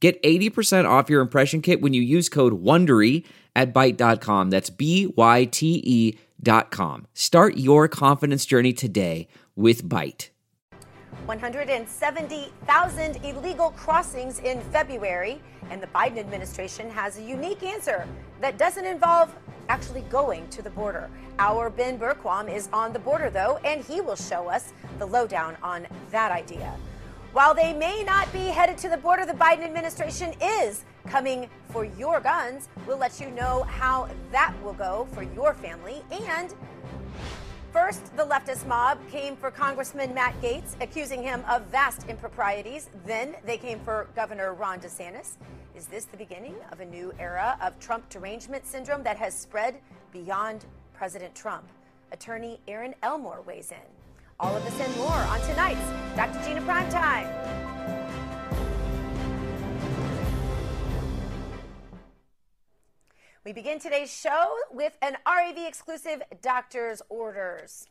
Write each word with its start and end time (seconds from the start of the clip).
Get 0.00 0.22
80% 0.22 0.88
off 0.88 1.10
your 1.10 1.20
impression 1.20 1.60
kit 1.60 1.80
when 1.80 1.92
you 1.92 2.02
use 2.02 2.28
code 2.28 2.62
WONDERY 2.62 3.24
at 3.56 3.74
Byte.com. 3.74 4.50
That's 4.50 4.70
B-Y-T-E 4.70 6.18
dot 6.40 6.70
com. 6.70 7.08
Start 7.14 7.56
your 7.56 7.88
confidence 7.88 8.46
journey 8.46 8.72
today 8.72 9.26
with 9.56 9.82
Byte. 9.88 10.28
170,000 11.26 13.16
illegal 13.24 13.70
crossings 13.72 14.38
in 14.38 14.60
February, 14.70 15.40
and 15.70 15.82
the 15.82 15.88
Biden 15.88 16.18
administration 16.18 16.88
has 16.90 17.18
a 17.18 17.22
unique 17.22 17.62
answer 17.64 18.06
that 18.40 18.56
doesn't 18.56 18.86
involve 18.86 19.34
actually 19.68 20.02
going 20.02 20.48
to 20.48 20.62
the 20.62 20.70
border. 20.70 21.10
Our 21.38 21.68
Ben 21.70 21.98
Bergquam 21.98 22.48
is 22.52 22.68
on 22.72 22.92
the 22.92 22.98
border, 22.98 23.30
though, 23.30 23.58
and 23.64 23.84
he 23.84 24.00
will 24.00 24.16
show 24.16 24.48
us 24.48 24.72
the 24.98 25.06
lowdown 25.06 25.56
on 25.62 25.86
that 26.10 26.32
idea. 26.32 26.72
While 27.38 27.54
they 27.54 27.72
may 27.72 28.02
not 28.02 28.32
be 28.32 28.46
headed 28.46 28.76
to 28.78 28.88
the 28.88 28.96
border, 28.96 29.24
the 29.24 29.32
Biden 29.32 29.62
administration 29.62 30.34
is 30.42 30.84
coming 31.06 31.48
for 31.70 31.84
your 31.84 32.18
guns. 32.18 32.68
We'll 32.84 32.98
let 32.98 33.20
you 33.20 33.30
know 33.30 33.62
how 33.62 34.08
that 34.32 34.52
will 34.60 34.72
go 34.72 35.06
for 35.12 35.22
your 35.22 35.54
family. 35.54 36.02
And 36.10 36.52
first, 37.72 38.16
the 38.16 38.24
leftist 38.24 38.66
mob 38.66 38.98
came 39.08 39.36
for 39.36 39.52
Congressman 39.52 40.12
Matt 40.12 40.34
Gaetz, 40.42 40.74
accusing 40.80 41.22
him 41.22 41.44
of 41.48 41.62
vast 41.66 42.08
improprieties. 42.08 42.90
Then 43.06 43.36
they 43.46 43.56
came 43.56 43.78
for 43.78 44.08
Governor 44.16 44.54
Ron 44.54 44.80
DeSantis. 44.80 45.36
Is 45.76 45.86
this 45.86 46.06
the 46.06 46.16
beginning 46.16 46.56
of 46.72 46.80
a 46.80 46.86
new 46.86 47.14
era 47.20 47.56
of 47.62 47.78
Trump 47.78 48.08
derangement 48.08 48.66
syndrome 48.66 49.04
that 49.04 49.16
has 49.16 49.32
spread 49.32 49.76
beyond 50.10 50.64
President 50.92 51.36
Trump? 51.36 51.68
Attorney 52.10 52.58
Aaron 52.66 52.96
Elmore 53.04 53.42
weighs 53.42 53.70
in. 53.70 53.97
All 54.40 54.54
of 54.56 54.64
this 54.64 54.80
and 54.80 54.96
more 54.96 55.10
on 55.10 55.40
tonight's 55.40 55.80
Dr. 56.14 56.40
Gina 56.44 56.60
Primetime. 56.60 57.26
We 63.44 63.52
begin 63.52 63.80
today's 63.80 64.16
show 64.16 64.54
with 64.70 64.96
an 65.02 65.16
RAV 65.26 65.58
exclusive 65.66 66.22
doctor's 66.40 67.02
orders. 67.08 67.88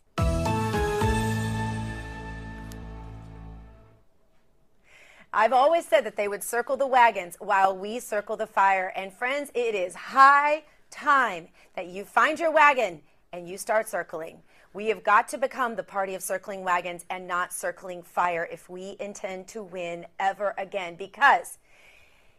I've 5.34 5.52
always 5.52 5.86
said 5.86 6.06
that 6.06 6.16
they 6.16 6.30
would 6.30 6.44
circle 6.44 6.78
the 6.78 6.88
wagons 6.88 7.36
while 7.40 7.76
we 7.76 8.00
circle 8.00 8.38
the 8.38 8.48
fire. 8.48 8.94
And 8.96 9.12
friends, 9.12 9.52
it 9.54 9.76
is 9.76 9.96
high 9.96 10.64
time 10.92 11.50
that 11.76 11.88
you 11.88 12.06
find 12.06 12.40
your 12.40 12.52
wagon 12.52 13.02
and 13.34 13.50
you 13.50 13.58
start 13.58 13.90
circling. 13.90 14.42
We 14.74 14.88
have 14.88 15.04
got 15.04 15.28
to 15.30 15.38
become 15.38 15.76
the 15.76 15.84
party 15.84 16.14
of 16.16 16.22
circling 16.22 16.64
wagons 16.64 17.06
and 17.10 17.28
not 17.28 17.54
circling 17.54 18.04
fire 18.04 18.48
if 18.52 18.70
we 18.70 18.96
intend 19.00 19.48
to 19.50 19.64
win 19.64 20.06
ever 20.20 20.54
again. 20.58 20.96
Because, 20.96 21.58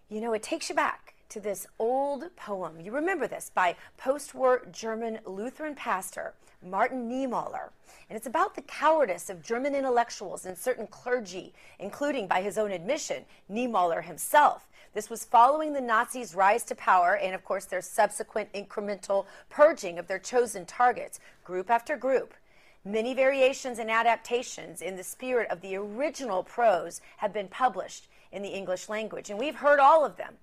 you 0.09 0.20
know, 0.20 0.33
it 0.33 0.43
takes 0.43 0.69
you 0.69 0.75
back 0.75 1.15
to 1.31 1.41
this 1.41 1.67
old 1.79 2.25
poem. 2.37 2.81
You 2.81 2.93
remember 2.93 3.27
this 3.27 3.51
by 3.55 3.77
post 3.97 4.35
war 4.35 4.62
German 4.73 5.19
Lutheran 5.27 5.75
pastor 5.75 6.35
Martin 6.62 7.08
Niemöller. 7.08 7.70
And 8.08 8.17
it's 8.17 8.27
about 8.27 8.55
the 8.55 8.63
cowardice 8.63 9.31
of 9.31 9.42
German 9.42 9.75
intellectuals 9.75 10.47
and 10.47 10.57
certain 10.57 10.86
clergy, 10.86 11.52
including, 11.79 12.27
by 12.27 12.42
his 12.42 12.58
own 12.58 12.73
admission, 12.73 13.25
Niemöller 13.51 14.02
himself. 14.02 14.67
This 14.95 15.11
was 15.11 15.25
following 15.25 15.73
the 15.73 15.81
Nazis' 15.81 16.35
rise 16.35 16.65
to 16.65 16.75
power 16.75 17.17
and, 17.17 17.35
of 17.35 17.45
course, 17.45 17.67
their 17.67 17.83
subsequent 17.83 18.53
incremental 18.53 19.27
purging 19.49 19.99
of 19.99 20.07
their 20.07 20.19
chosen 20.19 20.67
targets, 20.67 21.21
group 21.45 21.71
after 21.71 21.97
group. 21.97 22.35
Many 22.85 23.13
variations 23.13 23.79
and 23.79 23.91
adaptations 23.91 24.81
in 24.81 24.97
the 24.97 25.05
spirit 25.05 25.51
of 25.51 25.61
the 25.61 25.77
original 25.77 26.43
prose 26.43 27.01
have 27.19 27.33
been 27.33 27.49
published 27.49 28.09
in 28.33 28.43
the 28.43 28.49
English 28.49 28.89
language, 28.89 29.31
and 29.31 29.39
we've 29.39 29.57
heard 29.57 29.81
all 29.81 30.05
of 30.05 30.17
them. 30.17 30.35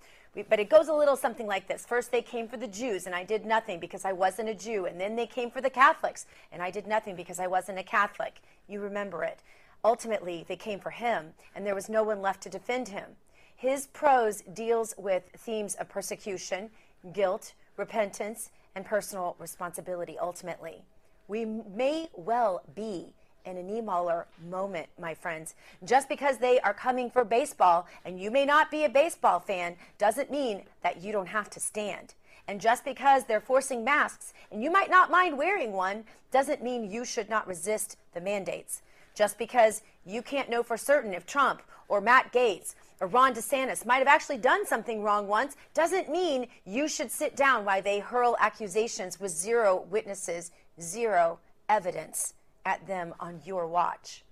But 0.50 0.60
it 0.60 0.70
goes 0.70 0.90
a 0.90 0.94
little 0.94 1.16
something 1.16 1.48
like 1.48 1.68
this. 1.68 1.86
First, 1.86 2.12
they 2.12 2.22
came 2.22 2.48
for 2.48 2.58
the 2.58 2.68
Jews, 2.68 3.06
and 3.06 3.16
I 3.16 3.24
did 3.24 3.46
nothing 3.46 3.80
because 3.80 4.04
I 4.04 4.12
wasn't 4.12 4.50
a 4.50 4.54
Jew. 4.54 4.86
And 4.86 5.00
then 5.00 5.16
they 5.16 5.28
came 5.28 5.50
for 5.50 5.62
the 5.62 5.70
Catholics, 5.70 6.26
and 6.52 6.62
I 6.62 6.72
did 6.72 6.88
nothing 6.88 7.16
because 7.16 7.40
I 7.40 7.48
wasn't 7.48 7.80
a 7.80 7.84
Catholic. 7.84 8.42
You 8.68 8.82
remember 8.82 9.24
it. 9.24 9.40
Ultimately, 9.84 10.44
they 10.46 10.58
came 10.58 10.80
for 10.80 10.90
him, 10.90 11.34
and 11.56 11.66
there 11.66 11.74
was 11.74 11.88
no 11.88 12.04
one 12.04 12.22
left 12.22 12.44
to 12.44 12.50
defend 12.50 12.90
him. 12.90 13.16
His 13.56 13.88
prose 13.88 14.42
deals 14.42 14.94
with 14.98 15.24
themes 15.38 15.76
of 15.76 15.90
persecution, 15.90 16.70
guilt, 17.14 17.54
repentance, 17.78 18.52
and 18.76 18.86
personal 18.86 19.36
responsibility 19.40 20.18
ultimately. 20.20 20.84
We 21.28 21.46
may 21.46 22.10
well 22.16 22.62
be 22.76 23.14
in 23.46 23.58
a 23.58 23.64
Niemöller 23.64 24.26
moment, 24.50 24.88
my 25.00 25.14
friends. 25.14 25.56
Just 25.84 26.10
because 26.10 26.38
they 26.38 26.60
are 26.62 26.74
coming 26.74 27.10
for 27.10 27.24
baseball 27.24 27.88
and 28.04 28.20
you 28.20 28.32
may 28.32 28.46
not 28.46 28.72
be 28.72 28.84
a 28.84 28.90
baseball 28.90 29.40
fan 29.40 29.76
doesn't 29.98 30.32
mean 30.32 30.64
that 30.82 31.02
you 31.02 31.12
don't 31.12 31.28
have 31.28 31.50
to 31.52 31.60
stand. 31.60 32.14
And 32.48 32.62
just 32.62 32.84
because 32.86 33.24
they're 33.24 33.42
forcing 33.42 33.84
masks 33.84 34.34
and 34.52 34.64
you 34.64 34.72
might 34.72 34.90
not 34.90 35.12
mind 35.12 35.38
wearing 35.38 35.72
one 35.72 36.04
doesn't 36.32 36.64
mean 36.64 36.92
you 36.92 37.06
should 37.06 37.30
not 37.30 37.48
resist 37.48 37.98
the 38.14 38.22
mandates. 38.22 38.82
Just 39.16 39.38
because 39.38 39.82
you 40.06 40.22
can't 40.22 40.50
know 40.50 40.64
for 40.64 40.78
certain 40.78 41.14
if 41.14 41.26
Trump 41.26 41.62
or 41.88 42.02
Matt 42.02 42.32
Gaetz 42.32 42.76
or 43.00 43.08
Ron 43.08 43.34
DeSantis 43.34 43.86
might 43.86 43.98
have 43.98 44.08
actually 44.08 44.38
done 44.38 44.66
something 44.66 45.02
wrong 45.02 45.28
once 45.28 45.56
doesn't 45.74 46.10
mean 46.10 46.48
you 46.66 46.88
should 46.88 47.12
sit 47.12 47.36
down 47.36 47.66
while 47.66 47.82
they 47.82 48.00
hurl 48.00 48.38
accusations 48.40 49.20
with 49.20 49.32
zero 49.32 49.86
witnesses, 49.90 50.52
zero 50.80 51.40
evidence 51.68 52.34
at 52.66 52.88
them 52.88 53.14
on 53.20 53.42
your 53.46 53.68
watch. 53.68 54.24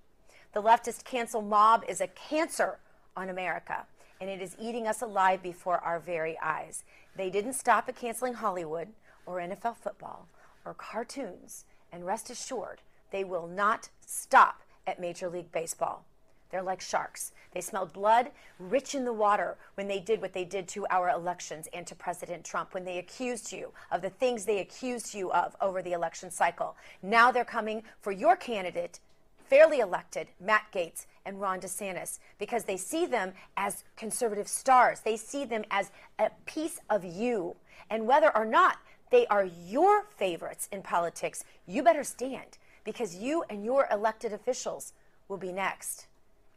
The 0.52 0.62
leftist 0.62 1.04
cancel 1.04 1.42
mob 1.42 1.84
is 1.88 2.00
a 2.00 2.06
cancer 2.06 2.78
on 3.16 3.28
America, 3.28 3.86
and 4.20 4.30
it 4.30 4.40
is 4.40 4.56
eating 4.60 4.86
us 4.86 5.02
alive 5.02 5.42
before 5.42 5.78
our 5.78 5.98
very 5.98 6.38
eyes. 6.40 6.84
They 7.16 7.30
didn't 7.30 7.54
stop 7.54 7.88
at 7.88 7.96
canceling 7.96 8.34
Hollywood 8.34 8.88
or 9.26 9.38
NFL 9.38 9.76
football 9.76 10.28
or 10.64 10.74
cartoons, 10.74 11.64
and 11.92 12.06
rest 12.06 12.30
assured, 12.30 12.80
they 13.10 13.24
will 13.24 13.46
not 13.46 13.88
stop 14.04 14.62
at 14.86 15.00
Major 15.00 15.28
League 15.28 15.52
Baseball. 15.52 16.04
They're 16.50 16.62
like 16.62 16.80
sharks. 16.80 17.32
They 17.52 17.60
smelled 17.60 17.92
blood 17.92 18.30
rich 18.60 18.94
in 18.94 19.04
the 19.04 19.12
water 19.12 19.56
when 19.74 19.88
they 19.88 19.98
did 19.98 20.22
what 20.22 20.32
they 20.32 20.44
did 20.44 20.68
to 20.68 20.86
our 20.86 21.08
elections 21.08 21.68
and 21.72 21.84
to 21.88 21.96
President 21.96 22.44
Trump, 22.44 22.74
when 22.74 22.84
they 22.84 22.98
accused 22.98 23.52
you 23.52 23.72
of 23.90 24.02
the 24.02 24.10
things 24.10 24.44
they 24.44 24.60
accused 24.60 25.14
you 25.14 25.32
of 25.32 25.56
over 25.60 25.82
the 25.82 25.92
election 25.92 26.30
cycle. 26.30 26.76
Now 27.02 27.32
they're 27.32 27.44
coming 27.44 27.82
for 28.00 28.12
your 28.12 28.36
candidate, 28.36 29.00
fairly 29.48 29.80
elected, 29.80 30.28
Matt 30.40 30.66
Gaetz 30.72 31.06
and 31.26 31.40
Ron 31.40 31.58
DeSantis, 31.60 32.20
because 32.38 32.62
they 32.62 32.76
see 32.76 33.04
them 33.04 33.32
as 33.56 33.82
conservative 33.96 34.46
stars. 34.46 35.00
They 35.00 35.16
see 35.16 35.44
them 35.44 35.64
as 35.72 35.90
a 36.20 36.30
piece 36.46 36.78
of 36.88 37.04
you. 37.04 37.56
And 37.90 38.06
whether 38.06 38.34
or 38.36 38.44
not 38.44 38.78
they 39.10 39.26
are 39.26 39.44
your 39.44 40.04
favorites 40.16 40.68
in 40.70 40.82
politics, 40.82 41.42
you 41.66 41.82
better 41.82 42.04
stand 42.04 42.58
because 42.84 43.16
you 43.16 43.44
and 43.50 43.64
your 43.64 43.88
elected 43.90 44.32
officials 44.32 44.92
will 45.28 45.36
be 45.36 45.52
next. 45.52 46.06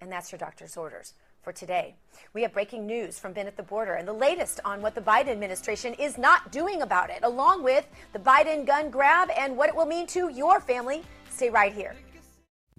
And 0.01 0.11
that's 0.11 0.31
your 0.31 0.39
doctor's 0.39 0.77
orders 0.77 1.13
for 1.41 1.53
today. 1.53 1.95
We 2.33 2.41
have 2.41 2.53
breaking 2.53 2.85
news 2.85 3.17
from 3.17 3.33
Ben 3.33 3.47
at 3.47 3.57
the 3.57 3.63
border 3.63 3.93
and 3.93 4.07
the 4.07 4.13
latest 4.13 4.59
on 4.65 4.81
what 4.81 4.95
the 4.95 5.01
Biden 5.01 5.29
administration 5.29 5.93
is 5.93 6.17
not 6.17 6.51
doing 6.51 6.81
about 6.81 7.09
it, 7.09 7.19
along 7.23 7.63
with 7.63 7.87
the 8.13 8.19
Biden 8.19 8.65
gun 8.65 8.89
grab 8.89 9.29
and 9.37 9.55
what 9.55 9.69
it 9.69 9.75
will 9.75 9.85
mean 9.85 10.05
to 10.07 10.29
your 10.29 10.59
family. 10.59 11.03
Stay 11.29 11.49
right 11.49 11.73
here. 11.73 11.95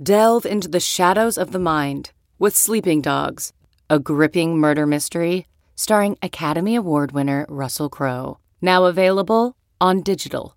Delve 0.01 0.47
into 0.47 0.69
the 0.69 0.81
shadows 0.81 1.39
of 1.39 1.51
the 1.53 1.59
mind 1.59 2.13
with 2.39 2.55
Sleeping 2.55 3.01
Dogs, 3.01 3.53
a 3.91 3.99
gripping 3.99 4.59
murder 4.59 4.87
mystery 4.87 5.47
starring 5.75 6.19
Academy 6.23 6.75
Award 6.75 7.13
winner 7.13 7.47
Russell 7.49 7.89
Crowe. 7.89 8.39
Now 8.61 8.85
available 8.85 9.57
on 9.81 10.03
digital. 10.03 10.57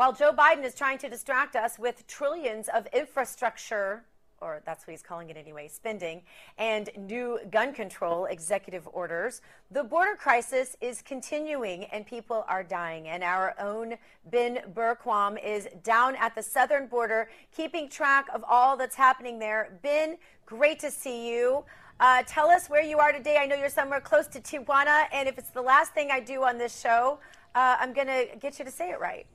While 0.00 0.14
Joe 0.14 0.32
Biden 0.32 0.64
is 0.64 0.74
trying 0.74 0.96
to 1.00 1.10
distract 1.10 1.56
us 1.56 1.78
with 1.78 2.06
trillions 2.06 2.70
of 2.70 2.86
infrastructure, 2.94 4.02
or 4.40 4.62
that's 4.64 4.86
what 4.86 4.92
he's 4.92 5.02
calling 5.02 5.28
it 5.28 5.36
anyway, 5.36 5.68
spending, 5.68 6.22
and 6.56 6.88
new 6.96 7.38
gun 7.50 7.74
control 7.74 8.24
executive 8.24 8.88
orders, 8.94 9.42
the 9.70 9.84
border 9.84 10.16
crisis 10.16 10.74
is 10.80 11.02
continuing 11.02 11.84
and 11.84 12.06
people 12.06 12.46
are 12.48 12.64
dying. 12.64 13.08
And 13.08 13.22
our 13.22 13.54
own 13.60 13.96
Ben 14.30 14.60
Bergquam 14.72 15.36
is 15.44 15.68
down 15.84 16.16
at 16.16 16.34
the 16.34 16.42
southern 16.42 16.86
border, 16.86 17.28
keeping 17.54 17.86
track 17.86 18.26
of 18.32 18.42
all 18.48 18.78
that's 18.78 18.96
happening 18.96 19.38
there. 19.38 19.78
Ben, 19.82 20.16
great 20.46 20.78
to 20.78 20.90
see 20.90 21.30
you. 21.30 21.62
Uh, 22.00 22.22
tell 22.26 22.48
us 22.48 22.70
where 22.70 22.82
you 22.82 22.98
are 22.98 23.12
today. 23.12 23.36
I 23.38 23.44
know 23.44 23.54
you're 23.54 23.68
somewhere 23.68 24.00
close 24.00 24.26
to 24.28 24.40
Tijuana, 24.40 25.04
and 25.12 25.28
if 25.28 25.36
it's 25.36 25.50
the 25.50 25.60
last 25.60 25.92
thing 25.92 26.08
I 26.10 26.20
do 26.20 26.42
on 26.42 26.56
this 26.56 26.80
show, 26.80 27.18
uh, 27.54 27.76
I'm 27.80 27.92
going 27.92 28.06
to 28.06 28.26
get 28.40 28.58
you 28.58 28.64
to 28.64 28.70
say 28.70 28.90
it 28.90 29.00
right. 29.00 29.26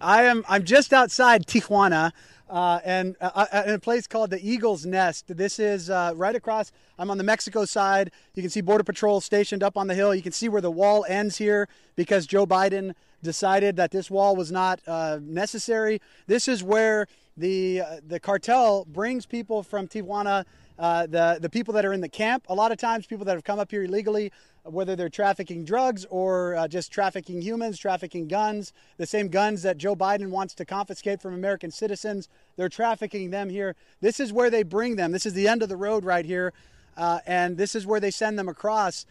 I 0.00 0.22
am. 0.24 0.44
I'm 0.48 0.64
just 0.64 0.92
outside 0.92 1.46
Tijuana, 1.46 2.12
uh, 2.48 2.80
and 2.84 3.16
uh, 3.20 3.46
uh, 3.52 3.62
in 3.66 3.74
a 3.74 3.78
place 3.78 4.06
called 4.06 4.30
the 4.30 4.40
Eagle's 4.40 4.86
Nest. 4.86 5.36
This 5.36 5.58
is 5.58 5.90
uh, 5.90 6.12
right 6.16 6.34
across. 6.34 6.72
I'm 6.98 7.10
on 7.10 7.18
the 7.18 7.24
Mexico 7.24 7.64
side. 7.64 8.10
You 8.34 8.42
can 8.42 8.50
see 8.50 8.60
Border 8.60 8.84
Patrol 8.84 9.20
stationed 9.20 9.62
up 9.62 9.76
on 9.76 9.86
the 9.86 9.94
hill. 9.94 10.14
You 10.14 10.22
can 10.22 10.32
see 10.32 10.48
where 10.48 10.62
the 10.62 10.70
wall 10.70 11.04
ends 11.08 11.36
here 11.36 11.68
because 11.96 12.26
Joe 12.26 12.46
Biden 12.46 12.94
decided 13.22 13.76
that 13.76 13.90
this 13.90 14.10
wall 14.10 14.34
was 14.36 14.50
not 14.50 14.80
uh, 14.86 15.18
necessary. 15.22 16.00
This 16.26 16.48
is 16.48 16.62
where 16.62 17.06
the 17.36 17.82
uh, 17.82 17.96
the 18.06 18.20
cartel 18.20 18.86
brings 18.86 19.26
people 19.26 19.62
from 19.62 19.86
Tijuana. 19.88 20.44
The 20.80 21.38
the 21.40 21.50
people 21.50 21.74
that 21.74 21.84
are 21.84 21.92
in 21.92 22.00
the 22.00 22.08
camp. 22.08 22.46
A 22.48 22.54
lot 22.54 22.72
of 22.72 22.78
times, 22.78 23.06
people 23.06 23.24
that 23.26 23.34
have 23.34 23.44
come 23.44 23.58
up 23.58 23.70
here 23.70 23.84
illegally 23.84 24.32
whether 24.64 24.94
they're 24.94 25.08
trafficking 25.08 25.64
drugs 25.64 26.04
or 26.10 26.54
uh, 26.54 26.68
just 26.68 26.92
trafficking 26.92 27.40
humans, 27.40 27.78
trafficking 27.78 28.28
guns, 28.28 28.72
the 28.98 29.06
same 29.06 29.28
guns 29.28 29.62
that 29.62 29.78
Joe 29.78 29.96
Biden 29.96 30.28
wants 30.28 30.54
to 30.54 30.64
confiscate 30.64 31.20
from 31.20 31.34
American 31.34 31.70
citizens, 31.70 32.28
they're 32.56 32.68
trafficking 32.68 33.30
them 33.30 33.48
here. 33.48 33.74
This 34.00 34.20
is 34.20 34.32
where 34.32 34.50
they 34.50 34.62
bring 34.62 34.96
them. 34.96 35.12
This 35.12 35.26
is 35.26 35.34
the 35.34 35.48
end 35.48 35.62
of 35.62 35.68
the 35.68 35.76
road 35.76 36.04
right 36.04 36.24
here, 36.24 36.52
uh, 36.96 37.20
and 37.26 37.56
this 37.56 37.74
is 37.74 37.86
where 37.86 38.00
they 38.00 38.10
send 38.10 38.38
them 38.38 38.48
across. 38.48 39.06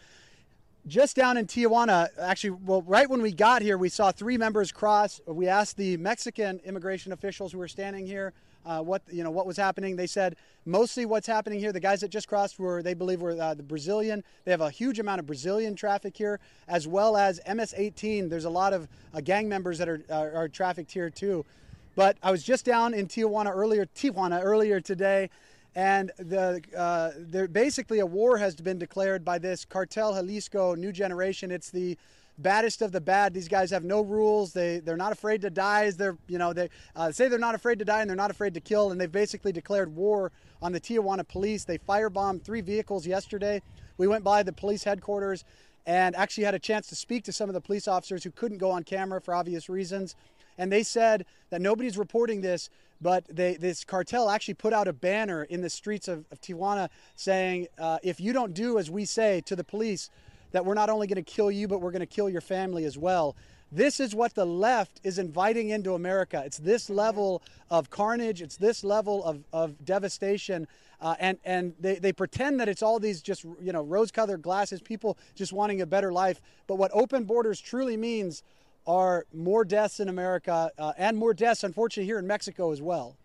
Just 0.88 1.16
down 1.16 1.38
in 1.38 1.45
Tijuana, 1.45 2.07
actually, 2.19 2.51
well, 2.51 2.81
right 2.83 3.10
when 3.10 3.21
we 3.21 3.31
got 3.31 3.62
here, 3.62 3.77
we 3.77 3.89
saw 3.89 4.12
three 4.12 4.38
members 4.38 4.71
cross. 4.71 5.19
We 5.25 5.48
asked 5.48 5.77
the 5.77 5.98
Mexican 5.98 6.60
immigration 6.63 7.12
officials 7.12 7.51
who 7.51 7.57
were 7.57 7.68
standing 7.68 8.06
here 8.06 8.33
uh, 8.69 8.81
what 8.81 9.01
you 9.12 9.24
know 9.24 9.31
what 9.31 9.48
was 9.48 9.57
happening. 9.57 9.95
They 9.95 10.07
said 10.07 10.36
mostly 10.66 11.06
what's 11.06 11.25
happening 11.25 11.60
here. 11.60 11.71
The 11.71 11.80
guys 11.80 12.01
that 12.01 12.10
just 12.10 12.27
crossed 12.27 12.60
were 12.60 12.83
they 12.83 12.94
believe 12.94 13.21
were 13.21 13.31
uh, 13.42 13.56
the 13.56 13.63
Brazilian. 13.63 14.24
They 14.45 14.51
have 14.51 14.62
a 14.62 14.69
huge 14.69 15.00
amount 15.00 15.19
of 15.19 15.25
Brazilian 15.25 15.75
traffic 15.75 16.16
here, 16.16 16.39
as 16.68 16.88
well 16.88 17.18
as 17.18 17.42
MS-18. 17.48 18.30
There's 18.30 18.45
a 18.45 18.50
lot 18.50 18.74
of 18.74 18.88
uh, 19.13 19.21
gang 19.21 19.50
members 19.50 19.80
that 19.80 19.89
are, 19.89 20.01
are, 20.12 20.31
are 20.33 20.48
trafficked 20.48 20.92
here 20.92 21.10
too. 21.10 21.45
But 21.95 22.18
I 22.21 22.30
was 22.30 22.44
just 22.44 22.63
down 22.63 22.94
in 22.94 23.07
Tijuana 23.07 23.51
earlier, 23.54 23.88
Tijuana 23.88 24.39
earlier 24.44 24.80
today, 24.80 25.31
and 25.75 26.12
the 26.18 26.62
uh, 26.77 27.12
there 27.18 27.48
basically 27.48 28.00
a 28.00 28.06
war 28.06 28.38
has 28.38 28.56
been 28.56 28.77
declared 28.77 29.25
by 29.25 29.39
this 29.39 29.66
cartel 29.66 30.13
Jalisco 30.13 30.75
New 30.75 30.92
Generation. 30.92 31.50
It's 31.50 31.71
the 31.71 31.98
baddest 32.40 32.82
of 32.82 32.92
the 32.92 33.02
bad. 33.02 33.34
These 33.34 33.48
guys 33.48 33.70
have 33.72 33.84
no 33.84 34.02
rules. 34.02 34.54
They 34.54 34.80
they're 34.80 34.98
not 34.98 35.12
afraid 35.12 35.42
to 35.42 35.50
die. 35.50 35.92
They're 35.92 36.18
you 36.28 36.38
know 36.38 36.54
they 36.54 36.70
uh, 36.96 37.12
say 37.12 37.28
they're 37.28 37.40
not 37.40 37.56
afraid 37.56 37.80
to 37.80 37.86
die 37.86 38.02
and 38.02 38.10
they're 38.10 38.18
not 38.18 38.32
afraid 38.32 38.54
to 38.56 38.62
kill. 38.62 38.92
And 38.92 39.00
they've 39.00 39.12
basically 39.12 39.52
declared 39.52 39.96
war 39.96 40.32
on 40.62 40.72
the 40.72 40.82
Tijuana 40.82 41.28
police. 41.28 41.64
They 41.66 41.78
firebombed 41.78 42.44
three 42.44 42.62
vehicles 42.62 43.06
yesterday. 43.06 43.62
We 43.98 44.08
went 44.08 44.24
by 44.24 44.44
the 44.44 44.54
police 44.54 44.84
headquarters 44.84 45.44
and 45.86 46.16
actually 46.16 46.44
had 46.44 46.56
a 46.56 46.60
chance 46.60 46.88
to 46.88 46.96
speak 46.96 47.24
to 47.26 47.32
some 47.32 47.50
of 47.50 47.54
the 47.54 47.62
police 47.62 47.88
officers 47.88 48.24
who 48.24 48.32
couldn't 48.32 48.58
go 48.58 48.72
on 48.72 48.84
camera 48.84 49.20
for 49.20 49.34
obvious 49.34 49.70
reasons. 49.70 50.16
And 50.58 50.72
they 50.72 50.84
said 50.84 51.26
that 51.50 51.62
nobody's 51.62 51.98
reporting 51.98 52.42
this, 52.42 52.70
but 53.02 53.24
they, 53.30 53.56
this 53.56 53.84
cartel 53.86 54.30
actually 54.30 54.56
put 54.56 54.74
out 54.74 54.88
a 54.88 54.94
banner 54.94 55.46
in 55.46 55.62
the 55.62 55.70
streets 55.70 56.08
of, 56.08 56.26
of 56.32 56.42
Tijuana 56.42 56.90
saying, 57.16 57.68
uh, 57.78 57.98
if 58.04 58.20
you 58.20 58.34
don't 58.34 58.54
do 58.54 58.78
as 58.78 58.92
we 58.92 59.06
say 59.06 59.42
to 59.42 59.56
the 59.56 59.64
police, 59.64 60.10
that 60.51 60.66
we're 60.66 60.74
not 60.74 60.90
only 60.90 61.07
going 61.07 61.24
to 61.24 61.31
kill 61.31 61.51
you, 61.51 61.68
but 61.68 61.80
we're 61.80 61.92
going 61.92 62.00
to 62.01 62.06
kill 62.06 62.30
your 62.30 62.42
family 62.42 62.86
as 62.86 62.98
well. 62.98 63.36
This 63.72 64.00
is 64.00 64.16
what 64.16 64.34
the 64.34 64.46
left 64.46 65.00
is 65.04 65.19
inviting 65.19 65.69
into 65.69 65.94
America. 65.94 66.42
It's 66.44 66.57
this 66.57 66.90
level 66.90 67.44
of 67.69 67.90
carnage, 67.90 68.42
it's 68.42 68.57
this 68.57 68.84
level 68.84 69.24
of, 69.24 69.44
of 69.54 69.86
devastation. 69.86 70.68
Uh, 71.01 71.16
and 71.19 71.38
and 71.46 71.74
they, 71.80 71.96
they 71.96 72.12
pretend 72.12 72.60
that 72.60 72.68
it's 72.68 72.81
all 72.81 73.00
these 73.00 73.22
just 73.22 73.46
you 73.62 73.72
know 73.72 73.84
rose 73.84 74.12
colored 74.12 74.42
glasses, 74.42 74.81
people 74.81 75.18
just 75.36 75.54
wanting 75.54 75.81
a 75.81 75.86
better 75.86 76.12
life. 76.12 76.42
But 76.68 76.75
what 76.75 76.92
open 76.94 77.24
borders 77.24 77.62
truly 77.62 77.95
means 77.95 78.44
are 78.88 79.25
more 79.34 79.63
deaths 79.63 80.00
in 80.00 80.10
America 80.10 80.72
uh, 80.78 80.94
and 80.98 81.16
more 81.16 81.34
deaths, 81.34 81.63
unfortunately, 81.63 82.06
here 82.06 82.18
in 82.19 82.25
Mexico 82.25 82.72
as 82.72 82.81
well. 82.81 83.19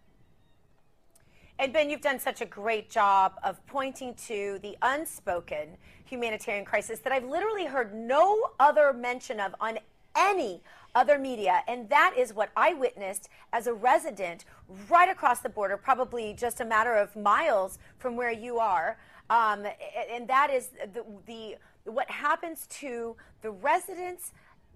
And 1.59 1.73
Ben, 1.73 1.89
you've 1.89 2.01
done 2.01 2.19
such 2.19 2.41
a 2.41 2.47
great 2.47 2.91
job 2.91 3.35
of 3.45 3.65
pointing 3.67 4.15
to 4.27 4.59
the 4.61 4.77
unspoken 4.83 5.77
humanitarian 6.05 6.65
crisis 6.65 6.99
that 7.01 7.12
I've 7.12 7.25
literally 7.25 7.65
heard 7.65 7.95
no 7.95 8.51
other 8.59 8.93
mention 8.93 9.39
of 9.39 9.55
on 9.61 9.79
any 10.17 10.62
other 10.97 11.19
media. 11.19 11.62
And 11.69 11.89
that 11.91 12.15
is 12.17 12.35
what 12.35 12.51
I 12.56 12.75
witnessed 12.75 13.29
as 13.53 13.67
a 13.67 13.73
resident 13.73 14.45
right 14.89 15.09
across 15.09 15.41
the 15.41 15.49
border, 15.49 15.77
probably 15.77 16.35
just 16.35 16.61
a 16.61 16.65
matter 16.65 16.95
of 16.95 17.15
miles 17.15 17.79
from 17.99 18.17
where 18.17 18.33
you 18.33 18.59
are. 18.59 18.99
Um, 19.31 19.65
and 20.11 20.27
that 20.29 20.51
is 20.51 20.71
the, 20.93 21.05
the 21.27 21.56
what 21.85 22.11
happens 22.11 22.67
to 22.67 23.17
the 23.43 23.51
residents 23.51 24.33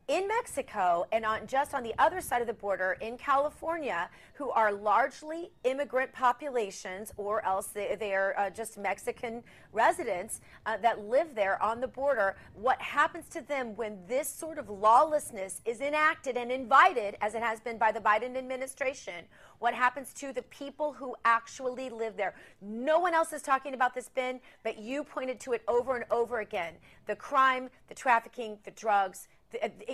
in 0.09 0.27
Mexico 0.27 1.05
and 1.13 1.25
on 1.25 1.47
just 1.47 1.75
on 1.75 1.83
the 1.83 1.95
other 1.99 2.23
side 2.23 2.41
of 2.41 2.47
the 2.47 2.55
border 2.55 2.97
in 3.03 3.19
California, 3.19 4.09
who 4.33 4.51
are 4.51 4.73
largely 4.73 5.51
immigrant 5.65 6.11
populations, 6.13 7.13
or 7.19 7.45
else 7.45 7.67
they, 7.69 7.95
they 8.01 8.15
are 8.15 8.35
uh, 8.39 8.49
just 8.49 8.79
Mexican 8.79 9.43
residents 9.73 10.41
uh, 10.65 10.79
that 10.79 11.05
live 11.05 11.35
there 11.35 11.63
on 11.63 11.81
the 11.81 11.87
border. 11.89 12.37
What 12.55 12.81
happens 12.81 13.29
to 13.31 13.43
them 13.43 13.77
when 13.77 13.99
this 14.09 14.29
sort 14.29 14.57
of 14.57 14.71
lawlessness 14.71 15.61
is 15.67 15.83
enacted 15.83 16.39
and 16.39 16.51
invited, 16.51 17.17
as 17.21 17.35
it 17.35 17.43
has 17.43 17.61
been 17.61 17.77
by 17.77 17.93
the 17.93 18.01
Biden 18.01 18.37
administration? 18.37 19.27
What 19.59 19.75
happens 19.75 20.15
to 20.15 20.33
the 20.33 20.43
people 20.43 20.93
who 20.93 21.17
actually 21.25 21.91
live 21.91 22.17
there? 22.17 22.35
No 22.63 22.99
one 22.99 23.13
else 23.13 23.33
is 23.33 23.43
talking 23.43 23.75
about 23.75 23.95
this, 23.95 24.09
Ben, 24.09 24.41
but 24.63 24.79
you 24.79 25.05
pointed 25.05 25.39
to 25.41 25.53
it 25.53 25.63
over 25.69 25.97
and 25.97 26.05
over 26.11 26.41
again. 26.41 26.75
The 27.07 27.17
crime, 27.17 27.69
the 27.89 27.95
trafficking, 27.95 28.59
the 28.65 28.71
drugs 28.71 29.29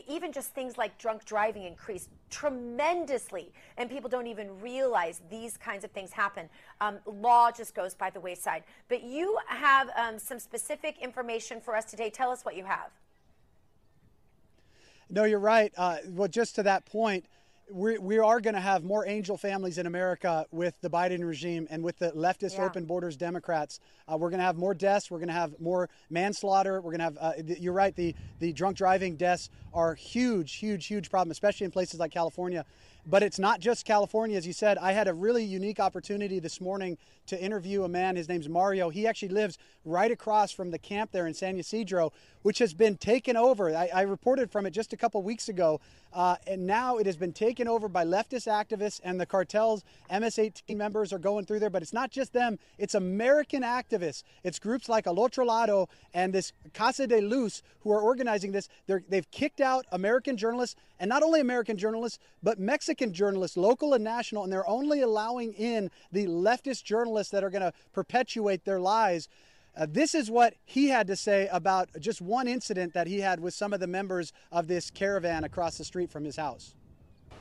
even 0.08 0.32
just 0.32 0.54
things 0.54 0.76
like 0.76 0.98
drunk 0.98 1.24
driving 1.24 1.64
increased 1.64 2.10
tremendously, 2.30 3.52
and 3.76 3.88
people 3.88 4.10
don't 4.10 4.26
even 4.26 4.60
realize 4.60 5.20
these 5.30 5.56
kinds 5.56 5.84
of 5.84 5.90
things 5.92 6.12
happen. 6.12 6.48
Um, 6.80 6.98
law 7.06 7.50
just 7.50 7.74
goes 7.74 7.94
by 7.94 8.10
the 8.10 8.20
wayside. 8.20 8.64
But 8.88 9.04
you 9.04 9.38
have 9.46 9.90
um, 9.96 10.18
some 10.18 10.38
specific 10.38 10.98
information 11.00 11.60
for 11.60 11.76
us 11.76 11.84
today. 11.84 12.10
Tell 12.10 12.30
us 12.30 12.44
what 12.44 12.56
you 12.56 12.64
have. 12.64 12.90
No, 15.10 15.24
you're 15.24 15.38
right. 15.38 15.72
Uh, 15.76 15.98
well, 16.08 16.28
just 16.28 16.54
to 16.56 16.62
that 16.64 16.86
point, 16.86 17.26
we, 17.70 17.98
we 17.98 18.18
are 18.18 18.40
going 18.40 18.54
to 18.54 18.60
have 18.60 18.84
more 18.84 19.06
angel 19.06 19.36
families 19.36 19.78
in 19.78 19.86
America 19.86 20.46
with 20.50 20.74
the 20.80 20.90
Biden 20.90 21.26
regime 21.26 21.66
and 21.70 21.82
with 21.82 21.98
the 21.98 22.10
leftist 22.12 22.58
yeah. 22.58 22.64
open 22.64 22.84
borders 22.84 23.16
Democrats. 23.16 23.80
Uh, 24.06 24.16
we're 24.16 24.30
going 24.30 24.38
to 24.38 24.44
have 24.44 24.56
more 24.56 24.74
deaths. 24.74 25.10
We're 25.10 25.18
going 25.18 25.28
to 25.28 25.34
have 25.34 25.58
more 25.60 25.88
manslaughter. 26.10 26.80
We're 26.80 26.96
going 26.96 26.98
to 26.98 27.04
have, 27.04 27.18
uh, 27.20 27.32
you're 27.58 27.72
right, 27.72 27.94
the, 27.94 28.14
the 28.38 28.52
drunk 28.52 28.76
driving 28.76 29.16
deaths 29.16 29.50
are 29.72 29.94
huge, 29.94 30.54
huge, 30.56 30.86
huge 30.86 31.10
problem, 31.10 31.30
especially 31.30 31.64
in 31.64 31.70
places 31.70 32.00
like 32.00 32.12
California. 32.12 32.64
But 33.06 33.22
it's 33.22 33.38
not 33.38 33.60
just 33.60 33.84
California, 33.84 34.36
as 34.36 34.46
you 34.46 34.54
said. 34.54 34.78
I 34.78 34.92
had 34.92 35.08
a 35.08 35.14
really 35.14 35.44
unique 35.44 35.78
opportunity 35.78 36.38
this 36.38 36.60
morning 36.60 36.96
to 37.26 37.40
interview 37.40 37.84
a 37.84 37.88
man. 37.88 38.16
His 38.16 38.28
name's 38.28 38.48
Mario. 38.48 38.88
He 38.90 39.06
actually 39.06 39.28
lives 39.28 39.58
right 39.84 40.10
across 40.10 40.52
from 40.52 40.70
the 40.70 40.78
camp 40.78 41.10
there 41.12 41.26
in 41.26 41.34
San 41.34 41.58
Ysidro, 41.58 42.12
which 42.42 42.58
has 42.58 42.72
been 42.72 42.96
taken 42.96 43.36
over. 43.36 43.74
I, 43.74 43.90
I 43.94 44.02
reported 44.02 44.50
from 44.50 44.66
it 44.66 44.70
just 44.70 44.92
a 44.92 44.96
couple 44.96 45.22
weeks 45.22 45.48
ago, 45.48 45.80
uh, 46.12 46.36
and 46.46 46.66
now 46.66 46.96
it 46.96 47.06
has 47.06 47.16
been 47.16 47.32
taken 47.32 47.68
over 47.68 47.88
by 47.88 48.04
leftist 48.04 48.46
activists 48.46 49.00
and 49.04 49.20
the 49.20 49.26
cartels. 49.26 49.84
MS-18 50.10 50.76
members 50.76 51.12
are 51.12 51.18
going 51.18 51.44
through 51.44 51.60
there, 51.60 51.70
but 51.70 51.82
it's 51.82 51.92
not 51.92 52.10
just 52.10 52.32
them. 52.32 52.58
It's 52.78 52.94
American 52.94 53.62
activists. 53.62 54.22
It's 54.42 54.58
groups 54.58 54.88
like 54.88 55.06
Al 55.06 55.20
Otro 55.20 55.44
Lado 55.44 55.88
and 56.14 56.32
this 56.32 56.52
Casa 56.72 57.06
de 57.06 57.20
Luz 57.20 57.62
who 57.80 57.92
are 57.92 58.00
organizing 58.00 58.52
this. 58.52 58.68
they 58.86 59.00
they've 59.08 59.30
kicked 59.30 59.60
out 59.60 59.84
American 59.92 60.36
journalists, 60.36 60.76
and 60.98 61.08
not 61.08 61.22
only 61.22 61.40
American 61.40 61.76
journalists, 61.76 62.18
but 62.42 62.58
Mexican 62.58 62.93
journalists, 63.12 63.56
local 63.56 63.94
and 63.94 64.04
national, 64.04 64.44
and 64.44 64.52
they're 64.52 64.68
only 64.68 65.00
allowing 65.00 65.52
in 65.54 65.90
the 66.12 66.26
leftist 66.26 66.84
journalists 66.84 67.30
that 67.32 67.44
are 67.44 67.50
going 67.50 67.62
to 67.62 67.72
perpetuate 67.92 68.64
their 68.64 68.80
lies. 68.80 69.28
Uh, 69.76 69.86
this 69.88 70.14
is 70.14 70.30
what 70.30 70.54
he 70.64 70.88
had 70.88 71.06
to 71.08 71.16
say 71.16 71.48
about 71.50 71.88
just 71.98 72.20
one 72.20 72.46
incident 72.46 72.94
that 72.94 73.06
he 73.06 73.20
had 73.20 73.40
with 73.40 73.52
some 73.54 73.72
of 73.72 73.80
the 73.80 73.86
members 73.86 74.32
of 74.52 74.68
this 74.68 74.90
caravan 74.90 75.42
across 75.42 75.76
the 75.78 75.84
street 75.84 76.10
from 76.10 76.24
his 76.24 76.36
house. 76.36 76.74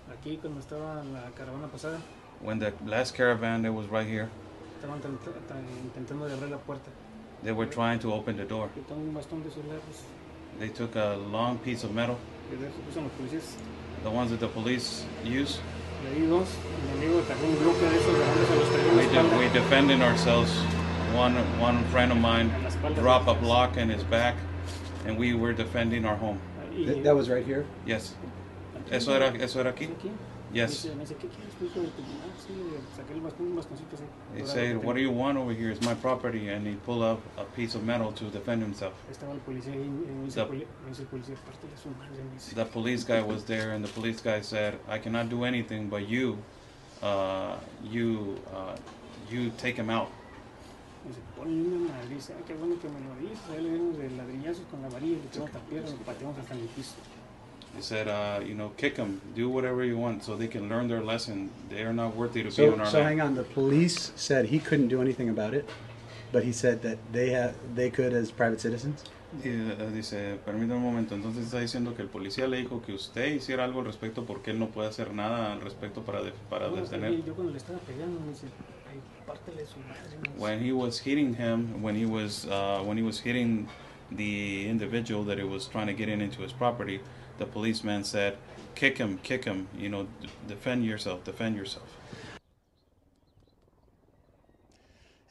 Aquí 0.09 0.39
cuando 0.41 0.59
estaba 0.59 1.03
la 1.13 1.29
caravana 1.31 1.69
pasada. 1.71 2.01
When 2.41 2.59
the 2.59 2.73
last 2.85 3.13
caravan 3.13 3.61
that 3.61 3.71
was 3.71 3.87
right 3.87 4.07
here. 4.07 4.29
Estaban 4.81 4.99
intentando 4.99 6.29
abrir 6.29 6.49
la 6.49 6.57
puerta. 6.57 6.89
They 7.43 7.51
were 7.51 7.67
trying 7.67 7.99
to 7.99 8.13
open 8.13 8.35
the 8.35 8.45
door. 8.45 8.69
Quitaron 8.69 9.09
un 9.09 9.13
bastón 9.13 9.43
de 9.43 9.49
esos 9.49 9.63
largos. 9.67 10.01
They 10.59 10.69
took 10.69 10.95
a 10.95 11.15
long 11.29 11.57
piece 11.59 11.83
of 11.83 11.93
metal, 11.93 12.17
Que 14.03 14.09
de 14.09 14.11
esos 14.11 14.11
usan 14.11 14.11
los 14.11 14.11
policías. 14.11 14.11
the 14.11 14.11
ones 14.11 14.31
that 14.31 14.39
the 14.39 14.47
police 14.47 15.05
use. 15.23 15.59
Y 16.03 16.07
ahí 16.21 16.27
dos, 16.27 16.47
mi 16.85 17.05
amigo 17.05 17.21
sacó 17.27 17.45
un 17.47 17.57
bloque 17.59 17.89
de 17.89 17.97
esos 17.97 18.15
grandes, 18.15 18.47
se 18.47 18.55
los 18.55 18.69
traía 18.69 18.83
en 18.83 18.87
la 18.87 18.93
We, 18.95 19.07
de- 19.07 19.17
espalda. 19.17 19.37
we 19.37 19.49
defended 19.49 20.01
ourselves. 20.01 20.51
One 21.15 21.35
one 21.61 21.83
friend 21.91 22.11
of 22.11 22.17
mine 22.17 22.49
En 22.55 22.63
la 22.63 22.69
espalda. 22.69 23.01
dropped 23.01 23.27
a 23.29 23.33
block 23.35 23.77
in 23.77 23.89
his 23.89 24.03
back, 24.05 24.35
and 25.05 25.17
we 25.17 25.33
were 25.33 25.53
defending 25.53 26.05
our 26.05 26.15
home. 26.17 26.39
Y- 26.75 26.85
That, 26.85 27.03
that 27.03 27.15
was 27.15 27.29
right 27.29 27.45
here. 27.45 27.65
Yes. 27.85 28.15
Eso 28.91 29.13
era, 29.13 29.31
eso 29.39 29.59
era 29.59 29.71
aquí. 29.71 29.89
Yes. 30.53 30.85
Me 30.85 30.91
dice, 30.91 30.95
me 30.95 31.01
dice, 31.01 31.15
¿qué 31.15 31.27
quieres 31.29 31.53
tú, 31.55 31.65
hijo 31.65 31.79
de 31.81 31.87
tu 31.87 32.01
sí, 32.37 32.53
saqué 32.95 33.13
el 33.13 33.21
bastón, 33.21 33.47
un 33.47 33.55
bastoncito 33.55 33.95
así. 33.95 34.03
He 34.37 34.45
said, 34.45 34.77
"What 34.85 34.93
do 34.95 35.01
you 35.01 35.09
want 35.11 35.37
over 35.39 35.51
here? 35.55 35.71
It's 35.71 35.81
my 35.83 35.95
property." 35.95 36.49
And 36.49 36.67
he 36.67 36.75
pulled 36.85 37.01
up 37.01 37.19
a 37.37 37.43
piece 37.55 37.75
of 37.75 37.83
metal 37.83 38.13
to 38.13 38.29
defend 38.29 38.61
himself. 38.61 38.93
Estaba 39.11 39.33
el 39.33 39.39
policía 39.39 39.73
ahí, 39.73 39.79
y 39.81 40.11
me 40.11 40.25
dice, 40.25 40.35
The- 40.35 40.41
el 40.41 40.47
poli- 40.47 40.67
me 40.83 40.89
dice 40.89 41.01
el 41.01 41.07
policía, 41.07 41.35
pártele 41.43 41.75
su 41.75 41.89
madre, 41.97 42.23
me 42.23 42.33
dice. 42.33 42.53
The 42.55 42.65
police 42.65 43.03
guy 43.03 43.21
was 43.23 43.45
there, 43.45 43.73
and 43.73 43.83
the 43.83 43.91
police 43.91 44.21
guy 44.23 44.43
said, 44.43 44.75
"I 44.87 44.99
cannot 44.99 45.27
do 45.29 45.43
anything, 45.43 45.89
but 45.89 46.01
you, 46.07 46.37
uh, 47.01 47.55
you, 47.83 48.35
uh, 48.53 48.75
you 49.31 49.49
take 49.57 49.81
him 49.81 49.89
out." 49.89 50.09
Me 51.03 51.09
dice, 51.09 51.21
ponle 51.35 51.61
una 51.67 51.91
madriza. 51.93 52.33
Ay, 52.37 52.43
qué 52.45 52.53
bueno 52.53 52.75
que 52.79 52.87
me 52.89 52.99
lo 53.01 53.15
dices. 53.19 53.43
Ahí 53.51 53.61
le 53.63 53.71
de 53.97 54.09
ladrillazos 54.15 54.65
con 54.69 54.81
la 54.83 54.89
varilla, 54.89 55.17
le 55.17 55.25
echamos 55.27 55.51
las 55.51 55.63
piernas, 55.63 55.91
lo 55.91 55.97
pateamos 56.05 56.37
hasta 56.37 56.53
el 56.53 56.61
piso. 56.67 56.93
He 57.75 57.81
said, 57.81 58.07
uh, 58.07 58.39
"You 58.45 58.53
know, 58.55 58.69
kick 58.77 58.97
him, 58.97 59.19
do 59.35 59.49
whatever 59.49 59.83
you 59.83 59.97
want, 59.97 60.23
so 60.23 60.35
they 60.35 60.47
can 60.47 60.69
learn 60.69 60.87
their 60.87 61.01
lesson. 61.01 61.49
They 61.69 61.81
are 61.83 61.93
not 61.93 62.15
worthy 62.15 62.43
to 62.43 62.49
be 62.49 62.67
on 62.67 62.79
our 62.81 62.85
so 62.85 62.99
land." 62.99 63.07
hang 63.09 63.21
on. 63.21 63.35
The 63.35 63.43
police 63.43 64.11
said 64.15 64.45
he 64.45 64.59
couldn't 64.59 64.89
do 64.89 65.01
anything 65.01 65.29
about 65.29 65.53
it, 65.53 65.67
but 66.31 66.43
he 66.43 66.51
said 66.51 66.81
that 66.83 66.97
they 67.11 67.31
have 67.31 67.53
they 67.75 67.89
could 67.89 68.13
as 68.13 68.31
private 68.31 68.59
citizens. 68.61 69.03
Y, 69.43 69.49
eh, 69.49 69.89
dice, 69.91 70.37
permítame 70.45 70.75
un 70.75 70.83
momento, 70.83 71.15
entonces 71.15 71.45
está 71.45 71.59
diciendo 71.59 71.95
que 71.95 72.03
el 72.03 72.07
policía 72.07 72.47
le 72.47 72.57
dijo 72.57 72.83
que 72.85 72.93
usted 72.93 73.33
hiciera 73.33 73.63
algo 73.63 73.79
al 73.79 73.87
respecto 73.87 74.25
porque 74.25 74.51
él 74.51 74.59
no 74.59 74.67
puede 74.67 74.89
hacer 74.89 75.11
nada 75.11 75.53
al 75.53 75.61
respecto 75.61 76.03
para, 76.03 76.21
de- 76.21 76.33
para 76.51 76.67
No, 76.69 76.75
detener. 76.75 77.25
yo 77.25 77.33
cuando 77.33 77.51
le 77.51 77.57
estaba 77.57 77.79
pegando, 77.79 78.19
me 78.19 78.29
dice, 78.29 78.45
ay, 78.91 78.99
pártele 79.25 79.65
su 79.65 79.79
madre. 79.79 80.17
me 80.21 80.29
dice. 80.29 80.39
When 80.39 80.63
he 80.63 80.71
was 80.71 80.99
hitting 80.99 81.33
him, 81.33 81.81
when 81.81 81.95
he 81.95 82.05
was 82.05 82.45
uh, 82.45 82.83
when 82.85 82.95
he 82.95 83.03
was 83.03 83.19
hitting 83.19 83.67
the 84.15 84.69
individual 84.69 85.25
that 85.25 85.39
he 85.39 85.43
was 85.43 85.67
trying 85.67 85.87
to 85.87 85.93
get 85.93 86.09
in 86.09 86.21
into 86.21 86.43
his 86.43 86.53
property, 86.53 86.99
the 87.37 87.45
policeman 87.45 88.03
said, 88.03 88.37
"Kick 88.75 88.97
him, 88.97 89.19
kick 89.23 89.45
him. 89.45 89.67
You 89.77 89.89
know, 89.89 90.07
defend 90.47 90.85
yourself, 90.85 91.23
defend 91.23 91.55
yourself." 91.55 91.87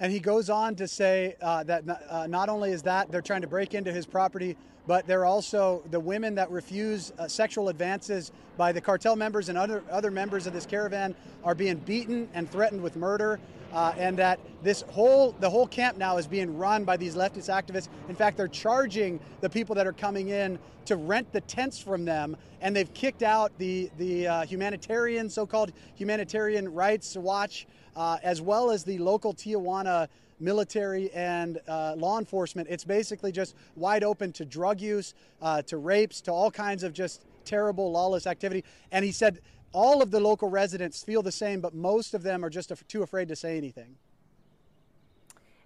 And 0.00 0.12
he 0.12 0.18
goes 0.18 0.50
on 0.50 0.74
to 0.76 0.88
say 0.88 1.36
uh, 1.40 1.62
that 1.62 1.84
uh, 2.10 2.26
not 2.26 2.48
only 2.48 2.72
is 2.72 2.82
that 2.82 3.12
they're 3.12 3.22
trying 3.22 3.42
to 3.42 3.46
break 3.46 3.72
into 3.72 3.92
his 3.92 4.04
property, 4.04 4.56
but 4.86 5.06
they're 5.06 5.24
also 5.24 5.80
the 5.92 6.00
women 6.00 6.34
that 6.34 6.50
refuse 6.50 7.12
uh, 7.18 7.28
sexual 7.28 7.68
advances 7.68 8.32
by 8.56 8.72
the 8.72 8.80
cartel 8.80 9.14
members 9.14 9.48
and 9.48 9.56
other 9.56 9.84
other 9.90 10.10
members 10.10 10.46
of 10.48 10.52
this 10.52 10.66
caravan 10.66 11.14
are 11.44 11.54
being 11.54 11.76
beaten 11.76 12.28
and 12.34 12.50
threatened 12.50 12.82
with 12.82 12.96
murder. 12.96 13.38
Uh, 13.72 13.94
and 13.96 14.18
that 14.18 14.38
this 14.62 14.82
whole 14.90 15.32
the 15.40 15.48
whole 15.48 15.66
camp 15.66 15.96
now 15.96 16.18
is 16.18 16.26
being 16.26 16.56
run 16.58 16.84
by 16.84 16.96
these 16.96 17.14
leftist 17.14 17.48
activists. 17.48 17.88
In 18.08 18.14
fact, 18.14 18.36
they're 18.36 18.48
charging 18.48 19.18
the 19.40 19.48
people 19.48 19.74
that 19.76 19.86
are 19.86 19.94
coming 19.94 20.28
in 20.28 20.58
to 20.84 20.96
rent 20.96 21.32
the 21.32 21.40
tents 21.42 21.78
from 21.78 22.04
them, 22.04 22.36
and 22.60 22.76
they've 22.76 22.92
kicked 22.92 23.22
out 23.22 23.56
the 23.58 23.90
the 23.98 24.26
uh, 24.26 24.44
humanitarian 24.44 25.30
so-called 25.30 25.72
humanitarian 25.94 26.72
rights 26.72 27.16
watch, 27.16 27.66
uh, 27.96 28.18
as 28.22 28.42
well 28.42 28.70
as 28.70 28.84
the 28.84 28.98
local 28.98 29.32
Tijuana 29.32 30.08
military 30.38 31.10
and 31.12 31.60
uh, 31.68 31.94
law 31.96 32.18
enforcement. 32.18 32.68
It's 32.68 32.84
basically 32.84 33.32
just 33.32 33.54
wide 33.76 34.04
open 34.04 34.32
to 34.32 34.44
drug 34.44 34.80
use, 34.80 35.14
uh, 35.40 35.62
to 35.62 35.76
rapes, 35.78 36.20
to 36.22 36.32
all 36.32 36.50
kinds 36.50 36.82
of 36.82 36.92
just 36.92 37.22
terrible 37.44 37.90
lawless 37.90 38.26
activity. 38.26 38.64
And 38.90 39.04
he 39.04 39.12
said 39.12 39.40
all 39.72 40.02
of 40.02 40.10
the 40.10 40.20
local 40.20 40.48
residents 40.48 41.02
feel 41.02 41.22
the 41.22 41.32
same, 41.32 41.60
but 41.60 41.74
most 41.74 42.14
of 42.14 42.22
them 42.22 42.44
are 42.44 42.50
just 42.50 42.70
af- 42.70 42.86
too 42.88 43.02
afraid 43.02 43.28
to 43.28 43.36
say 43.36 43.56
anything. 43.56 43.96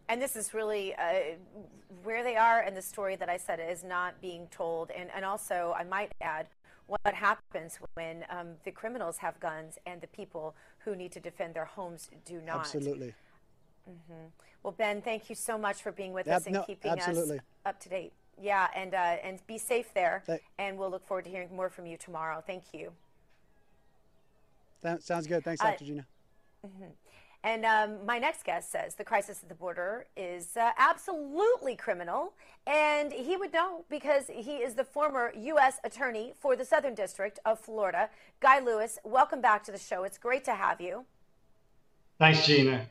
And 0.09 0.23
this 0.23 0.37
is 0.37 0.55
really 0.55 0.95
uh, 0.95 1.37
where 2.05 2.23
they 2.23 2.37
are, 2.37 2.61
and 2.61 2.77
the 2.77 2.83
story 2.83 3.17
that 3.17 3.29
I 3.29 3.37
said 3.37 3.61
is 3.61 3.83
not 3.83 4.21
being 4.21 4.47
told. 4.51 4.91
And, 4.93 5.11
and 5.15 5.25
also, 5.25 5.75
I 5.77 5.83
might 5.83 6.13
add, 6.21 6.47
what 6.87 7.15
happens 7.15 7.81
when 7.95 8.25
um, 8.31 8.51
the 8.65 8.71
criminals 8.71 9.19
have 9.19 9.41
guns 9.41 9.77
and 9.87 10.01
the 10.01 10.07
people 10.07 10.55
who 10.79 10.95
need 10.95 11.11
to 11.13 11.21
defend 11.21 11.55
their 11.55 11.65
homes 11.65 12.09
do 12.25 12.41
not. 12.41 12.61
Absolutely. 12.61 13.15
Well, 14.63 14.73
Ben, 14.73 15.03
thank 15.03 15.29
you 15.29 15.35
so 15.35 15.59
much 15.59 15.83
for 15.83 15.91
being 15.91 16.13
with 16.13 16.27
Yep, 16.29 16.37
us 16.37 16.47
and 16.47 16.55
no, 16.55 16.63
keeping 16.63 16.93
absolutely. 16.93 17.39
us 17.39 17.45
up 17.65 17.81
to 17.81 17.89
date. 17.89 18.13
Yeah, 18.41 18.69
and 18.77 18.95
uh, 18.95 19.17
and 19.25 19.45
be 19.47 19.59
safe 19.59 19.93
there. 19.95 20.23
Thank- 20.27 20.43
and 20.59 20.79
we'll 20.79 20.91
look 20.91 21.07
forward 21.07 21.25
to 21.25 21.31
hearing 21.31 21.55
more 21.55 21.71
from 21.71 21.87
you 21.87 21.97
tomorrow. 21.97 22.43
Thank 22.47 22.65
you. 22.73 22.93
That 24.83 25.03
sounds 25.03 25.27
good. 25.27 25.45
Thanks, 25.45 25.61
Uh, 25.63 25.71
Dr. 25.71 25.85
Gina. 25.85 26.07
And 27.45 27.65
um, 27.65 28.05
my 28.05 28.19
next 28.19 28.45
guest 28.45 28.73
says 28.73 28.97
the 28.97 29.05
crisis 29.05 29.39
at 29.43 29.49
the 29.49 29.55
border 29.55 30.07
is 30.17 30.57
uh, 30.57 30.71
absolutely 30.79 31.77
criminal, 31.77 32.33
and 32.67 33.13
he 33.13 33.37
would 33.37 33.53
know 33.53 33.85
because 33.89 34.25
he 34.29 34.57
is 34.57 34.75
the 34.75 34.83
former 34.83 35.33
U.S. 35.37 35.79
Attorney 35.85 36.33
for 36.41 36.57
the 36.57 36.65
Southern 36.65 36.95
District 36.95 37.39
of 37.45 37.61
Florida. 37.61 38.11
Guy 38.41 38.59
Lewis, 38.59 38.99
welcome 39.05 39.41
back 39.41 39.63
to 39.65 39.71
the 39.73 39.79
show. 39.79 40.03
It's 40.03 40.19
great 40.19 40.45
to 40.47 40.55
have 40.55 40.81
you. 40.81 41.05
Thanks, 42.19 42.45
Gina. 42.47 42.87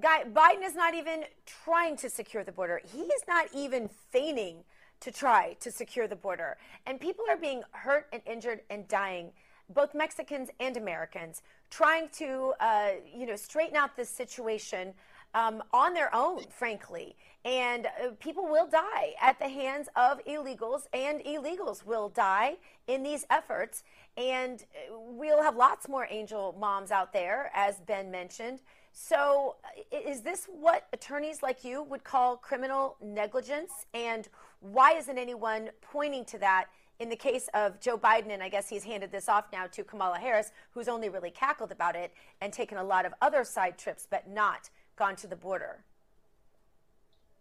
Guy, 0.00 0.24
Biden 0.24 0.62
is 0.62 0.74
not 0.76 0.94
even 0.94 1.24
trying 1.46 1.96
to 1.96 2.10
secure 2.10 2.44
the 2.44 2.52
border. 2.52 2.80
He 2.92 3.00
is 3.00 3.22
not 3.26 3.46
even 3.54 3.88
feigning 3.88 4.58
to 5.00 5.10
try 5.10 5.56
to 5.60 5.70
secure 5.72 6.06
the 6.06 6.16
border. 6.16 6.56
And 6.86 7.00
people 7.00 7.24
are 7.28 7.36
being 7.36 7.62
hurt 7.72 8.06
and 8.12 8.22
injured 8.26 8.60
and 8.70 8.86
dying, 8.86 9.32
both 9.68 9.94
Mexicans 9.94 10.50
and 10.60 10.76
Americans, 10.76 11.42
trying 11.70 12.08
to, 12.10 12.52
uh, 12.60 12.90
you 13.14 13.26
know, 13.26 13.36
straighten 13.36 13.76
out 13.76 13.96
this 13.96 14.08
situation 14.08 14.94
um, 15.34 15.62
on 15.72 15.94
their 15.94 16.14
own, 16.14 16.44
frankly. 16.50 17.14
And 17.44 17.86
uh, 17.86 18.10
people 18.18 18.46
will 18.48 18.66
die 18.66 19.14
at 19.20 19.38
the 19.38 19.48
hands 19.48 19.88
of 19.94 20.24
illegals, 20.24 20.82
and 20.92 21.20
illegals 21.20 21.84
will 21.84 22.08
die 22.08 22.56
in 22.86 23.02
these 23.02 23.24
efforts. 23.30 23.84
And 24.16 24.62
uh, 24.62 24.98
we'll 24.98 25.42
have 25.42 25.56
lots 25.56 25.88
more 25.88 26.06
angel 26.10 26.56
moms 26.58 26.90
out 26.90 27.12
there, 27.12 27.50
as 27.54 27.80
Ben 27.80 28.10
mentioned. 28.10 28.60
So, 28.92 29.56
is 29.92 30.22
this 30.22 30.46
what 30.46 30.86
attorneys 30.94 31.42
like 31.42 31.64
you 31.64 31.82
would 31.82 32.02
call 32.02 32.38
criminal 32.38 32.96
negligence? 33.02 33.84
And 33.92 34.26
why 34.60 34.92
isn't 34.92 35.18
anyone 35.18 35.68
pointing 35.82 36.24
to 36.26 36.38
that 36.38 36.68
in 36.98 37.08
the 37.08 37.16
case 37.16 37.48
of 37.54 37.80
Joe 37.80 37.98
Biden? 37.98 38.30
And 38.30 38.42
I 38.42 38.48
guess 38.48 38.68
he's 38.68 38.84
handed 38.84 39.12
this 39.12 39.28
off 39.28 39.46
now 39.52 39.66
to 39.66 39.84
Kamala 39.84 40.18
Harris, 40.18 40.52
who's 40.72 40.88
only 40.88 41.08
really 41.08 41.30
cackled 41.30 41.72
about 41.72 41.96
it 41.96 42.12
and 42.40 42.52
taken 42.52 42.78
a 42.78 42.84
lot 42.84 43.06
of 43.06 43.14
other 43.22 43.44
side 43.44 43.78
trips, 43.78 44.06
but 44.08 44.28
not 44.28 44.70
gone 44.96 45.16
to 45.16 45.26
the 45.26 45.36
border. 45.36 45.84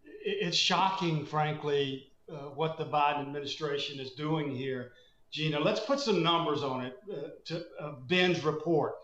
It's 0.03 0.57
shocking, 0.57 1.25
frankly, 1.25 2.11
uh, 2.31 2.49
what 2.55 2.77
the 2.77 2.85
Biden 2.85 3.21
administration 3.21 3.99
is 3.99 4.11
doing 4.11 4.55
here. 4.55 4.91
Gina, 5.31 5.59
let's 5.59 5.81
put 5.81 5.99
some 5.99 6.23
numbers 6.23 6.63
on 6.63 6.85
it 6.85 6.97
uh, 7.11 7.15
to 7.45 7.65
uh, 7.79 7.93
Ben's 8.07 8.43
report. 8.43 8.95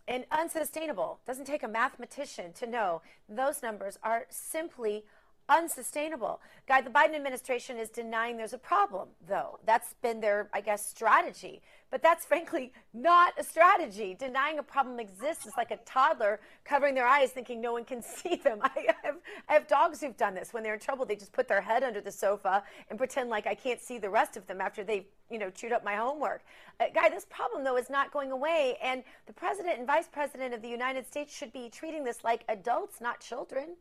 and 0.08 0.25
unsustainable. 0.32 1.20
Doesn't 1.28 1.46
take 1.46 1.63
a 1.63 1.68
mathematician 1.68 2.54
to 2.54 2.66
know 2.66 3.01
those 3.28 3.62
numbers 3.62 4.00
are 4.01 4.25
simply 4.30 5.04
unsustainable. 5.48 6.42
Guy, 6.68 6.82
the 6.82 6.89
Biden 6.89 7.16
administration 7.16 7.78
is 7.78 7.89
denying 7.89 8.38
there's 8.38 8.54
a 8.54 8.58
problem, 8.58 9.10
though. 9.28 9.60
That's 9.66 9.94
been 10.01 10.22
their, 10.22 10.50
I 10.54 10.62
guess, 10.62 10.86
strategy. 10.86 11.62
But 11.91 12.03
that's 12.03 12.25
frankly 12.25 12.72
not 12.93 13.34
a 13.38 13.43
strategy. 13.43 14.15
Denying 14.17 14.60
a 14.60 14.63
problem 14.63 15.00
exists 15.00 15.48
is 15.48 15.53
like 15.58 15.72
a 15.72 15.77
toddler 15.86 16.39
covering 16.63 16.93
their 16.93 17.08
eyes 17.08 17.31
thinking 17.31 17.60
no 17.60 17.74
one 17.74 17.84
can 17.84 18.01
see 18.03 18.36
them. 18.36 18.60
I 18.62 18.88
have, 19.03 19.15
I 19.48 19.53
have 19.53 19.67
dogs 19.67 20.01
who've 20.01 20.15
done 20.15 20.36
this. 20.36 20.53
When 20.53 20.62
they're 20.62 20.75
in 20.75 20.79
trouble, 20.79 21.05
they 21.05 21.15
just 21.15 21.31
put 21.31 21.48
their 21.48 21.62
head 21.62 21.84
under 21.84 22.01
the 22.01 22.12
sofa 22.12 22.63
and 22.89 22.98
pretend 22.98 23.29
like 23.29 23.48
I 23.48 23.55
can't 23.55 23.81
see 23.81 23.98
the 23.98 24.10
rest 24.10 24.38
of 24.38 24.46
them 24.46 24.62
after 24.62 24.84
they've, 24.84 25.05
you 25.31 25.39
know, 25.39 25.50
chewed 25.50 25.72
up 25.72 25.84
my 25.84 25.96
homework. 25.96 26.43
Uh, 26.79 26.86
Guy, 26.93 27.10
this 27.10 27.25
problem, 27.25 27.63
though, 27.63 27.77
is 27.77 27.89
not 27.89 28.12
going 28.12 28.31
away. 28.31 28.77
And 28.84 29.03
the 29.25 29.34
president 29.34 29.79
and 29.79 29.88
vice 29.88 30.08
president 30.08 30.53
of 30.53 30.62
the 30.62 30.69
United 30.69 31.08
States 31.08 31.36
should 31.36 31.51
be 31.51 31.69
treating 31.69 32.03
this 32.03 32.24
like 32.24 32.43
adults, 32.50 33.01
not 33.01 33.19
children. 33.19 33.75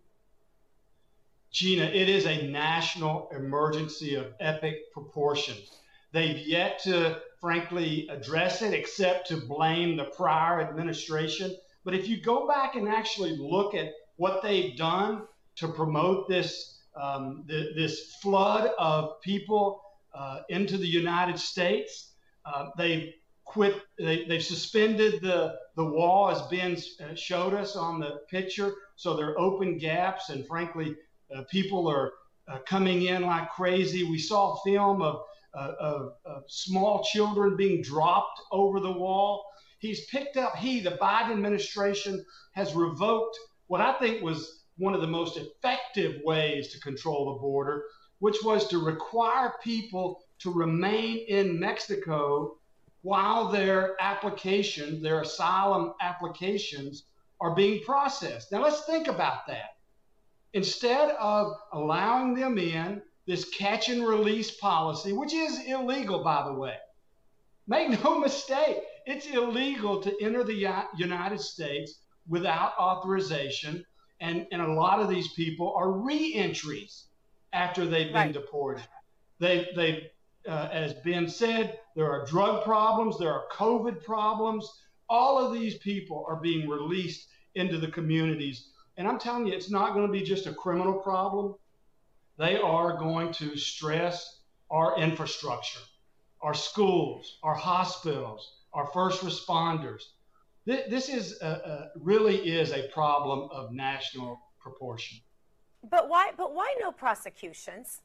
Gina, 1.50 1.84
it 1.84 2.08
is 2.08 2.26
a 2.26 2.46
national 2.48 3.30
emergency 3.34 4.14
of 4.14 4.26
epic 4.38 4.92
proportions. 4.92 5.78
They've 6.12 6.46
yet 6.46 6.80
to, 6.84 7.20
frankly, 7.40 8.08
address 8.10 8.62
it 8.62 8.72
except 8.72 9.28
to 9.28 9.36
blame 9.36 9.96
the 9.96 10.04
prior 10.04 10.60
administration. 10.60 11.56
But 11.84 11.94
if 11.94 12.08
you 12.08 12.20
go 12.20 12.46
back 12.46 12.74
and 12.74 12.88
actually 12.88 13.36
look 13.36 13.74
at 13.74 13.92
what 14.16 14.42
they've 14.42 14.76
done 14.76 15.26
to 15.56 15.68
promote 15.68 16.28
this, 16.28 16.80
um, 17.00 17.44
this 17.46 18.16
flood 18.22 18.70
of 18.78 19.20
people 19.22 19.80
uh, 20.14 20.40
into 20.48 20.76
the 20.78 20.86
United 20.86 21.38
States, 21.38 22.14
uh, 22.44 22.70
they've 22.76 23.12
quit, 23.44 23.76
they, 23.98 24.24
they've 24.24 24.42
suspended 24.42 25.20
the, 25.22 25.54
the 25.76 25.84
wall, 25.84 26.30
as 26.30 26.42
Ben 26.50 26.76
uh, 27.00 27.14
showed 27.14 27.54
us 27.54 27.76
on 27.76 28.00
the 28.00 28.20
picture. 28.30 28.72
So 28.96 29.16
there 29.16 29.30
are 29.30 29.38
open 29.38 29.78
gaps, 29.78 30.28
and 30.30 30.46
frankly, 30.46 30.96
uh, 31.34 31.42
people 31.50 31.88
are 31.88 32.12
uh, 32.46 32.58
coming 32.66 33.02
in 33.02 33.22
like 33.22 33.50
crazy. 33.50 34.04
We 34.04 34.18
saw 34.18 34.56
film 34.64 35.02
of, 35.02 35.22
uh, 35.58 35.74
of, 35.80 36.12
of, 36.24 36.42
small 36.46 37.02
children 37.02 37.56
being 37.56 37.82
dropped 37.82 38.40
over 38.52 38.80
the 38.80 38.90
wall. 38.90 39.44
He's 39.78 40.06
picked 40.06 40.36
up, 40.36 40.56
he, 40.56 40.80
the 40.80 40.92
Biden 40.92 41.32
administration, 41.32 42.24
has 42.52 42.74
revoked 42.74 43.36
what 43.66 43.80
I 43.80 43.92
think 43.94 44.22
was 44.22 44.64
one 44.76 44.94
of 44.94 45.00
the 45.00 45.06
most 45.06 45.36
effective 45.36 46.20
ways 46.24 46.68
to 46.72 46.80
control 46.80 47.32
the 47.34 47.40
border, 47.40 47.84
which 48.20 48.36
was 48.44 48.68
to 48.68 48.78
require 48.78 49.54
people 49.62 50.20
to 50.40 50.52
remain 50.52 51.24
in 51.28 51.58
Mexico 51.58 52.56
while 53.02 53.48
their 53.48 53.96
application, 54.00 55.02
their 55.02 55.22
asylum 55.22 55.94
applications, 56.00 57.04
are 57.40 57.54
being 57.54 57.82
processed. 57.84 58.52
Now 58.52 58.62
let's 58.62 58.84
think 58.84 59.08
about 59.08 59.47
that 59.47 59.76
instead 60.52 61.10
of 61.21 61.52
allowing 61.73 62.34
them 62.34 62.58
in 62.58 63.02
this 63.28 63.45
catch 63.50 63.88
and 63.88 64.04
release 64.04 64.50
policy, 64.50 65.12
which 65.12 65.32
is 65.32 65.60
illegal, 65.67 66.25
by 66.25 66.45
the 66.45 66.52
way. 66.52 66.75
Make 67.69 68.02
no 68.02 68.19
mistake, 68.28 68.78
it's 69.06 69.26
illegal 69.26 70.00
to 70.02 70.12
enter 70.21 70.43
the 70.43 70.82
United 70.97 71.41
States 71.41 72.00
without 72.26 72.73
authorization. 72.78 73.84
And, 74.21 74.47
and 74.50 74.60
a 74.60 74.73
lot 74.73 74.99
of 74.99 75.08
these 75.08 75.32
people 75.34 75.73
are 75.76 75.93
re 75.93 76.34
entries 76.34 77.04
after 77.52 77.86
they've 77.86 78.08
been 78.08 78.14
right. 78.14 78.32
deported. 78.32 78.84
They, 79.38 79.69
they 79.76 80.10
uh, 80.49 80.69
as 80.73 80.95
Ben 81.04 81.28
said, 81.28 81.78
there 81.95 82.10
are 82.10 82.26
drug 82.26 82.64
problems, 82.64 83.19
there 83.19 83.32
are 83.32 83.45
COVID 83.52 84.02
problems. 84.02 84.69
All 85.08 85.38
of 85.38 85.52
these 85.52 85.76
people 85.78 86.25
are 86.26 86.36
being 86.36 86.69
released 86.69 87.28
into 87.54 87.78
the 87.78 87.88
communities 87.88 88.71
and 88.99 89.06
I'm 89.06 89.19
telling 89.19 89.47
you, 89.47 89.52
it's 89.52 89.71
not 89.71 89.95
going 89.95 90.06
to 90.06 90.12
be 90.12 90.23
just 90.23 90.47
a 90.47 90.52
criminal 90.52 90.95
problem. 90.95 91.54
They 92.38 92.56
are 92.56 92.96
going 92.96 93.32
to 93.34 93.56
stress 93.56 94.40
our 94.70 94.96
infrastructure, 94.98 95.80
our 96.40 96.54
schools, 96.54 97.38
our 97.42 97.54
hospitals, 97.54 98.58
our 98.72 98.86
first 98.86 99.22
responders. 99.22 100.02
This 100.64 101.08
is 101.08 101.40
a, 101.42 101.46
a, 101.48 101.90
really 101.98 102.36
is 102.36 102.72
a 102.72 102.88
problem 102.88 103.48
of 103.50 103.72
national 103.72 104.40
proportion. 104.60 105.18
But 105.90 106.08
why? 106.08 106.32
But 106.36 106.54
why 106.54 106.74
no 106.80 106.92
prosecutions? 106.92 108.02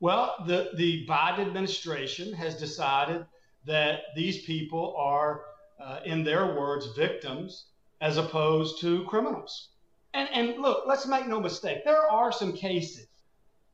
Well, 0.00 0.36
the 0.46 0.70
the 0.76 1.06
Biden 1.06 1.40
administration 1.40 2.32
has 2.34 2.58
decided 2.58 3.26
that 3.66 4.00
these 4.14 4.42
people 4.44 4.94
are, 4.96 5.42
uh, 5.80 6.00
in 6.04 6.24
their 6.24 6.54
words, 6.54 6.86
victims 6.96 7.66
as 8.00 8.16
opposed 8.16 8.80
to 8.80 9.04
criminals. 9.04 9.71
And, 10.14 10.28
and 10.32 10.60
look, 10.60 10.84
let's 10.86 11.06
make 11.06 11.26
no 11.26 11.40
mistake, 11.40 11.84
there 11.84 12.10
are 12.10 12.32
some 12.32 12.52
cases. 12.52 13.06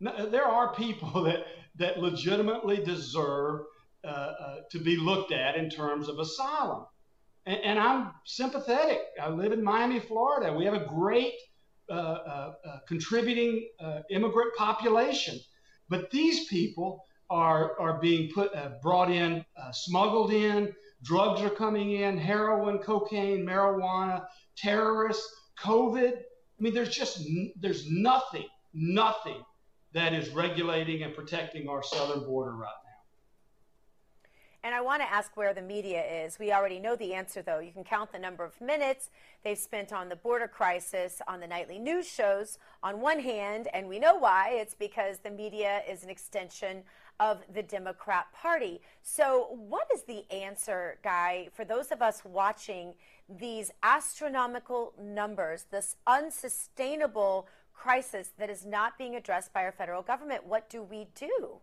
There 0.00 0.44
are 0.44 0.74
people 0.74 1.22
that, 1.24 1.44
that 1.76 1.98
legitimately 1.98 2.84
deserve 2.84 3.62
uh, 4.04 4.08
uh, 4.08 4.56
to 4.70 4.78
be 4.78 4.96
looked 4.96 5.32
at 5.32 5.56
in 5.56 5.68
terms 5.68 6.08
of 6.08 6.18
asylum. 6.18 6.86
And, 7.46 7.60
and, 7.64 7.78
I'm 7.78 8.12
sympathetic. 8.24 9.00
I 9.20 9.28
live 9.30 9.52
in 9.52 9.64
Miami, 9.64 9.98
Florida. 9.98 10.52
We 10.52 10.64
have 10.66 10.74
a 10.74 10.86
great 10.86 11.32
uh, 11.90 11.94
uh, 11.94 12.52
uh 12.64 12.78
contributing 12.86 13.68
uh, 13.80 14.00
immigrant 14.10 14.54
population. 14.56 15.40
But 15.88 16.10
these 16.10 16.46
people 16.46 17.02
are, 17.30 17.78
are 17.80 17.98
being 17.98 18.30
put, 18.32 18.52
brought 18.82 19.10
in, 19.10 19.44
smuggled 19.72 20.32
in, 20.32 20.72
Drugs 21.02 21.40
are 21.42 21.50
coming 21.50 21.92
in, 21.92 22.18
heroin, 22.18 22.78
cocaine, 22.78 23.46
marijuana, 23.46 24.26
terrorists, 24.56 25.28
COVID. 25.62 26.22
I 26.58 26.62
mean, 26.62 26.74
there's 26.74 26.94
just 26.94 27.22
there's 27.60 27.90
nothing, 27.90 28.46
nothing 28.74 29.42
that 29.92 30.12
is 30.12 30.30
regulating 30.30 31.02
and 31.02 31.14
protecting 31.14 31.68
our 31.68 31.82
southern 31.82 32.24
border 32.24 32.52
right 32.52 32.66
now. 32.84 32.88
And 34.64 34.74
I 34.74 34.80
want 34.80 35.02
to 35.02 35.10
ask 35.10 35.36
where 35.36 35.54
the 35.54 35.62
media 35.62 36.04
is. 36.04 36.38
We 36.38 36.52
already 36.52 36.80
know 36.80 36.96
the 36.96 37.14
answer, 37.14 37.42
though. 37.42 37.60
You 37.60 37.70
can 37.70 37.84
count 37.84 38.10
the 38.10 38.18
number 38.18 38.44
of 38.44 38.60
minutes 38.60 39.10
they've 39.44 39.56
spent 39.56 39.92
on 39.92 40.08
the 40.08 40.16
border 40.16 40.48
crisis 40.48 41.22
on 41.28 41.38
the 41.38 41.46
nightly 41.46 41.78
news 41.78 42.08
shows 42.08 42.58
on 42.82 43.00
one 43.00 43.20
hand, 43.20 43.68
and 43.72 43.88
we 43.88 44.00
know 44.00 44.16
why. 44.16 44.50
It's 44.54 44.74
because 44.74 45.18
the 45.18 45.30
media 45.30 45.82
is 45.88 46.02
an 46.02 46.10
extension 46.10 46.82
of 47.20 47.38
the 47.54 47.62
Democrat 47.62 48.26
Party. 48.32 48.80
So, 49.02 49.48
what 49.68 49.86
is 49.94 50.02
the 50.02 50.24
answer, 50.32 50.98
Guy, 51.02 51.48
for 51.52 51.64
those 51.64 51.90
of 51.90 52.02
us 52.02 52.22
watching 52.24 52.94
these 53.28 53.70
astronomical 53.82 54.92
numbers, 55.00 55.66
this 55.70 55.96
unsustainable 56.06 57.46
crisis 57.72 58.30
that 58.38 58.50
is 58.50 58.64
not 58.64 58.98
being 58.98 59.16
addressed 59.16 59.52
by 59.52 59.62
our 59.62 59.72
federal 59.72 60.02
government? 60.02 60.46
What 60.46 60.68
do 60.68 60.82
we 60.82 61.08
do? 61.14 61.58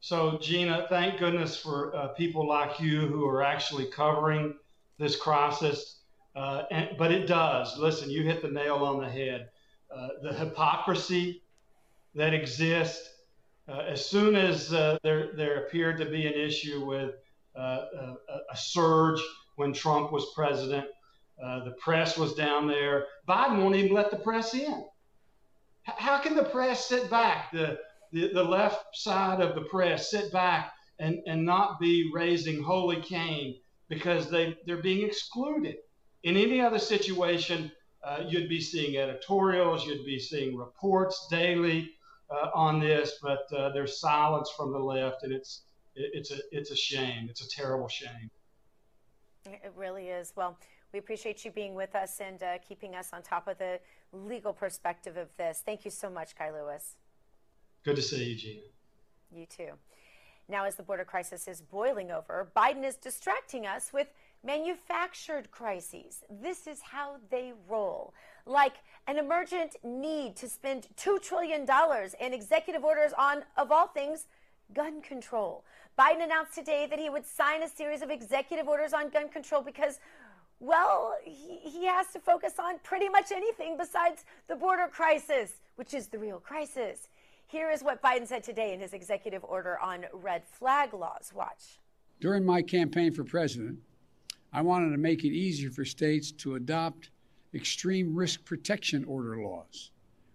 So, 0.00 0.38
Gina, 0.38 0.86
thank 0.88 1.18
goodness 1.18 1.56
for 1.56 1.94
uh, 1.94 2.08
people 2.08 2.46
like 2.46 2.80
you 2.80 3.06
who 3.06 3.26
are 3.26 3.42
actually 3.42 3.86
covering 3.86 4.54
this 4.98 5.16
crisis. 5.16 6.00
Uh, 6.34 6.64
and, 6.70 6.90
but 6.98 7.12
it 7.12 7.26
does. 7.26 7.78
Listen, 7.78 8.10
you 8.10 8.22
hit 8.22 8.42
the 8.42 8.48
nail 8.48 8.76
on 8.76 9.00
the 9.00 9.08
head. 9.08 9.50
Uh, 9.94 10.08
the 10.22 10.32
hypocrisy 10.32 11.42
that 12.14 12.32
exists 12.34 13.12
uh, 13.68 13.84
as 13.88 14.04
soon 14.04 14.34
as 14.34 14.72
uh, 14.72 14.98
there, 15.02 15.30
there 15.34 15.64
appeared 15.64 15.98
to 15.98 16.04
be 16.04 16.26
an 16.26 16.34
issue 16.34 16.84
with 16.84 17.14
uh, 17.56 17.84
a, 17.98 18.16
a, 18.50 18.56
surge 18.56 19.20
when 19.56 19.72
Trump 19.72 20.12
was 20.12 20.32
president, 20.34 20.86
the 21.38 21.74
press 21.78 22.16
was 22.16 22.34
down 22.34 22.66
there. 22.66 23.06
Biden 23.28 23.58
won't 23.58 23.76
even 23.76 23.92
let 23.92 24.10
the 24.10 24.16
press 24.18 24.54
in. 24.54 24.84
H- 25.88 25.94
how 25.98 26.18
can 26.18 26.36
the 26.36 26.44
press 26.44 26.86
sit 26.86 27.10
back? 27.10 27.50
The, 27.52 27.78
the, 28.12 28.32
the 28.32 28.44
left 28.44 28.96
side 28.96 29.40
of 29.40 29.54
the 29.54 29.62
press 29.62 30.10
sit 30.10 30.32
back 30.32 30.72
and, 30.98 31.18
and 31.26 31.44
not 31.44 31.80
be 31.80 32.10
raising 32.14 32.62
holy 32.62 33.00
Cain 33.00 33.56
because 33.88 34.30
they, 34.30 34.56
they're 34.66 34.82
being 34.82 35.06
excluded. 35.06 35.76
In 36.22 36.36
any 36.36 36.60
other 36.60 36.78
situation, 36.78 37.72
uh, 38.04 38.22
you'd 38.28 38.48
be 38.48 38.60
seeing 38.60 38.96
editorials, 38.96 39.86
you'd 39.86 40.06
be 40.06 40.18
seeing 40.18 40.56
reports 40.56 41.26
daily 41.30 41.90
uh, 42.30 42.50
on 42.54 42.80
this, 42.80 43.18
but 43.22 43.40
uh, 43.56 43.70
there's 43.72 44.00
silence 44.00 44.50
from 44.56 44.72
the 44.72 44.78
left, 44.78 45.22
and 45.24 45.32
it's 45.32 45.64
it's 45.94 46.30
a 46.30 46.38
it's 46.52 46.70
a 46.70 46.76
shame. 46.76 47.26
It's 47.28 47.44
a 47.44 47.48
terrible 47.48 47.88
shame. 47.88 48.30
It 49.44 49.72
really 49.76 50.08
is. 50.08 50.32
Well, 50.36 50.56
we 50.92 50.98
appreciate 50.98 51.44
you 51.44 51.50
being 51.50 51.74
with 51.74 51.94
us 51.94 52.20
and 52.20 52.42
uh, 52.42 52.58
keeping 52.66 52.94
us 52.94 53.10
on 53.12 53.22
top 53.22 53.48
of 53.48 53.58
the 53.58 53.80
legal 54.12 54.52
perspective 54.52 55.16
of 55.16 55.28
this. 55.36 55.62
Thank 55.64 55.84
you 55.84 55.90
so 55.90 56.08
much, 56.08 56.36
Guy 56.36 56.50
Lewis. 56.50 56.96
Good 57.82 57.96
to 57.96 58.02
see 58.02 58.24
you, 58.24 58.36
Gina. 58.36 58.60
You 59.34 59.46
too. 59.46 59.72
Now, 60.48 60.64
as 60.64 60.76
the 60.76 60.82
border 60.82 61.04
crisis 61.04 61.48
is 61.48 61.60
boiling 61.60 62.10
over, 62.10 62.50
Biden 62.54 62.84
is 62.84 62.96
distracting 62.96 63.66
us 63.66 63.92
with 63.92 64.08
manufactured 64.44 65.50
crises. 65.50 66.24
This 66.30 66.66
is 66.66 66.80
how 66.82 67.16
they 67.30 67.52
roll. 67.68 68.12
Like 68.44 68.74
an 69.06 69.18
emergent 69.18 69.76
need 69.82 70.36
to 70.36 70.48
spend 70.48 70.88
$2 70.96 71.22
trillion 71.22 71.66
in 72.20 72.32
executive 72.32 72.84
orders 72.84 73.12
on, 73.16 73.44
of 73.56 73.72
all 73.72 73.86
things, 73.86 74.26
gun 74.74 75.02
control. 75.02 75.64
Biden 75.98 76.24
announced 76.24 76.54
today 76.54 76.86
that 76.88 76.98
he 76.98 77.10
would 77.10 77.26
sign 77.26 77.62
a 77.62 77.68
series 77.68 78.02
of 78.02 78.10
executive 78.10 78.68
orders 78.68 78.92
on 78.92 79.10
gun 79.10 79.28
control 79.28 79.62
because, 79.62 79.98
well, 80.60 81.14
he, 81.24 81.58
he 81.64 81.84
has 81.84 82.08
to 82.08 82.20
focus 82.20 82.54
on 82.58 82.78
pretty 82.82 83.08
much 83.08 83.30
anything 83.30 83.76
besides 83.76 84.24
the 84.48 84.56
border 84.56 84.88
crisis, 84.90 85.52
which 85.76 85.94
is 85.94 86.08
the 86.08 86.18
real 86.18 86.38
crisis. 86.38 87.08
Here 87.46 87.70
is 87.70 87.82
what 87.82 88.00
Biden 88.02 88.26
said 88.26 88.42
today 88.42 88.72
in 88.72 88.80
his 88.80 88.94
executive 88.94 89.44
order 89.44 89.78
on 89.78 90.06
red 90.12 90.42
flag 90.46 90.94
laws. 90.94 91.32
Watch. 91.34 91.78
During 92.20 92.44
my 92.44 92.62
campaign 92.62 93.12
for 93.12 93.24
president, 93.24 93.78
I 94.52 94.62
wanted 94.62 94.90
to 94.90 94.98
make 94.98 95.24
it 95.24 95.32
easier 95.32 95.70
for 95.70 95.84
states 95.84 96.32
to 96.32 96.54
adopt 96.54 97.10
extreme 97.54 98.14
risk 98.14 98.44
protection 98.44 99.04
order 99.04 99.38
laws. 99.38 99.91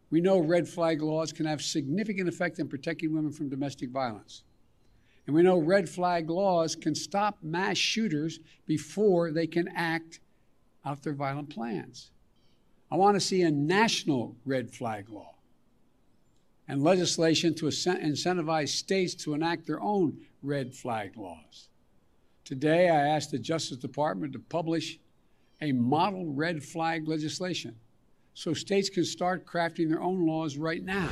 We 0.09 0.21
know 0.21 0.39
red 0.39 0.67
flag 0.67 1.01
laws 1.01 1.33
can 1.33 1.45
have 1.45 1.61
significant 1.61 2.29
effect 2.29 2.59
in 2.59 2.67
protecting 2.67 3.13
women 3.13 3.31
from 3.31 3.49
domestic 3.49 3.89
violence. 3.89 4.43
And 5.25 5.35
we 5.35 5.43
know 5.43 5.57
red 5.57 5.89
flag 5.89 6.29
laws 6.29 6.75
can 6.75 6.95
stop 6.95 7.37
mass 7.41 7.77
shooters 7.77 8.39
before 8.65 9.31
they 9.31 9.47
can 9.47 9.67
act 9.75 10.21
out 10.85 11.03
their 11.03 11.13
violent 11.13 11.49
plans. 11.49 12.11
I 12.89 12.95
want 12.95 13.15
to 13.15 13.19
see 13.19 13.41
a 13.41 13.51
national 13.51 14.37
red 14.45 14.71
flag 14.71 15.09
law 15.09 15.35
and 16.69 16.81
legislation 16.81 17.53
to 17.55 17.65
incentivize 17.65 18.69
states 18.69 19.13
to 19.15 19.33
enact 19.33 19.67
their 19.67 19.81
own 19.81 20.17
red 20.41 20.73
flag 20.73 21.17
laws. 21.17 21.67
Today, 22.45 22.89
I 22.89 23.07
asked 23.07 23.31
the 23.31 23.39
Justice 23.39 23.77
Department 23.77 24.31
to 24.33 24.39
publish 24.39 24.99
a 25.59 25.73
model 25.73 26.27
red 26.27 26.63
flag 26.63 27.09
legislation 27.09 27.75
so 28.37 28.53
states 28.53 28.87
can 28.87 29.03
start 29.03 29.47
crafting 29.47 29.89
their 29.89 29.99
own 29.99 30.27
laws 30.27 30.57
right 30.57 30.83
now. 30.85 31.09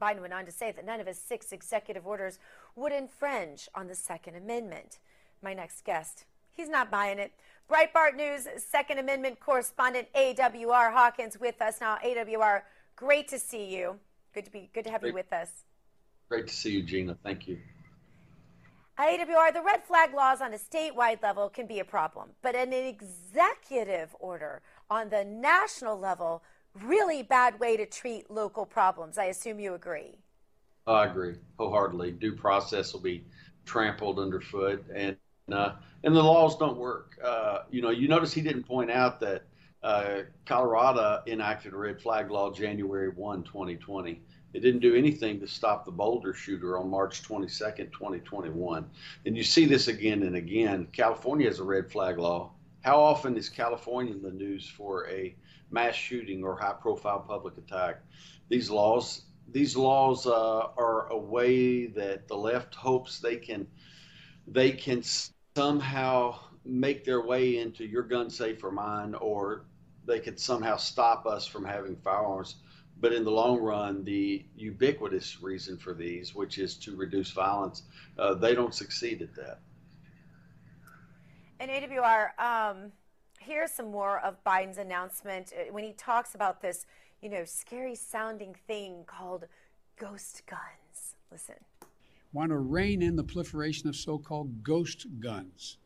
Biden 0.00 0.22
went 0.22 0.32
on 0.32 0.46
to 0.46 0.50
say 0.50 0.72
that 0.72 0.86
none 0.86 0.98
of 0.98 1.06
his 1.06 1.18
six 1.18 1.52
executive 1.52 2.06
orders 2.06 2.38
would 2.74 2.90
infringe 2.90 3.68
on 3.74 3.86
the 3.86 3.94
Second 3.94 4.34
Amendment. 4.34 4.98
My 5.42 5.52
next 5.52 5.84
guest, 5.84 6.24
he's 6.52 6.70
not 6.70 6.90
buying 6.90 7.18
it. 7.18 7.32
Breitbart 7.70 8.16
News 8.16 8.48
Second 8.56 8.98
Amendment 8.98 9.40
correspondent 9.40 10.08
AWR 10.14 10.90
Hawkins 10.90 11.38
with 11.38 11.60
us 11.60 11.82
now. 11.82 11.98
AWR 12.02 12.62
Great 12.96 13.28
to 13.28 13.38
see 13.38 13.66
you. 13.66 13.96
Good 14.32 14.46
to 14.46 14.50
be 14.50 14.70
good 14.72 14.84
to 14.86 14.90
have 14.90 15.02
Great. 15.02 15.10
you 15.10 15.14
with 15.16 15.34
us. 15.34 15.50
Great 16.30 16.46
to 16.46 16.54
see 16.54 16.70
you, 16.70 16.82
Gina. 16.82 17.18
Thank 17.22 17.46
you. 17.46 17.58
AWR, 18.98 19.52
the 19.52 19.62
red 19.62 19.84
flag 19.84 20.12
laws 20.12 20.40
on 20.40 20.52
a 20.54 20.56
statewide 20.56 21.22
level 21.22 21.48
can 21.48 21.68
be 21.68 21.78
a 21.78 21.84
problem, 21.84 22.30
but 22.42 22.56
an 22.56 22.72
executive 22.72 24.16
order 24.18 24.60
on 24.90 25.08
the 25.10 25.24
national 25.24 25.98
level, 25.98 26.42
really 26.82 27.22
bad 27.22 27.58
way 27.60 27.76
to 27.76 27.86
treat 27.86 28.30
local 28.30 28.66
problems. 28.66 29.18
I 29.18 29.24
assume 29.24 29.60
you 29.60 29.74
agree. 29.74 30.18
I 30.86 31.06
agree 31.06 31.36
wholeheartedly. 31.58 32.12
Due 32.12 32.34
process 32.34 32.92
will 32.92 33.00
be 33.00 33.24
trampled 33.66 34.18
underfoot, 34.18 34.84
and 34.94 35.16
uh, 35.52 35.72
and 36.04 36.14
the 36.14 36.22
laws 36.22 36.56
don't 36.56 36.78
work. 36.78 37.18
Uh, 37.22 37.60
you 37.70 37.82
know, 37.82 37.90
you 37.90 38.08
notice 38.08 38.32
he 38.32 38.40
didn't 38.40 38.64
point 38.64 38.90
out 38.90 39.20
that 39.20 39.44
uh, 39.82 40.20
Colorado 40.46 41.22
enacted 41.26 41.72
a 41.72 41.76
red 41.76 42.00
flag 42.00 42.30
law 42.30 42.50
January 42.50 43.10
1, 43.10 43.44
2020. 43.44 44.20
It 44.54 44.60
didn't 44.60 44.80
do 44.80 44.94
anything 44.94 45.40
to 45.40 45.46
stop 45.46 45.84
the 45.84 45.92
Boulder 45.92 46.32
shooter 46.32 46.78
on 46.78 46.88
March 46.88 47.22
22nd, 47.22 47.92
2021. 47.92 48.88
And 49.26 49.36
you 49.36 49.42
see 49.42 49.66
this 49.66 49.88
again 49.88 50.22
and 50.22 50.36
again. 50.36 50.88
California 50.92 51.46
has 51.46 51.60
a 51.60 51.64
red 51.64 51.90
flag 51.90 52.18
law. 52.18 52.50
How 52.82 53.00
often 53.00 53.36
is 53.36 53.48
California 53.48 54.14
in 54.14 54.22
the 54.22 54.30
news 54.30 54.68
for 54.68 55.08
a 55.08 55.34
mass 55.70 55.94
shooting 55.94 56.44
or 56.44 56.56
high 56.56 56.74
profile 56.80 57.20
public 57.20 57.58
attack? 57.58 58.02
These 58.48 58.70
laws 58.70 59.22
these 59.50 59.76
laws 59.76 60.26
uh, 60.26 60.66
are 60.76 61.08
a 61.08 61.16
way 61.16 61.86
that 61.86 62.28
the 62.28 62.36
left 62.36 62.74
hopes 62.74 63.18
they 63.18 63.36
can 63.36 63.66
they 64.46 64.72
can 64.72 65.02
somehow 65.56 66.38
make 66.64 67.04
their 67.04 67.22
way 67.22 67.58
into 67.58 67.84
your 67.84 68.02
gun 68.02 68.30
safe 68.30 68.62
or 68.62 68.70
mine, 68.70 69.14
or 69.14 69.64
they 70.06 70.20
could 70.20 70.38
somehow 70.38 70.76
stop 70.76 71.26
us 71.26 71.46
from 71.46 71.64
having 71.64 71.96
firearms. 71.96 72.56
But 73.00 73.12
in 73.12 73.24
the 73.24 73.30
long 73.30 73.58
run, 73.58 74.04
the 74.04 74.44
ubiquitous 74.56 75.40
reason 75.40 75.78
for 75.78 75.94
these, 75.94 76.34
which 76.34 76.58
is 76.58 76.76
to 76.78 76.96
reduce 76.96 77.30
violence, 77.30 77.84
uh, 78.18 78.34
they 78.34 78.54
don't 78.54 78.74
succeed 78.74 79.22
at 79.22 79.34
that. 79.36 79.60
And 81.60 81.70
AWR, 81.70 82.38
um, 82.38 82.92
here's 83.40 83.72
some 83.72 83.90
more 83.90 84.20
of 84.20 84.42
Biden's 84.44 84.78
announcement 84.78 85.52
uh, 85.52 85.72
when 85.72 85.82
he 85.82 85.92
talks 85.92 86.34
about 86.34 86.62
this, 86.62 86.86
you 87.20 87.28
know, 87.28 87.44
scary 87.44 87.96
sounding 87.96 88.54
thing 88.66 89.02
called 89.06 89.46
ghost 89.98 90.42
guns. 90.46 91.16
Listen. 91.32 91.56
Want 92.32 92.50
to 92.50 92.58
rein 92.58 93.02
in 93.02 93.16
the 93.16 93.24
proliferation 93.24 93.88
of 93.88 93.96
so 93.96 94.18
called 94.18 94.62
ghost 94.62 95.06
guns. 95.18 95.78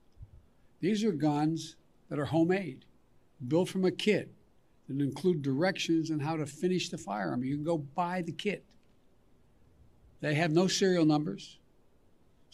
These 0.81 1.05
are 1.05 1.13
guns 1.13 1.77
that 2.11 2.19
are 2.19 2.27
homemade, 2.27 2.85
built 3.49 3.69
from 3.71 3.85
a 3.85 3.91
kit 3.91 4.31
that 4.89 5.01
include 5.01 5.41
directions 5.41 6.11
on 6.11 6.21
how 6.21 6.37
to 6.37 6.45
finish 6.45 6.91
the 6.91 6.99
firearm. 6.99 7.45
You 7.45 7.55
can 7.55 7.65
go 7.65 7.79
buy 7.79 8.21
the 8.21 8.33
kit. 8.33 8.65
They 10.21 10.35
have 10.35 10.51
no 10.51 10.67
serial 10.67 11.07
numbers. 11.07 11.59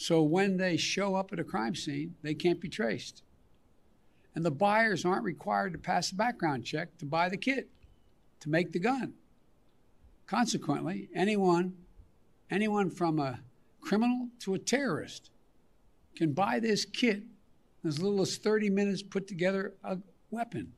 So 0.00 0.22
when 0.22 0.58
they 0.58 0.76
show 0.76 1.16
up 1.16 1.32
at 1.32 1.40
a 1.40 1.44
crime 1.44 1.74
scene, 1.74 2.14
they 2.22 2.32
can't 2.32 2.61
be 2.61 2.68
traced. 2.68 3.24
And 4.37 4.46
the 4.46 4.50
buyers 4.52 5.04
aren't 5.04 5.24
required 5.24 5.72
to 5.72 5.78
pass 5.78 6.12
a 6.12 6.14
background 6.14 6.64
check 6.64 6.96
to 6.98 7.04
buy 7.04 7.28
the 7.28 7.37
kit, 7.37 7.68
to 8.38 8.48
make 8.48 8.70
the 8.70 8.78
gun. 8.78 9.14
Consequently, 10.28 11.08
anyone, 11.12 11.74
anyone 12.48 12.90
from 12.90 13.18
a 13.18 13.40
criminal 13.80 14.28
to 14.38 14.54
a 14.54 14.58
terrorist 14.61 15.30
can 16.14 16.32
buy 16.32 16.61
this 16.61 16.84
kit 16.84 17.24
in 17.82 17.88
as 17.88 18.00
little 18.00 18.20
as 18.20 18.37
30 18.37 18.70
minutes 18.70 19.02
put 19.02 19.26
together 19.26 19.74
a 19.82 19.98
weapon. 20.30 20.72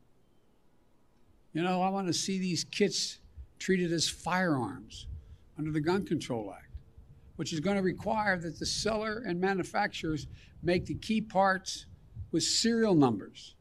You 1.53 1.61
know, 1.61 1.83
I 1.83 1.89
want 1.89 2.07
to 2.07 2.13
see 2.13 2.39
these 2.39 2.63
kits 2.63 3.19
treated 3.59 3.93
as 3.93 4.09
firearms 4.09 5.05
under 5.59 5.69
the 5.69 5.81
Gun 5.81 6.07
Control 6.07 6.51
Act, 6.57 6.70
which 7.41 7.53
is 7.53 7.59
going 7.59 7.75
to 7.75 7.81
require 7.81 8.37
that 8.37 8.59
the 8.59 8.65
seller 8.67 9.23
and 9.25 9.41
manufacturers 9.41 10.27
make 10.61 10.85
the 10.85 10.93
key 10.93 11.19
parts 11.19 11.87
with 12.31 12.43
serial 12.43 12.93
numbers 12.93 13.55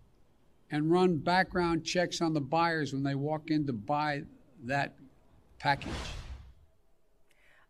and 0.70 0.92
run 0.92 1.16
background 1.16 1.82
checks 1.82 2.20
on 2.20 2.34
the 2.34 2.40
buyers 2.42 2.92
when 2.92 3.02
they 3.02 3.14
walk 3.14 3.50
in 3.50 3.66
to 3.66 3.72
buy 3.72 4.22
that 4.62 4.96
package. 5.58 5.88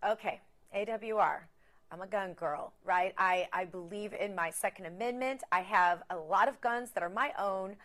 Okay, 0.05 0.41
AWR. 0.77 1.43
I'm 1.93 2.03
a 2.03 2.09
gun 2.09 2.33
girl, 2.33 2.73
right? 2.85 3.15
I, 3.17 3.47
I 3.53 3.65
believe 3.67 4.13
in 4.13 4.35
my 4.35 4.51
Second 4.51 4.87
Amendment. 4.87 5.45
I 5.53 5.61
have 5.61 6.03
a 6.11 6.17
lot 6.17 6.49
of 6.49 6.61
guns 6.61 6.91
that 6.91 7.05
are 7.05 7.09
my 7.09 7.31
own. 7.39 7.77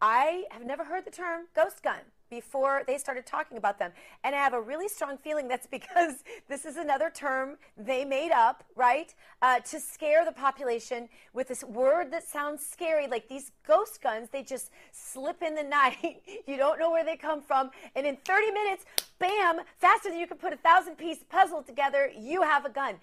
I 0.00 0.44
have 0.52 0.64
never 0.64 0.84
heard 0.84 1.04
the 1.04 1.10
term 1.10 1.48
ghost 1.54 1.82
gun 1.82 2.00
before 2.34 2.82
they 2.86 2.98
started 2.98 3.26
talking 3.26 3.56
about 3.56 3.78
them. 3.78 3.92
And 4.24 4.34
I 4.34 4.38
have 4.38 4.54
a 4.54 4.60
really 4.60 4.88
strong 4.88 5.16
feeling 5.18 5.46
that's 5.46 5.66
because 5.78 6.24
this 6.48 6.64
is 6.64 6.76
another 6.76 7.10
term 7.10 7.56
they 7.76 8.04
made 8.04 8.32
up, 8.32 8.64
right? 8.74 9.14
Uh, 9.40 9.60
to 9.60 9.78
scare 9.78 10.24
the 10.24 10.32
population 10.32 11.08
with 11.32 11.48
this 11.48 11.62
word 11.62 12.10
that 12.12 12.24
sounds 12.24 12.64
scary, 12.66 13.06
like 13.06 13.28
these 13.28 13.52
ghost 13.66 14.02
guns, 14.02 14.28
they 14.30 14.42
just 14.42 14.70
slip 14.92 15.42
in 15.42 15.54
the 15.54 15.62
night. 15.80 16.22
you 16.46 16.56
don't 16.56 16.78
know 16.78 16.90
where 16.90 17.04
they 17.04 17.16
come 17.16 17.40
from. 17.40 17.70
And 17.94 18.06
in 18.06 18.16
30 18.24 18.50
minutes, 18.50 18.84
bam, 19.18 19.60
faster 19.78 20.08
than 20.08 20.18
you 20.18 20.26
can 20.26 20.38
put 20.38 20.52
a 20.52 20.56
thousand 20.56 20.96
piece 20.96 21.18
puzzle 21.28 21.62
together, 21.62 22.10
you 22.18 22.42
have 22.42 22.64
a 22.64 22.70
gun. 22.70 22.96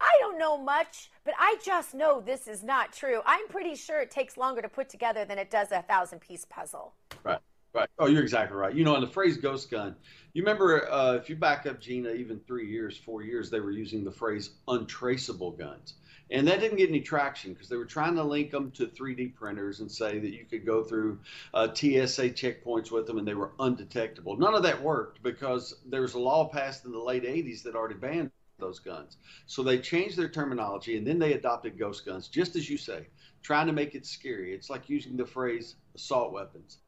I 0.00 0.10
don't 0.20 0.36
know 0.36 0.58
much, 0.58 1.12
but 1.24 1.34
I 1.38 1.56
just 1.64 1.94
know 1.94 2.20
this 2.20 2.48
is 2.48 2.64
not 2.64 2.92
true. 2.92 3.20
I'm 3.24 3.46
pretty 3.46 3.76
sure 3.76 4.00
it 4.00 4.10
takes 4.10 4.36
longer 4.36 4.60
to 4.60 4.68
put 4.68 4.88
together 4.88 5.24
than 5.24 5.38
it 5.38 5.48
does 5.48 5.70
a 5.70 5.82
thousand 5.82 6.20
piece 6.20 6.44
puzzle. 6.44 6.92
Right. 7.22 7.38
Right. 7.74 7.88
Oh, 7.98 8.06
you're 8.06 8.22
exactly 8.22 8.56
right. 8.56 8.74
You 8.74 8.84
know, 8.84 8.94
and 8.94 9.02
the 9.02 9.10
phrase 9.10 9.38
ghost 9.38 9.70
gun, 9.70 9.96
you 10.34 10.42
remember 10.42 10.90
uh, 10.90 11.14
if 11.14 11.30
you 11.30 11.36
back 11.36 11.66
up, 11.66 11.80
Gina, 11.80 12.10
even 12.10 12.38
three 12.40 12.68
years, 12.70 12.98
four 12.98 13.22
years, 13.22 13.50
they 13.50 13.60
were 13.60 13.70
using 13.70 14.04
the 14.04 14.10
phrase 14.10 14.50
untraceable 14.68 15.52
guns. 15.52 15.94
And 16.30 16.48
that 16.48 16.60
didn't 16.60 16.78
get 16.78 16.88
any 16.90 17.00
traction 17.00 17.52
because 17.52 17.68
they 17.68 17.76
were 17.76 17.86
trying 17.86 18.14
to 18.16 18.24
link 18.24 18.50
them 18.50 18.70
to 18.72 18.86
3D 18.86 19.28
printers 19.28 19.80
and 19.80 19.90
say 19.90 20.18
that 20.18 20.30
you 20.32 20.44
could 20.44 20.66
go 20.66 20.82
through 20.82 21.20
uh, 21.54 21.68
TSA 21.68 22.30
checkpoints 22.30 22.90
with 22.90 23.06
them 23.06 23.18
and 23.18 23.26
they 23.26 23.34
were 23.34 23.52
undetectable. 23.58 24.36
None 24.36 24.54
of 24.54 24.62
that 24.64 24.82
worked 24.82 25.22
because 25.22 25.74
there 25.86 26.02
was 26.02 26.14
a 26.14 26.18
law 26.18 26.48
passed 26.48 26.84
in 26.84 26.92
the 26.92 26.98
late 26.98 27.24
80s 27.24 27.62
that 27.62 27.74
already 27.74 27.94
banned 27.94 28.30
those 28.58 28.80
guns. 28.80 29.16
So 29.46 29.62
they 29.62 29.78
changed 29.78 30.16
their 30.18 30.28
terminology 30.28 30.96
and 30.98 31.06
then 31.06 31.18
they 31.18 31.32
adopted 31.34 31.78
ghost 31.78 32.04
guns, 32.04 32.28
just 32.28 32.54
as 32.56 32.68
you 32.68 32.76
say, 32.76 33.08
trying 33.42 33.66
to 33.66 33.72
make 33.72 33.94
it 33.94 34.06
scary. 34.06 34.54
It's 34.54 34.70
like 34.70 34.88
using 34.90 35.16
the 35.16 35.26
phrase 35.26 35.76
assault 35.94 36.32
weapons. 36.32 36.78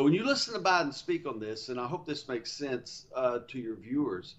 But 0.00 0.04
when 0.04 0.14
you 0.14 0.24
listen 0.24 0.54
to 0.54 0.60
Biden 0.60 0.94
speak 0.94 1.26
on 1.26 1.40
this, 1.40 1.68
and 1.68 1.78
I 1.78 1.86
hope 1.86 2.06
this 2.06 2.26
makes 2.26 2.50
sense 2.50 3.04
uh, 3.14 3.40
to 3.48 3.58
your 3.58 3.76
viewers, 3.76 4.36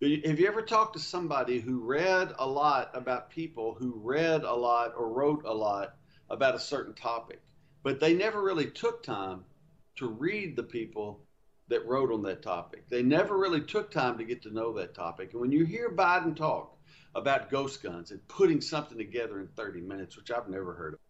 have 0.00 0.38
you 0.38 0.46
ever 0.46 0.62
talked 0.62 0.92
to 0.92 1.00
somebody 1.00 1.58
who 1.58 1.80
read 1.80 2.32
a 2.38 2.46
lot 2.46 2.92
about 2.94 3.28
people 3.28 3.74
who 3.74 4.00
read 4.04 4.44
a 4.44 4.54
lot 4.54 4.94
or 4.96 5.12
wrote 5.12 5.42
a 5.46 5.52
lot 5.52 5.96
about 6.30 6.54
a 6.54 6.60
certain 6.60 6.94
topic, 6.94 7.42
but 7.82 7.98
they 7.98 8.14
never 8.14 8.40
really 8.40 8.70
took 8.70 9.02
time 9.02 9.44
to 9.96 10.06
read 10.06 10.54
the 10.54 10.62
people 10.62 11.26
that 11.66 11.84
wrote 11.88 12.12
on 12.12 12.22
that 12.22 12.44
topic? 12.44 12.88
They 12.88 13.02
never 13.02 13.36
really 13.36 13.62
took 13.62 13.90
time 13.90 14.16
to 14.18 14.24
get 14.24 14.42
to 14.42 14.54
know 14.54 14.74
that 14.74 14.94
topic. 14.94 15.32
And 15.32 15.40
when 15.40 15.50
you 15.50 15.64
hear 15.64 15.90
Biden 15.90 16.36
talk 16.36 16.78
about 17.16 17.50
ghost 17.50 17.82
guns 17.82 18.12
and 18.12 18.28
putting 18.28 18.60
something 18.60 18.98
together 18.98 19.40
in 19.40 19.48
30 19.56 19.80
minutes, 19.80 20.16
which 20.16 20.30
I've 20.30 20.48
never 20.48 20.72
heard 20.72 20.94
of, 20.94 21.00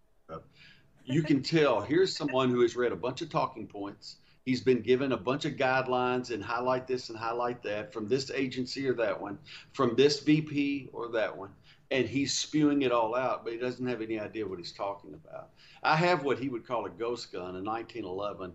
you 1.05 1.23
can 1.23 1.43
tell 1.43 1.81
here's 1.81 2.17
someone 2.17 2.51
who 2.51 2.61
has 2.61 2.77
read 2.77 2.93
a 2.93 2.97
bunch 2.97 3.23
of 3.23 3.31
talking 3.31 3.67
points 3.67 4.17
He's 4.45 4.61
been 4.61 4.83
given 4.83 5.13
a 5.13 5.17
bunch 5.17 5.47
of 5.47 5.55
guidelines 5.55 6.31
and 6.31 6.45
highlight 6.45 6.87
this 6.87 7.09
and 7.09 7.19
highlight 7.19 7.63
that 7.63 7.95
from 7.95 8.09
this 8.09 8.31
agency 8.31 8.87
or 8.87 8.93
that 8.95 9.19
one, 9.19 9.39
from 9.73 9.97
this 9.97 10.21
VP 10.21 10.91
or 10.93 11.09
that 11.13 11.35
one. 11.35 11.51
And 11.91 12.07
he's 12.07 12.35
spewing 12.35 12.83
it 12.83 12.93
all 12.93 13.15
out, 13.15 13.43
but 13.43 13.55
he 13.55 13.59
doesn't 13.59 13.87
have 13.87 14.03
any 14.03 14.21
idea 14.21 14.47
what 14.47 14.59
he's 14.59 14.73
talking 14.73 15.15
about. 15.15 15.51
I 15.83 15.97
have 15.97 16.25
what 16.25 16.39
he 16.39 16.51
would 16.51 16.67
call 16.67 16.85
a 16.85 16.91
ghost 16.91 17.33
gun 17.33 17.57
in 17.57 17.65
1911. 17.65 18.53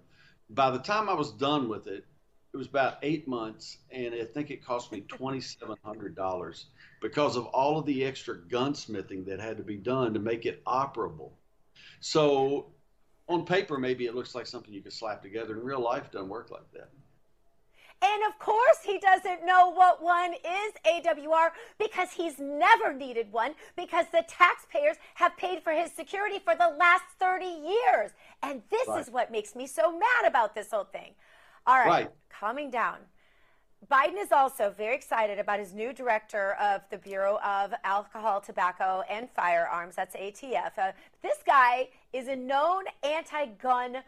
By 0.51 0.69
the 0.69 0.79
time 0.79 1.09
I 1.09 1.13
was 1.13 1.31
done 1.31 1.69
with 1.69 1.87
it, 1.87 2.05
it 2.53 2.57
was 2.57 2.67
about 2.67 2.97
eight 3.01 3.27
months, 3.27 3.77
and 3.91 4.13
I 4.13 4.25
think 4.25 4.51
it 4.51 4.65
cost 4.65 4.91
me 4.91 5.01
$2,700 5.01 6.65
because 7.01 7.35
of 7.35 7.45
all 7.47 7.79
of 7.79 7.85
the 7.85 8.03
extra 8.03 8.37
gunsmithing 8.37 9.25
that 9.25 9.39
had 9.39 9.57
to 9.57 9.63
be 9.63 9.77
done 9.77 10.13
to 10.13 10.19
make 10.19 10.45
it 10.45 10.63
operable. 10.65 11.31
So 11.99 12.67
on 13.27 13.45
paper, 13.45 13.77
maybe 13.77 14.05
it 14.05 14.15
looks 14.15 14.35
like 14.35 14.47
something 14.47 14.73
you 14.73 14.81
could 14.81 14.93
slap 14.93 15.21
together. 15.21 15.57
In 15.57 15.63
real 15.63 15.81
life, 15.81 16.11
doesn't 16.11 16.29
work 16.29 16.51
like 16.51 16.71
that. 16.73 16.89
And 18.01 18.23
of 18.29 18.39
course, 18.39 18.77
he 18.85 18.97
doesn't 18.97 19.45
know 19.45 19.71
what 19.71 20.01
one 20.01 20.33
is 20.33 20.73
AWR 20.85 21.49
because 21.77 22.11
he's 22.11 22.39
never 22.39 22.93
needed 22.93 23.29
one 23.31 23.55
because 23.75 24.05
the 24.11 24.23
taxpayers 24.27 24.95
have 25.15 25.35
paid 25.35 25.61
for 25.63 25.73
his 25.73 25.91
security 25.91 26.39
for 26.39 26.55
the 26.55 26.75
last 26.79 27.03
30 27.19 27.45
years. 27.45 28.11
And 28.41 28.61
this 28.71 28.87
right. 28.87 29.01
is 29.01 29.11
what 29.11 29.31
makes 29.31 29.53
me 29.53 29.67
so 29.67 29.91
mad 29.91 30.27
about 30.27 30.55
this 30.55 30.71
whole 30.71 30.85
thing. 30.85 31.13
All 31.67 31.77
right, 31.77 31.87
right. 31.87 32.11
calming 32.29 32.71
down. 32.71 32.99
Biden 33.87 34.21
is 34.21 34.31
also 34.31 34.73
very 34.77 34.93
excited 34.93 35.39
about 35.39 35.59
his 35.59 35.73
new 35.73 35.93
director 35.93 36.55
of 36.61 36.81
the 36.91 36.97
Bureau 36.97 37.39
of 37.43 37.73
Alcohol, 37.83 38.41
Tobacco, 38.41 39.03
and 39.09 39.29
Firearms. 39.29 39.95
That's 39.95 40.15
ATF. 40.15 40.77
Uh, 40.77 40.91
this 41.23 41.37
guy 41.45 41.89
is 42.11 42.27
a 42.27 42.35
known 42.35 42.83
anti 43.03 43.45
gun 43.45 43.99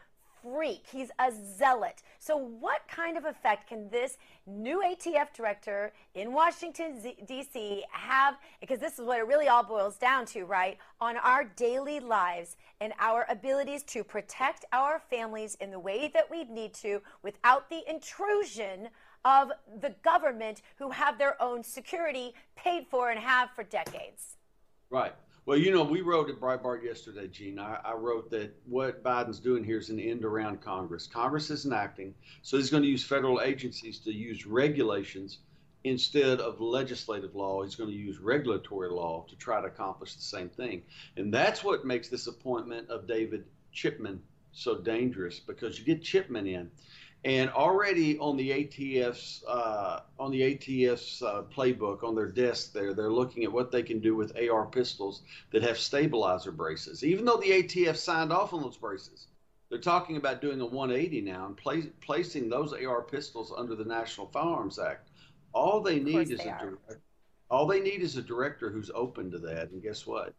freak. 0.41 0.85
He's 0.91 1.09
a 1.19 1.31
zealot. 1.57 2.03
So, 2.19 2.35
what 2.37 2.81
kind 2.89 3.17
of 3.17 3.25
effect 3.25 3.69
can 3.69 3.89
this 3.89 4.17
new 4.45 4.83
ATF 4.83 5.33
director 5.33 5.93
in 6.15 6.33
Washington, 6.33 7.01
D.C. 7.25 7.83
have? 7.91 8.37
Because 8.59 8.79
this 8.79 8.99
is 8.99 9.05
what 9.05 9.19
it 9.19 9.27
really 9.27 9.47
all 9.47 9.63
boils 9.63 9.97
down 9.97 10.25
to, 10.27 10.43
right? 10.43 10.77
On 10.99 11.15
our 11.17 11.45
daily 11.55 11.99
lives 11.99 12.57
and 12.81 12.93
our 12.99 13.25
abilities 13.29 13.83
to 13.83 14.03
protect 14.03 14.65
our 14.73 14.99
families 15.09 15.55
in 15.61 15.71
the 15.71 15.79
way 15.79 16.11
that 16.13 16.29
we 16.29 16.43
need 16.43 16.73
to 16.75 17.01
without 17.23 17.69
the 17.69 17.81
intrusion 17.89 18.89
of 19.25 19.51
the 19.81 19.95
government 20.03 20.61
who 20.77 20.89
have 20.89 21.17
their 21.17 21.41
own 21.41 21.63
security 21.63 22.33
paid 22.55 22.85
for 22.89 23.11
and 23.11 23.19
have 23.19 23.49
for 23.51 23.63
decades. 23.63 24.37
Right. 24.89 25.13
Well, 25.45 25.57
you 25.57 25.71
know, 25.71 25.83
we 25.83 26.01
wrote 26.01 26.29
at 26.29 26.39
Breitbart 26.39 26.83
yesterday, 26.83 27.27
Gene. 27.27 27.57
I, 27.57 27.79
I, 27.83 27.93
wrote 27.93 28.29
that 28.29 28.55
what 28.67 29.03
Biden's 29.03 29.39
doing 29.39 29.63
here 29.63 29.79
is 29.79 29.89
an 29.89 29.99
end 29.99 30.23
around 30.23 30.61
Congress. 30.61 31.07
Congress 31.07 31.49
isn't 31.49 31.73
acting, 31.73 32.13
so 32.43 32.57
he's 32.57 32.69
going 32.69 32.83
to 32.83 32.89
use 32.89 33.03
federal 33.03 33.41
agencies 33.41 33.97
to 33.99 34.13
use 34.13 34.45
regulations 34.45 35.39
instead 35.83 36.39
of 36.39 36.61
legislative 36.61 37.33
law. 37.33 37.63
He's 37.63 37.75
going 37.75 37.89
to 37.89 37.95
use 37.95 38.19
regulatory 38.19 38.89
law 38.89 39.25
to 39.29 39.35
try 39.35 39.59
to 39.59 39.67
accomplish 39.67 40.13
the 40.13 40.21
same 40.21 40.49
thing. 40.49 40.83
And 41.17 41.33
that's 41.33 41.63
what 41.63 41.85
makes 41.85 42.07
this 42.07 42.27
appointment 42.27 42.89
of 42.89 43.07
David 43.07 43.45
Chipman 43.71 44.21
so 44.51 44.77
dangerous 44.77 45.39
because 45.39 45.79
you 45.79 45.85
get 45.85 46.03
Chipman 46.03 46.45
in 46.45 46.69
and 47.23 47.51
already 47.51 48.17
on 48.17 48.35
the 48.35 48.49
ATF's 48.49 49.43
uh, 49.47 50.01
on 50.19 50.31
the 50.31 50.41
ATF's 50.41 51.21
uh, 51.21 51.43
playbook 51.55 52.03
on 52.03 52.15
their 52.15 52.27
desk 52.27 52.73
there, 52.73 52.93
they're 52.93 53.11
looking 53.11 53.43
at 53.43 53.51
what 53.51 53.71
they 53.71 53.83
can 53.83 53.99
do 53.99 54.15
with 54.15 54.35
AR 54.37 54.65
pistols 54.65 55.21
that 55.51 55.61
have 55.61 55.77
stabilizer 55.77 56.51
braces. 56.51 57.03
Even 57.03 57.25
though 57.25 57.37
the 57.37 57.63
ATF 57.63 57.95
signed 57.95 58.31
off 58.31 58.53
on 58.53 58.61
those 58.61 58.77
braces, 58.77 59.27
they're 59.69 59.79
talking 59.79 60.17
about 60.17 60.41
doing 60.41 60.59
a 60.61 60.65
180 60.65 61.21
now 61.21 61.45
and 61.45 61.55
place, 61.55 61.85
placing 62.01 62.49
those 62.49 62.73
AR 62.73 63.03
pistols 63.03 63.53
under 63.55 63.75
the 63.75 63.85
National 63.85 64.27
Firearms 64.27 64.79
Act. 64.79 65.09
All 65.53 65.79
they 65.81 65.99
need 65.99 66.31
is 66.31 66.39
a 66.39 66.43
director, 66.43 66.79
all 67.49 67.67
they 67.67 67.81
need 67.81 68.01
is 68.01 68.17
a 68.17 68.21
director 68.21 68.71
who's 68.71 68.89
open 68.95 69.29
to 69.31 69.37
that. 69.39 69.69
And 69.69 69.83
guess 69.83 70.07
what? 70.07 70.33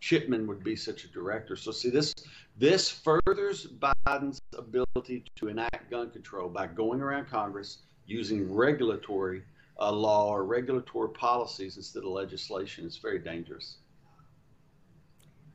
Chipman 0.00 0.46
would 0.46 0.62
be 0.62 0.76
such 0.76 1.04
a 1.04 1.08
director. 1.08 1.56
So 1.56 1.72
see 1.72 1.90
this 1.90 2.14
this 2.56 2.90
furthers 2.90 3.66
Biden's 3.66 4.40
ability 4.56 5.24
to 5.36 5.48
enact 5.48 5.90
gun 5.90 6.10
control 6.10 6.48
by 6.48 6.66
going 6.66 7.00
around 7.00 7.26
Congress 7.26 7.78
using 8.06 8.52
regulatory 8.52 9.42
uh, 9.78 9.92
law 9.92 10.28
or 10.30 10.44
regulatory 10.44 11.10
policies 11.10 11.76
instead 11.76 12.04
of 12.04 12.10
legislation. 12.10 12.84
It's 12.86 12.96
very 12.96 13.18
dangerous. 13.18 13.78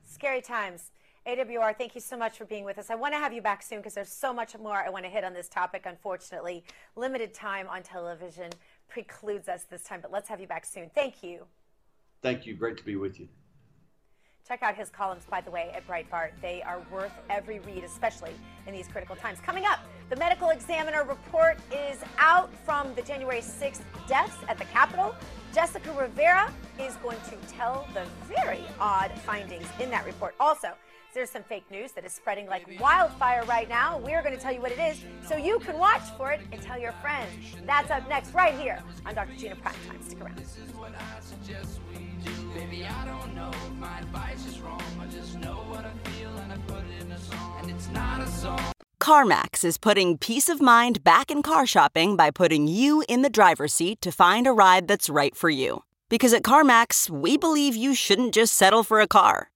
Scary 0.03 0.41
times. 0.41 0.91
AWR, 1.25 1.77
thank 1.77 1.95
you 1.95 2.01
so 2.01 2.17
much 2.17 2.37
for 2.37 2.43
being 2.43 2.65
with 2.65 2.77
us. 2.77 2.89
I 2.89 2.95
want 2.95 3.13
to 3.13 3.17
have 3.17 3.31
you 3.31 3.41
back 3.41 3.63
soon 3.63 3.79
because 3.79 3.93
there's 3.93 4.11
so 4.11 4.33
much 4.33 4.57
more 4.57 4.75
I 4.75 4.89
want 4.89 5.05
to 5.05 5.09
hit 5.09 5.23
on 5.23 5.33
this 5.33 5.47
topic. 5.47 5.83
Unfortunately, 5.85 6.65
limited 6.97 7.33
time 7.33 7.67
on 7.69 7.81
television 7.81 8.51
precludes 8.89 9.47
us 9.47 9.63
this 9.63 9.83
time, 9.83 10.01
but 10.01 10.11
let's 10.11 10.27
have 10.27 10.41
you 10.41 10.47
back 10.47 10.65
soon. 10.65 10.91
Thank 10.93 11.23
you. 11.23 11.45
Thank 12.21 12.45
you. 12.45 12.55
Great 12.55 12.77
to 12.77 12.83
be 12.83 12.97
with 12.97 13.21
you. 13.21 13.29
Check 14.45 14.61
out 14.61 14.75
his 14.75 14.89
columns, 14.89 15.23
by 15.29 15.39
the 15.39 15.49
way, 15.49 15.71
at 15.73 15.87
Breitbart. 15.87 16.31
They 16.41 16.61
are 16.63 16.81
worth 16.91 17.13
every 17.29 17.59
read, 17.59 17.85
especially 17.85 18.33
in 18.67 18.73
these 18.73 18.89
critical 18.89 19.15
times. 19.15 19.39
Coming 19.39 19.63
up, 19.65 19.79
the 20.09 20.17
medical 20.17 20.49
examiner 20.49 21.05
report 21.05 21.59
is 21.71 21.99
out 22.17 22.53
from 22.65 22.93
the 22.93 23.01
January 23.03 23.39
6th 23.39 23.83
deaths 24.05 24.35
at 24.49 24.57
the 24.57 24.65
Capitol. 24.65 25.15
Jessica 25.53 25.93
Rivera 25.93 26.51
is 26.77 26.97
going 26.97 27.19
to 27.29 27.37
tell 27.47 27.87
the 27.93 28.05
very 28.27 28.63
odd 28.81 29.11
findings 29.19 29.65
in 29.79 29.89
that 29.91 30.05
report. 30.05 30.35
Also, 30.41 30.73
there's 31.13 31.29
some 31.29 31.43
fake 31.43 31.69
news 31.69 31.91
that 31.93 32.05
is 32.05 32.11
spreading 32.11 32.47
like 32.47 32.67
wildfire 32.79 33.43
right 33.45 33.69
now. 33.69 33.99
We're 33.99 34.21
going 34.21 34.35
to 34.35 34.41
tell 34.41 34.51
you 34.51 34.61
what 34.61 34.71
it 34.71 34.79
is 34.79 35.03
so 35.27 35.35
you 35.35 35.59
can 35.59 35.77
watch 35.77 36.03
for 36.17 36.31
it 36.31 36.41
and 36.51 36.61
tell 36.61 36.79
your 36.79 36.93
friends. 36.93 37.29
That's 37.65 37.91
up 37.91 38.07
next, 38.09 38.33
right 38.33 38.53
here 38.55 38.81
on 39.05 39.15
Dr. 39.15 39.35
Gina 39.35 39.55
Primetime. 39.55 40.03
Stick 40.03 40.21
around. 40.21 40.41
Baby, 42.53 42.85
I 42.85 43.05
don't 43.05 43.35
know 43.35 43.49
if 43.49 43.73
my 43.79 43.99
advice 43.99 44.45
is 44.45 44.59
wrong. 44.59 44.81
I 45.01 45.07
just 45.07 45.37
know 45.39 45.55
what 45.69 45.85
I 45.85 46.09
feel 46.09 46.29
and 46.37 46.53
I 46.53 46.57
put 46.67 46.77
it 46.79 47.01
in 47.01 47.11
a 47.11 47.19
song. 47.19 47.57
And 47.61 47.71
it's 47.71 47.89
not 47.89 48.21
a 48.21 48.27
song. 48.27 48.61
CarMax 48.99 49.65
is 49.65 49.77
putting 49.77 50.17
peace 50.17 50.47
of 50.47 50.61
mind 50.61 51.03
back 51.03 51.29
in 51.29 51.41
car 51.41 51.65
shopping 51.65 52.15
by 52.15 52.31
putting 52.31 52.67
you 52.67 53.03
in 53.09 53.21
the 53.21 53.29
driver's 53.29 53.73
seat 53.73 54.01
to 54.01 54.11
find 54.11 54.47
a 54.47 54.53
ride 54.53 54.87
that's 54.87 55.09
right 55.09 55.35
for 55.35 55.49
you. 55.49 55.83
Because 56.09 56.31
at 56.31 56.43
CarMax, 56.43 57.09
we 57.09 57.37
believe 57.37 57.75
you 57.75 57.95
shouldn't 57.95 58.33
just 58.33 58.53
settle 58.53 58.83
for 58.83 59.01
a 59.01 59.07
car, 59.07 59.49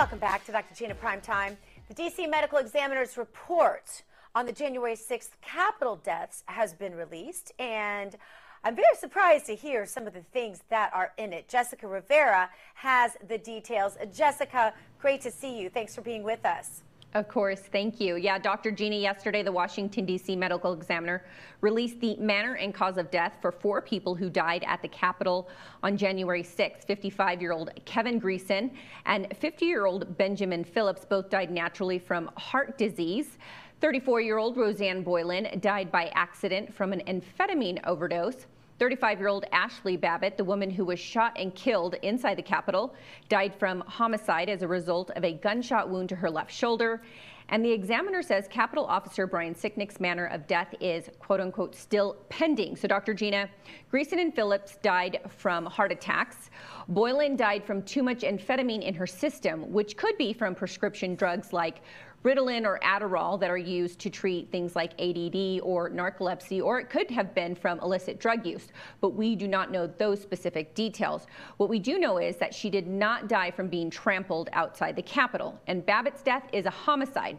Welcome 0.00 0.18
back 0.18 0.46
to 0.46 0.50
Dr. 0.50 0.74
Gina 0.74 0.94
Prime 0.94 1.20
Time. 1.20 1.58
The 1.90 1.94
DC 1.94 2.30
Medical 2.30 2.56
Examiner's 2.56 3.18
report 3.18 4.02
on 4.34 4.46
the 4.46 4.52
January 4.52 4.94
6th 4.94 5.28
Capitol 5.42 5.96
deaths 5.96 6.42
has 6.46 6.72
been 6.72 6.94
released, 6.94 7.52
and 7.58 8.16
I'm 8.64 8.74
very 8.74 8.96
surprised 8.98 9.44
to 9.44 9.54
hear 9.54 9.84
some 9.84 10.06
of 10.06 10.14
the 10.14 10.22
things 10.32 10.60
that 10.70 10.90
are 10.94 11.12
in 11.18 11.34
it. 11.34 11.48
Jessica 11.48 11.86
Rivera 11.86 12.48
has 12.76 13.18
the 13.28 13.36
details. 13.36 13.98
Jessica, 14.10 14.72
great 14.98 15.20
to 15.20 15.30
see 15.30 15.60
you. 15.60 15.68
Thanks 15.68 15.94
for 15.94 16.00
being 16.00 16.22
with 16.22 16.46
us. 16.46 16.80
Of 17.12 17.26
course, 17.26 17.58
thank 17.58 18.00
you. 18.00 18.14
Yeah, 18.14 18.38
Dr. 18.38 18.70
Gina, 18.70 18.94
yesterday 18.94 19.42
the 19.42 19.50
Washington, 19.50 20.06
D.C. 20.06 20.36
medical 20.36 20.72
examiner 20.72 21.24
released 21.60 22.00
the 22.00 22.14
manner 22.18 22.54
and 22.54 22.72
cause 22.72 22.98
of 22.98 23.10
death 23.10 23.32
for 23.42 23.50
four 23.50 23.82
people 23.82 24.14
who 24.14 24.30
died 24.30 24.62
at 24.64 24.80
the 24.80 24.86
Capitol 24.86 25.48
on 25.82 25.96
January 25.96 26.44
6. 26.44 26.84
55 26.84 27.40
year 27.40 27.50
old 27.50 27.70
Kevin 27.84 28.20
Greeson 28.20 28.70
and 29.06 29.26
50 29.36 29.66
year 29.66 29.86
old 29.86 30.16
Benjamin 30.18 30.62
Phillips 30.62 31.04
both 31.04 31.30
died 31.30 31.50
naturally 31.50 31.98
from 31.98 32.30
heart 32.36 32.78
disease. 32.78 33.38
34 33.80 34.20
year 34.20 34.38
old 34.38 34.56
Roseanne 34.56 35.02
Boyland 35.02 35.60
died 35.60 35.90
by 35.90 36.12
accident 36.14 36.72
from 36.72 36.92
an 36.92 37.00
amphetamine 37.08 37.84
overdose. 37.88 38.46
35 38.80 39.18
year 39.18 39.28
old 39.28 39.44
Ashley 39.52 39.98
Babbitt, 39.98 40.38
the 40.38 40.44
woman 40.44 40.70
who 40.70 40.86
was 40.86 40.98
shot 40.98 41.36
and 41.38 41.54
killed 41.54 41.96
inside 42.00 42.38
the 42.38 42.42
Capitol, 42.42 42.94
died 43.28 43.54
from 43.54 43.82
homicide 43.82 44.48
as 44.48 44.62
a 44.62 44.68
result 44.68 45.10
of 45.16 45.24
a 45.24 45.34
gunshot 45.34 45.90
wound 45.90 46.08
to 46.08 46.16
her 46.16 46.30
left 46.30 46.50
shoulder. 46.50 47.02
And 47.50 47.62
the 47.64 47.70
examiner 47.70 48.22
says 48.22 48.46
Capitol 48.48 48.86
Officer 48.86 49.26
Brian 49.26 49.54
Sicknick's 49.54 50.00
manner 50.00 50.26
of 50.26 50.46
death 50.46 50.72
is 50.80 51.10
quote 51.18 51.40
unquote 51.40 51.74
still 51.74 52.16
pending. 52.30 52.74
So, 52.74 52.88
Dr. 52.88 53.12
Gina, 53.12 53.50
Greeson 53.92 54.18
and 54.18 54.34
Phillips 54.34 54.76
died 54.82 55.20
from 55.28 55.66
heart 55.66 55.92
attacks. 55.92 56.48
Boyland 56.88 57.36
died 57.36 57.64
from 57.64 57.82
too 57.82 58.02
much 58.02 58.20
amphetamine 58.20 58.82
in 58.82 58.94
her 58.94 59.06
system, 59.06 59.70
which 59.72 59.96
could 59.96 60.16
be 60.16 60.32
from 60.32 60.54
prescription 60.54 61.16
drugs 61.16 61.52
like 61.52 61.82
Ritalin 62.22 62.66
or 62.66 62.78
Adderall 62.84 63.40
that 63.40 63.50
are 63.50 63.56
used 63.56 63.98
to 64.00 64.10
treat 64.10 64.50
things 64.50 64.76
like 64.76 64.92
ADD 65.00 65.60
or 65.62 65.88
narcolepsy, 65.90 66.62
or 66.62 66.78
it 66.78 66.90
could 66.90 67.10
have 67.10 67.34
been 67.34 67.54
from 67.54 67.80
illicit 67.80 68.20
drug 68.20 68.44
use, 68.44 68.68
but 69.00 69.14
we 69.14 69.34
do 69.34 69.48
not 69.48 69.70
know 69.70 69.86
those 69.86 70.20
specific 70.20 70.74
details. 70.74 71.26
What 71.56 71.70
we 71.70 71.78
do 71.78 71.98
know 71.98 72.18
is 72.18 72.36
that 72.36 72.54
she 72.54 72.68
did 72.68 72.86
not 72.86 73.28
die 73.28 73.50
from 73.50 73.68
being 73.68 73.88
trampled 73.88 74.50
outside 74.52 74.96
the 74.96 75.02
Capitol, 75.02 75.58
and 75.66 75.86
Babbitt's 75.86 76.22
death 76.22 76.44
is 76.52 76.66
a 76.66 76.70
homicide. 76.70 77.38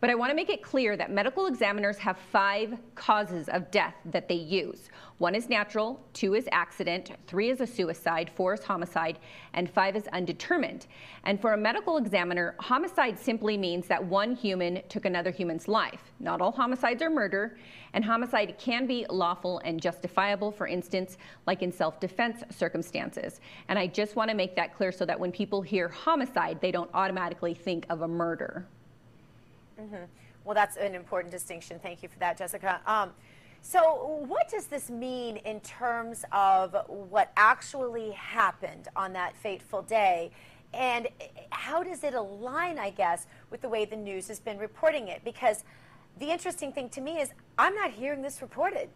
But 0.00 0.10
I 0.10 0.14
want 0.14 0.30
to 0.30 0.34
make 0.34 0.50
it 0.50 0.62
clear 0.62 0.96
that 0.96 1.12
medical 1.12 1.46
examiners 1.46 1.98
have 1.98 2.16
five 2.32 2.76
causes 2.94 3.48
of 3.48 3.70
death 3.70 3.94
that 4.06 4.28
they 4.28 4.34
use. 4.34 4.88
One 5.18 5.36
is 5.36 5.48
natural, 5.48 6.04
two 6.12 6.34
is 6.34 6.48
accident, 6.50 7.12
three 7.28 7.50
is 7.50 7.60
a 7.60 7.66
suicide, 7.66 8.30
four 8.34 8.54
is 8.54 8.64
homicide, 8.64 9.20
and 9.54 9.70
five 9.70 9.94
is 9.94 10.08
undetermined. 10.08 10.88
And 11.22 11.40
for 11.40 11.52
a 11.52 11.56
medical 11.56 11.98
examiner, 11.98 12.56
homicide 12.58 13.16
simply 13.16 13.56
means 13.56 13.86
that 13.86 14.04
one 14.04 14.21
human 14.30 14.80
took 14.88 15.04
another 15.04 15.32
human's 15.32 15.66
life. 15.66 16.12
Not 16.20 16.40
all 16.40 16.52
homicides 16.52 17.02
are 17.02 17.10
murder, 17.10 17.58
and 17.92 18.04
homicide 18.04 18.54
can 18.58 18.86
be 18.86 19.04
lawful 19.10 19.60
and 19.64 19.80
justifiable, 19.80 20.52
for 20.52 20.68
instance, 20.68 21.18
like 21.46 21.62
in 21.62 21.72
self 21.72 21.98
defense 21.98 22.44
circumstances. 22.50 23.40
And 23.68 23.78
I 23.78 23.88
just 23.88 24.14
want 24.14 24.30
to 24.30 24.36
make 24.36 24.54
that 24.54 24.74
clear 24.76 24.92
so 24.92 25.04
that 25.04 25.18
when 25.18 25.32
people 25.32 25.60
hear 25.60 25.88
homicide, 25.88 26.60
they 26.60 26.70
don't 26.70 26.90
automatically 26.94 27.54
think 27.54 27.84
of 27.90 28.02
a 28.02 28.08
murder. 28.08 28.64
Mm-hmm. 29.80 30.04
Well, 30.44 30.54
that's 30.54 30.76
an 30.76 30.94
important 30.94 31.32
distinction. 31.32 31.80
Thank 31.82 32.02
you 32.02 32.08
for 32.08 32.18
that, 32.20 32.38
Jessica. 32.38 32.80
Um, 32.86 33.10
so, 33.64 34.24
what 34.26 34.48
does 34.48 34.66
this 34.66 34.90
mean 34.90 35.36
in 35.36 35.60
terms 35.60 36.24
of 36.32 36.74
what 36.88 37.30
actually 37.36 38.10
happened 38.10 38.88
on 38.96 39.12
that 39.12 39.36
fateful 39.36 39.82
day? 39.82 40.32
And 40.74 41.08
how 41.50 41.82
does 41.82 42.02
it 42.02 42.14
align, 42.14 42.78
I 42.78 42.90
guess, 42.90 43.26
with 43.50 43.60
the 43.60 43.68
way 43.68 43.84
the 43.84 43.96
news 43.96 44.28
has 44.28 44.40
been 44.40 44.58
reporting 44.58 45.08
it? 45.08 45.22
Because 45.24 45.64
the 46.18 46.30
interesting 46.30 46.72
thing 46.72 46.88
to 46.90 47.00
me 47.00 47.20
is 47.20 47.30
I'm 47.58 47.74
not 47.74 47.92
hearing 47.92 48.22
this 48.22 48.42
reported. 48.42 48.88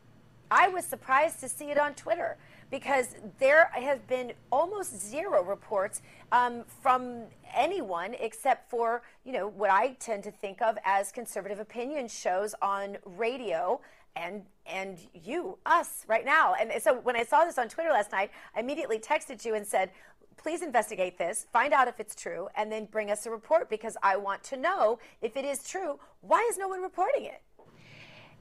I 0.51 0.69
was 0.69 0.85
surprised 0.85 1.41
to 1.41 1.49
see 1.49 1.71
it 1.71 1.79
on 1.79 1.95
Twitter 1.95 2.37
because 2.71 3.15
there 3.39 3.71
have 3.73 4.07
been 4.07 4.33
almost 4.51 5.01
zero 5.01 5.43
reports 5.43 6.03
um, 6.33 6.65
from 6.83 7.25
anyone 7.55 8.15
except 8.19 8.69
for 8.71 9.03
you 9.25 9.33
know 9.33 9.49
what 9.49 9.71
I 9.71 9.97
tend 10.01 10.25
to 10.25 10.31
think 10.31 10.61
of 10.61 10.77
as 10.85 11.13
conservative 11.13 11.61
opinion 11.61 12.09
shows 12.09 12.55
on 12.61 12.99
radio 13.05 13.81
and 14.17 14.43
and 14.67 14.99
you 15.15 15.59
us 15.65 16.05
right 16.09 16.25
now 16.25 16.55
and 16.55 16.71
so 16.83 16.95
when 16.95 17.17
I 17.17 17.25
saw 17.25 17.45
this 17.45 17.59
on 17.59 17.69
Twitter 17.69 17.91
last 17.91 18.11
night 18.13 18.31
I 18.55 18.61
immediately 18.61 18.99
texted 18.99 19.45
you 19.45 19.55
and 19.55 19.67
said 19.67 19.91
please 20.37 20.63
investigate 20.63 21.19
this 21.19 21.47
find 21.53 21.73
out 21.73 21.89
if 21.89 22.01
it's 22.01 22.15
true 22.15 22.49
and 22.57 22.71
then 22.71 22.87
bring 22.87 23.11
us 23.11 23.27
a 23.27 23.31
report 23.31 23.69
because 23.69 23.97
I 24.03 24.17
want 24.17 24.43
to 24.45 24.57
know 24.57 24.99
if 25.23 25.37
it 25.37 25.45
is 25.45 25.69
true. 25.69 25.99
Why 26.21 26.47
is 26.51 26.59
no 26.59 26.69
one 26.69 26.83
reporting 26.83 27.25
it 27.25 27.43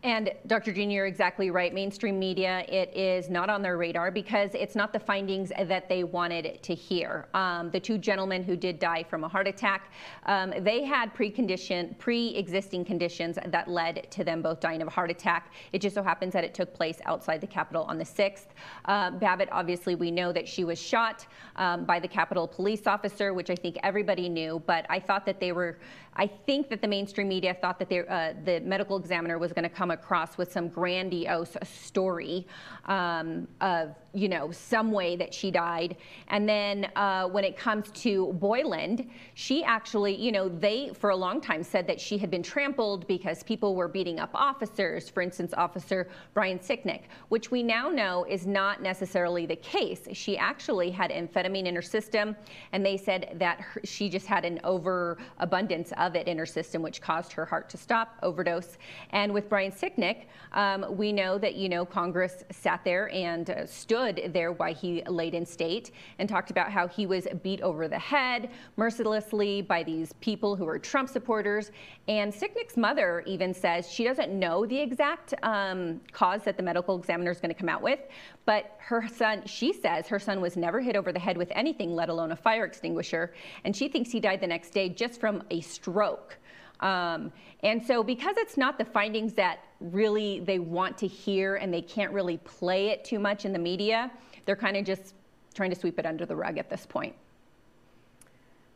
and 0.06 0.32
Dr. 0.46 0.72
Gina, 0.72 0.94
you're 0.94 1.08
exactly 1.08 1.50
right. 1.50 1.74
Mainstream 1.74 2.20
media, 2.20 2.64
it 2.68 2.96
is 2.96 3.28
not 3.28 3.50
on 3.50 3.64
their 3.64 3.76
radar 3.76 4.12
because 4.12 4.52
it's 4.54 4.76
not 4.76 4.94
the 4.94 5.00
findings 5.00 5.52
that 5.60 5.90
they 5.90 6.04
wanted 6.04 6.62
to 6.62 6.76
hear. 6.76 7.28
Um, 7.34 7.72
the 7.72 7.80
two 7.80 7.98
gentlemen 7.98 8.44
who 8.44 8.56
did 8.56 8.78
die 8.78 9.02
from 9.02 9.24
a 9.24 9.28
heart 9.28 9.48
attack, 9.48 9.92
um, 10.28 10.54
they 10.60 10.84
had 10.84 11.12
pre-condition, 11.16 11.96
pre-existing 11.98 12.86
conditions 12.86 13.40
that 13.48 13.68
led 13.68 14.06
to 14.12 14.24
them 14.24 14.44
both 14.44 14.60
dying 14.60 14.80
of 14.84 14.88
a 14.88 14.92
heart 14.92 15.10
attack. 15.10 15.52
It 15.74 15.82
just 15.82 15.96
so 15.96 16.04
happens 16.04 16.34
that 16.34 16.44
it 16.44 16.54
took 16.54 16.72
place 16.72 17.00
outside 17.06 17.42
the 17.42 17.48
Capitol 17.48 17.82
on 17.86 17.98
the 17.98 18.06
6th. 18.06 18.46
Uh, 18.86 19.10
Babbitt, 19.10 19.50
obviously, 19.52 19.96
we 19.96 20.12
know 20.12 20.32
that 20.32 20.48
she 20.48 20.64
was 20.64 20.80
shot 20.80 21.26
um, 21.56 21.84
by 21.84 22.00
the 22.00 22.08
Capitol 22.08 22.48
police 22.48 22.86
officer, 22.86 23.34
which 23.34 23.50
I 23.50 23.56
think 23.56 23.78
everybody 23.82 24.30
knew, 24.30 24.62
but 24.68 24.86
I 24.88 25.00
thought 25.00 25.26
that 25.26 25.40
they 25.40 25.52
were 25.52 25.80
I 26.18 26.28
think 26.28 26.70
that 26.70 26.82
the 26.82 26.88
mainstream 26.88 27.28
media 27.28 27.54
thought 27.54 27.78
that 27.80 27.92
uh, 27.92 28.34
the 28.46 28.62
medical 28.62 28.98
examiner 28.98 29.38
was 29.38 29.52
going 29.52 29.64
to 29.64 29.70
come 29.70 29.92
across 29.92 30.38
with 30.38 30.52
some 30.52 30.70
grandiose 30.70 31.58
story 31.64 32.48
um, 32.86 33.48
of, 33.60 33.96
you 34.16 34.30
know, 34.30 34.50
some 34.52 34.92
way 34.92 35.16
that 35.18 35.34
she 35.34 35.52
died. 35.52 35.98
And 36.30 36.48
then 36.48 36.90
uh, 36.96 37.28
when 37.28 37.44
it 37.44 37.58
comes 37.58 37.92
to 37.92 38.34
Boyland, 38.34 39.10
she 39.34 39.64
actually, 39.64 40.16
you 40.16 40.32
know, 40.32 40.48
they 40.48 40.92
for 40.94 41.10
a 41.10 41.16
long 41.16 41.42
time 41.42 41.64
said 41.64 41.86
that 41.88 42.00
she 42.00 42.18
had 42.18 42.32
been 42.32 42.44
trampled 42.44 43.06
because 43.08 43.44
people 43.44 43.76
were 43.76 43.90
beating 43.90 44.20
up 44.20 44.30
officers, 44.34 45.10
for 45.10 45.22
instance, 45.22 45.54
Officer 45.58 46.08
Brian 46.34 46.60
Sicknick, 46.60 47.02
which 47.30 47.52
we 47.52 47.62
now 47.62 47.90
know 47.90 48.26
is 48.30 48.48
not 48.48 48.82
necessarily 48.82 49.46
the 49.46 49.58
case. 49.58 50.08
She 50.14 50.38
actually 50.38 50.90
had 50.92 51.12
amphetamine 51.12 51.66
in 51.66 51.76
her 51.76 51.82
system, 51.82 52.36
and 52.72 52.86
they 52.86 52.98
said 52.98 53.36
that 53.40 53.60
her, 53.60 53.82
she 53.84 54.08
just 54.08 54.28
had 54.28 54.46
an 54.46 54.60
overabundance 54.64 55.92
of 55.98 56.16
it 56.16 56.28
in 56.28 56.38
her 56.38 56.46
system, 56.46 56.82
which 56.82 57.02
caused 57.02 57.34
her 57.34 57.46
heart 57.46 57.70
to 57.70 57.78
stop, 57.78 58.18
overdose. 58.24 58.78
And 59.10 59.34
with 59.34 59.50
Brian 59.50 59.72
Sicknick, 59.72 60.26
um, 60.54 60.86
we 60.96 61.12
know 61.12 61.38
that, 61.38 61.56
you 61.56 61.68
know, 61.68 61.86
Congress 61.86 62.44
sat 62.52 62.84
there 62.86 63.10
and 63.10 63.50
uh, 63.50 63.66
stood 63.66 64.05
there 64.12 64.52
while 64.52 64.74
he 64.74 65.04
laid 65.08 65.34
in 65.34 65.46
state 65.46 65.92
and 66.20 66.28
talked 66.28 66.52
about 66.52 66.72
how 66.72 66.88
he 66.88 67.06
was 67.06 67.28
beat 67.44 67.62
over 67.62 67.88
the 67.88 68.00
head 68.00 68.50
mercilessly 68.76 69.62
by 69.62 69.84
these 69.84 70.14
people 70.14 70.56
who 70.56 70.68
are 70.68 70.80
Trump 70.80 71.10
supporters. 71.10 71.72
And 72.08 72.34
Sicknick's 72.34 72.78
mother 72.78 73.24
even 73.26 73.54
says 73.54 73.90
she 73.90 74.04
doesn't 74.04 74.32
know 74.32 74.66
the 74.66 74.80
exact 74.80 75.34
um, 75.44 76.02
cause 76.12 76.44
that 76.44 76.58
the 76.58 76.64
medical 76.64 76.98
examiner 76.98 77.32
is 77.32 77.40
going 77.40 77.54
to 77.54 77.60
come 77.60 77.70
out 77.70 77.82
with, 77.82 78.00
but 78.46 78.76
her 78.80 79.08
son, 79.08 79.44
she 79.46 79.74
says 79.74 80.08
her 80.08 80.20
son 80.20 80.42
was 80.42 80.56
never 80.56 80.80
hit 80.80 80.96
over 80.96 81.12
the 81.12 81.20
head 81.20 81.38
with 81.38 81.52
anything, 81.56 81.96
let 81.96 82.10
alone 82.10 82.32
a 82.32 82.36
fire 82.36 82.66
extinguisher. 82.66 83.34
And 83.64 83.76
she 83.76 83.88
thinks 83.88 84.12
he 84.12 84.20
died 84.20 84.42
the 84.42 84.48
next 84.48 84.72
day 84.72 84.90
just 84.90 85.20
from 85.20 85.44
a 85.50 85.62
stroke. 85.62 86.38
Um, 86.80 87.32
and 87.64 87.84
so, 87.84 88.04
because 88.04 88.36
it's 88.38 88.58
not 88.58 88.78
the 88.78 88.86
findings 88.86 89.34
that 89.34 89.60
really 89.80 90.42
they 90.42 90.60
want 90.60 90.98
to 91.00 91.08
hear 91.08 91.56
and 91.56 91.74
they 91.74 91.82
can't 91.82 92.12
really 92.12 92.38
play 92.38 92.90
it 92.90 93.04
too 93.06 93.20
much 93.20 93.46
in 93.46 93.54
the 93.54 93.60
media, 93.60 94.12
they're 94.46 94.56
kind 94.56 94.78
of 94.78 94.86
just 94.86 95.16
trying 95.54 95.70
to 95.70 95.76
sweep 95.76 95.98
it 96.00 96.06
under 96.06 96.26
the 96.26 96.36
rug 96.36 96.58
at 96.58 96.70
this 96.70 96.86
point. 96.86 97.16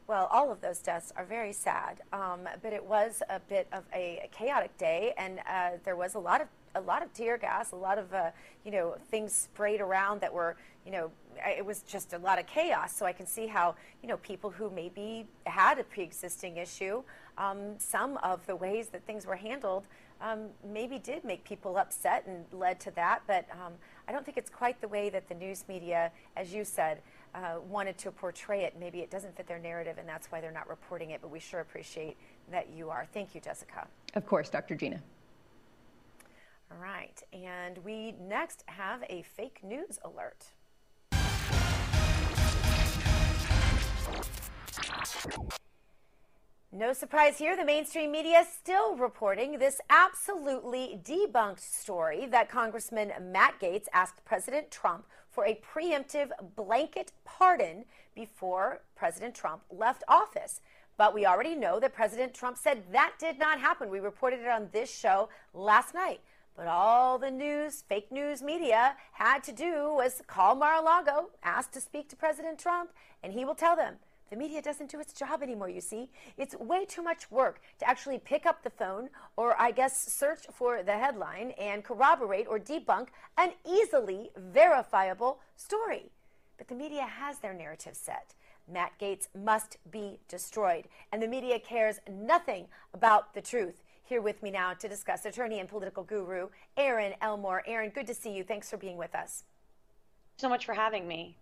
Well, 0.07 0.27
all 0.31 0.51
of 0.51 0.59
those 0.59 0.79
deaths 0.79 1.13
are 1.15 1.23
very 1.23 1.53
sad, 1.53 2.01
um, 2.11 2.49
but 2.63 2.73
it 2.73 2.83
was 2.83 3.21
a 3.29 3.39
bit 3.39 3.67
of 3.71 3.83
a, 3.93 4.27
chaotic 4.31 4.75
day, 4.79 5.13
and 5.17 5.39
uh, 5.47 5.71
there 5.83 5.95
was 5.95 6.15
a 6.15 6.19
lot 6.19 6.41
of 6.41 6.47
a 6.75 6.81
lot 6.81 7.03
of 7.03 7.13
tear 7.13 7.37
gas, 7.37 7.73
a 7.73 7.75
lot 7.75 7.99
of 7.99 8.11
uh, 8.11 8.31
you 8.65 8.71
know 8.71 8.95
things 9.11 9.35
sprayed 9.35 9.81
around 9.81 10.19
that 10.21 10.33
were 10.33 10.55
you 10.83 10.91
know 10.91 11.11
it 11.45 11.63
was 11.63 11.81
just 11.83 12.13
a 12.13 12.17
lot 12.17 12.39
of 12.39 12.47
chaos. 12.47 12.95
So 12.95 13.05
I 13.05 13.13
can 13.13 13.27
see 13.27 13.45
how 13.45 13.75
you 14.01 14.09
know 14.09 14.17
people 14.17 14.49
who 14.49 14.71
maybe 14.71 15.27
had 15.45 15.77
a 15.77 15.83
pre-existing 15.83 16.57
issue, 16.57 17.03
um, 17.39 17.79
some 17.79 18.17
of 18.17 18.45
the 18.45 18.55
ways 18.55 18.89
that 18.89 19.03
things 19.05 19.25
were 19.25 19.35
handled 19.35 19.87
um, 20.21 20.49
maybe 20.63 20.99
did 20.99 21.23
make 21.23 21.43
people 21.43 21.77
upset 21.77 22.25
and 22.27 22.45
led 22.51 22.79
to 22.81 22.91
that. 22.91 23.21
But 23.25 23.47
um, 23.51 23.73
I 24.07 24.11
don't 24.11 24.25
think 24.25 24.37
it's 24.37 24.49
quite 24.49 24.79
the 24.81 24.87
way 24.87 25.09
that 25.09 25.29
the 25.29 25.35
news 25.35 25.63
media, 25.67 26.11
as 26.35 26.53
you 26.53 26.63
said. 26.63 27.01
Uh, 27.35 27.59
wanted 27.69 27.95
to 27.95 28.11
portray 28.11 28.63
it. 28.63 28.75
Maybe 28.79 29.01
it 29.01 29.11
doesn't 29.11 29.37
fit 29.37 29.47
their 29.47 29.59
narrative, 29.59 29.99
and 29.99 30.09
that's 30.09 30.31
why 30.31 30.41
they're 30.41 30.51
not 30.51 30.67
reporting 30.67 31.11
it. 31.11 31.21
But 31.21 31.29
we 31.29 31.39
sure 31.39 31.59
appreciate 31.59 32.17
that 32.49 32.69
you 32.75 32.89
are. 32.89 33.05
Thank 33.13 33.35
you, 33.35 33.39
Jessica. 33.39 33.87
Of 34.15 34.25
course, 34.25 34.49
Dr. 34.49 34.73
Gina. 34.73 34.99
All 36.71 36.79
right, 36.81 37.21
and 37.31 37.77
we 37.85 38.15
next 38.19 38.63
have 38.65 39.03
a 39.11 39.21
fake 39.21 39.59
news 39.63 39.99
alert. 40.03 40.47
No 46.71 46.93
surprise 46.93 47.39
here, 47.39 47.57
the 47.57 47.65
mainstream 47.65 48.11
media 48.11 48.41
is 48.41 48.47
still 48.47 48.95
reporting 48.95 49.57
this 49.57 49.81
absolutely 49.89 50.99
debunked 51.03 51.59
story 51.59 52.27
that 52.27 52.47
Congressman 52.47 53.11
Matt 53.19 53.59
Gaetz 53.59 53.87
asked 53.91 54.23
President 54.23 54.69
Trump 54.69 55.07
for 55.31 55.47
a 55.47 55.59
preemptive 55.73 56.29
blanket 56.55 57.11
pardon 57.25 57.85
before 58.13 58.81
President 58.95 59.33
Trump 59.33 59.63
left 59.71 60.03
office. 60.07 60.61
But 60.95 61.15
we 61.15 61.25
already 61.25 61.55
know 61.55 61.79
that 61.79 61.95
President 61.95 62.35
Trump 62.35 62.55
said 62.55 62.83
that 62.91 63.13
did 63.17 63.39
not 63.39 63.59
happen. 63.59 63.89
We 63.89 63.99
reported 63.99 64.41
it 64.41 64.47
on 64.47 64.69
this 64.71 64.95
show 64.95 65.29
last 65.55 65.95
night. 65.95 66.19
But 66.55 66.67
all 66.67 67.17
the 67.17 67.31
news, 67.31 67.83
fake 67.89 68.11
news 68.11 68.43
media 68.43 68.95
had 69.13 69.43
to 69.45 69.51
do 69.51 69.91
was 69.91 70.21
call 70.27 70.53
Mar 70.53 70.75
a 70.75 70.81
Lago, 70.83 71.31
ask 71.41 71.71
to 71.71 71.81
speak 71.81 72.09
to 72.09 72.15
President 72.15 72.59
Trump, 72.59 72.91
and 73.23 73.33
he 73.33 73.43
will 73.43 73.55
tell 73.55 73.75
them. 73.75 73.95
The 74.29 74.35
media 74.35 74.61
doesn't 74.61 74.91
do 74.91 74.99
its 74.99 75.13
job 75.13 75.41
anymore, 75.41 75.69
you 75.69 75.81
see. 75.81 76.09
It's 76.37 76.55
way 76.55 76.85
too 76.85 77.01
much 77.01 77.31
work 77.31 77.61
to 77.79 77.89
actually 77.89 78.19
pick 78.19 78.45
up 78.45 78.63
the 78.63 78.69
phone 78.69 79.09
or, 79.37 79.59
I 79.59 79.71
guess, 79.71 79.97
search 79.97 80.45
for 80.53 80.83
the 80.83 80.97
headline 80.97 81.51
and 81.51 81.83
corroborate 81.83 82.47
or 82.47 82.59
debunk 82.59 83.07
an 83.37 83.53
easily 83.67 84.29
verifiable 84.37 85.39
story. 85.55 86.11
But 86.57 86.67
the 86.67 86.75
media 86.75 87.03
has 87.03 87.39
their 87.39 87.53
narrative 87.53 87.95
set. 87.95 88.35
Matt 88.71 88.91
Gaetz 88.99 89.27
must 89.33 89.77
be 89.89 90.19
destroyed. 90.27 90.85
And 91.11 91.21
the 91.21 91.27
media 91.27 91.59
cares 91.59 91.99
nothing 92.07 92.67
about 92.93 93.33
the 93.33 93.41
truth. 93.41 93.81
Here 94.03 94.21
with 94.21 94.41
me 94.43 94.51
now 94.51 94.73
to 94.73 94.87
discuss 94.87 95.25
attorney 95.25 95.59
and 95.59 95.69
political 95.69 96.03
guru 96.03 96.49
Erin 96.77 97.13
Elmore. 97.21 97.63
Erin, 97.65 97.91
good 97.91 98.07
to 98.07 98.13
see 98.13 98.31
you. 98.31 98.43
Thanks 98.43 98.69
for 98.69 98.77
being 98.77 98.97
with 98.97 99.15
us. 99.15 99.43
So 100.37 100.49
much 100.49 100.65
for 100.65 100.73
having 100.73 101.07
me. 101.07 101.37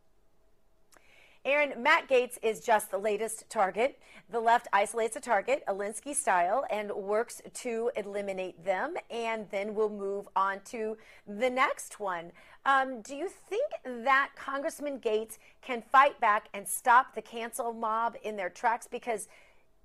Erin, 1.48 1.82
Matt 1.82 2.10
Gaetz 2.10 2.38
is 2.43 2.60
just 2.60 2.91
the 2.91 2.98
latest 2.98 3.50
target. 3.50 3.98
The 4.30 4.39
left 4.41 4.68
isolates 4.74 5.16
a 5.16 5.22
target, 5.22 5.64
Alinsky 5.66 6.14
style, 6.14 6.66
and 6.70 6.91
works 6.91 7.41
to 7.54 7.89
eliminate 7.95 8.66
them, 8.66 8.95
and 9.10 9.50
then 9.50 9.74
we'll 9.74 9.89
move 9.89 10.28
on 10.36 10.60
to 10.66 10.98
the 11.26 11.50
next 11.50 12.02
one. 12.02 12.34
Um, 12.66 13.02
do 13.02 13.16
you 13.16 13.30
think 13.30 13.72
that 13.86 14.32
Congressman 14.36 15.00
Gaetz 15.00 15.38
can 15.62 15.82
fight 15.82 16.20
back 16.20 16.50
and 16.54 16.68
stop 16.68 17.16
the 17.16 17.22
cancel 17.22 17.72
mob 17.72 18.18
in 18.24 18.36
their 18.36 18.50
tracks? 18.50 18.86
Because 18.86 19.30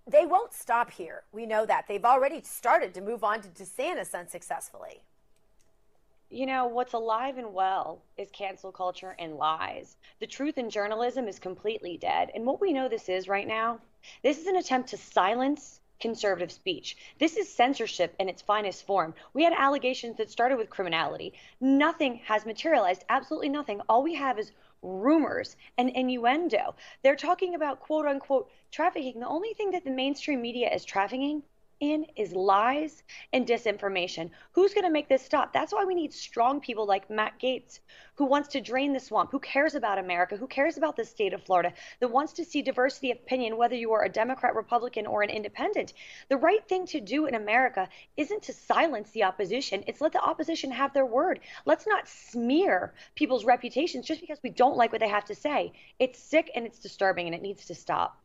they 0.04 0.26
won't 0.26 0.52
stop 0.52 0.90
here. 0.90 1.22
We 1.30 1.46
know 1.46 1.64
that. 1.64 1.86
They've 1.86 2.04
already 2.04 2.42
started 2.42 2.92
to 2.94 3.00
move 3.00 3.22
on 3.22 3.40
to 3.40 3.48
DeSantis 3.48 4.18
unsuccessfully 4.18 5.02
you 6.32 6.46
know, 6.46 6.66
what's 6.66 6.94
alive 6.94 7.36
and 7.36 7.52
well 7.52 8.02
is 8.16 8.30
cancel 8.32 8.72
culture 8.72 9.14
and 9.18 9.36
lies. 9.36 9.96
The 10.18 10.26
truth 10.26 10.56
in 10.56 10.70
journalism 10.70 11.28
is 11.28 11.38
completely 11.38 11.98
dead. 11.98 12.30
And 12.34 12.46
what 12.46 12.60
we 12.60 12.72
know 12.72 12.88
this 12.88 13.10
is 13.10 13.28
right 13.28 13.46
now, 13.46 13.80
this 14.22 14.38
is 14.38 14.46
an 14.46 14.56
attempt 14.56 14.88
to 14.90 14.96
silence 14.96 15.80
conservative 16.00 16.50
speech. 16.50 16.96
This 17.18 17.36
is 17.36 17.52
censorship 17.52 18.14
in 18.18 18.30
its 18.30 18.40
finest 18.40 18.86
form. 18.86 19.14
We 19.34 19.44
had 19.44 19.52
allegations 19.52 20.16
that 20.16 20.30
started 20.30 20.56
with 20.56 20.70
criminality. 20.70 21.34
Nothing 21.60 22.16
has 22.24 22.46
materialized, 22.46 23.04
absolutely 23.10 23.50
nothing. 23.50 23.82
All 23.88 24.02
we 24.02 24.14
have 24.14 24.38
is 24.38 24.52
rumors 24.80 25.56
and 25.76 25.90
innuendo. 25.90 26.74
They're 27.02 27.14
talking 27.14 27.54
about 27.54 27.80
quote 27.80 28.06
unquote 28.06 28.50
trafficking. 28.70 29.20
The 29.20 29.28
only 29.28 29.52
thing 29.52 29.70
that 29.72 29.84
the 29.84 29.90
mainstream 29.90 30.40
media 30.40 30.72
is 30.74 30.84
trafficking 30.84 31.42
in 31.82 32.06
is 32.14 32.32
lies 32.32 33.02
and 33.32 33.44
disinformation. 33.44 34.30
Who's 34.52 34.72
going 34.72 34.84
to 34.84 34.90
make 34.90 35.08
this 35.08 35.24
stop? 35.24 35.52
That's 35.52 35.72
why 35.72 35.84
we 35.84 35.96
need 35.96 36.12
strong 36.12 36.60
people 36.60 36.86
like 36.86 37.10
Matt 37.10 37.40
Gaetz, 37.40 37.80
who 38.14 38.24
wants 38.24 38.50
to 38.50 38.60
drain 38.60 38.92
the 38.92 39.00
swamp, 39.00 39.32
who 39.32 39.40
cares 39.40 39.74
about 39.74 39.98
America, 39.98 40.36
who 40.36 40.46
cares 40.46 40.76
about 40.76 40.94
the 40.94 41.04
state 41.04 41.32
of 41.32 41.42
Florida, 41.42 41.72
that 41.98 42.06
wants 42.06 42.34
to 42.34 42.44
see 42.44 42.62
diversity 42.62 43.10
of 43.10 43.18
opinion, 43.18 43.56
whether 43.56 43.74
you 43.74 43.90
are 43.92 44.04
a 44.04 44.08
Democrat, 44.08 44.54
Republican, 44.54 45.08
or 45.08 45.24
an 45.24 45.30
independent. 45.30 45.92
The 46.28 46.36
right 46.36 46.66
thing 46.68 46.86
to 46.86 47.00
do 47.00 47.26
in 47.26 47.34
America 47.34 47.88
isn't 48.16 48.44
to 48.44 48.52
silence 48.52 49.10
the 49.10 49.24
opposition, 49.24 49.82
it's 49.88 50.00
let 50.00 50.12
the 50.12 50.22
opposition 50.22 50.70
have 50.70 50.94
their 50.94 51.04
word. 51.04 51.40
Let's 51.66 51.88
not 51.88 52.06
smear 52.06 52.94
people's 53.16 53.44
reputations 53.44 54.06
just 54.06 54.20
because 54.20 54.38
we 54.40 54.50
don't 54.50 54.76
like 54.76 54.92
what 54.92 55.00
they 55.00 55.08
have 55.08 55.24
to 55.24 55.34
say. 55.34 55.72
It's 55.98 56.20
sick 56.20 56.48
and 56.54 56.64
it's 56.64 56.78
disturbing 56.78 57.26
and 57.26 57.34
it 57.34 57.42
needs 57.42 57.66
to 57.66 57.74
stop. 57.74 58.21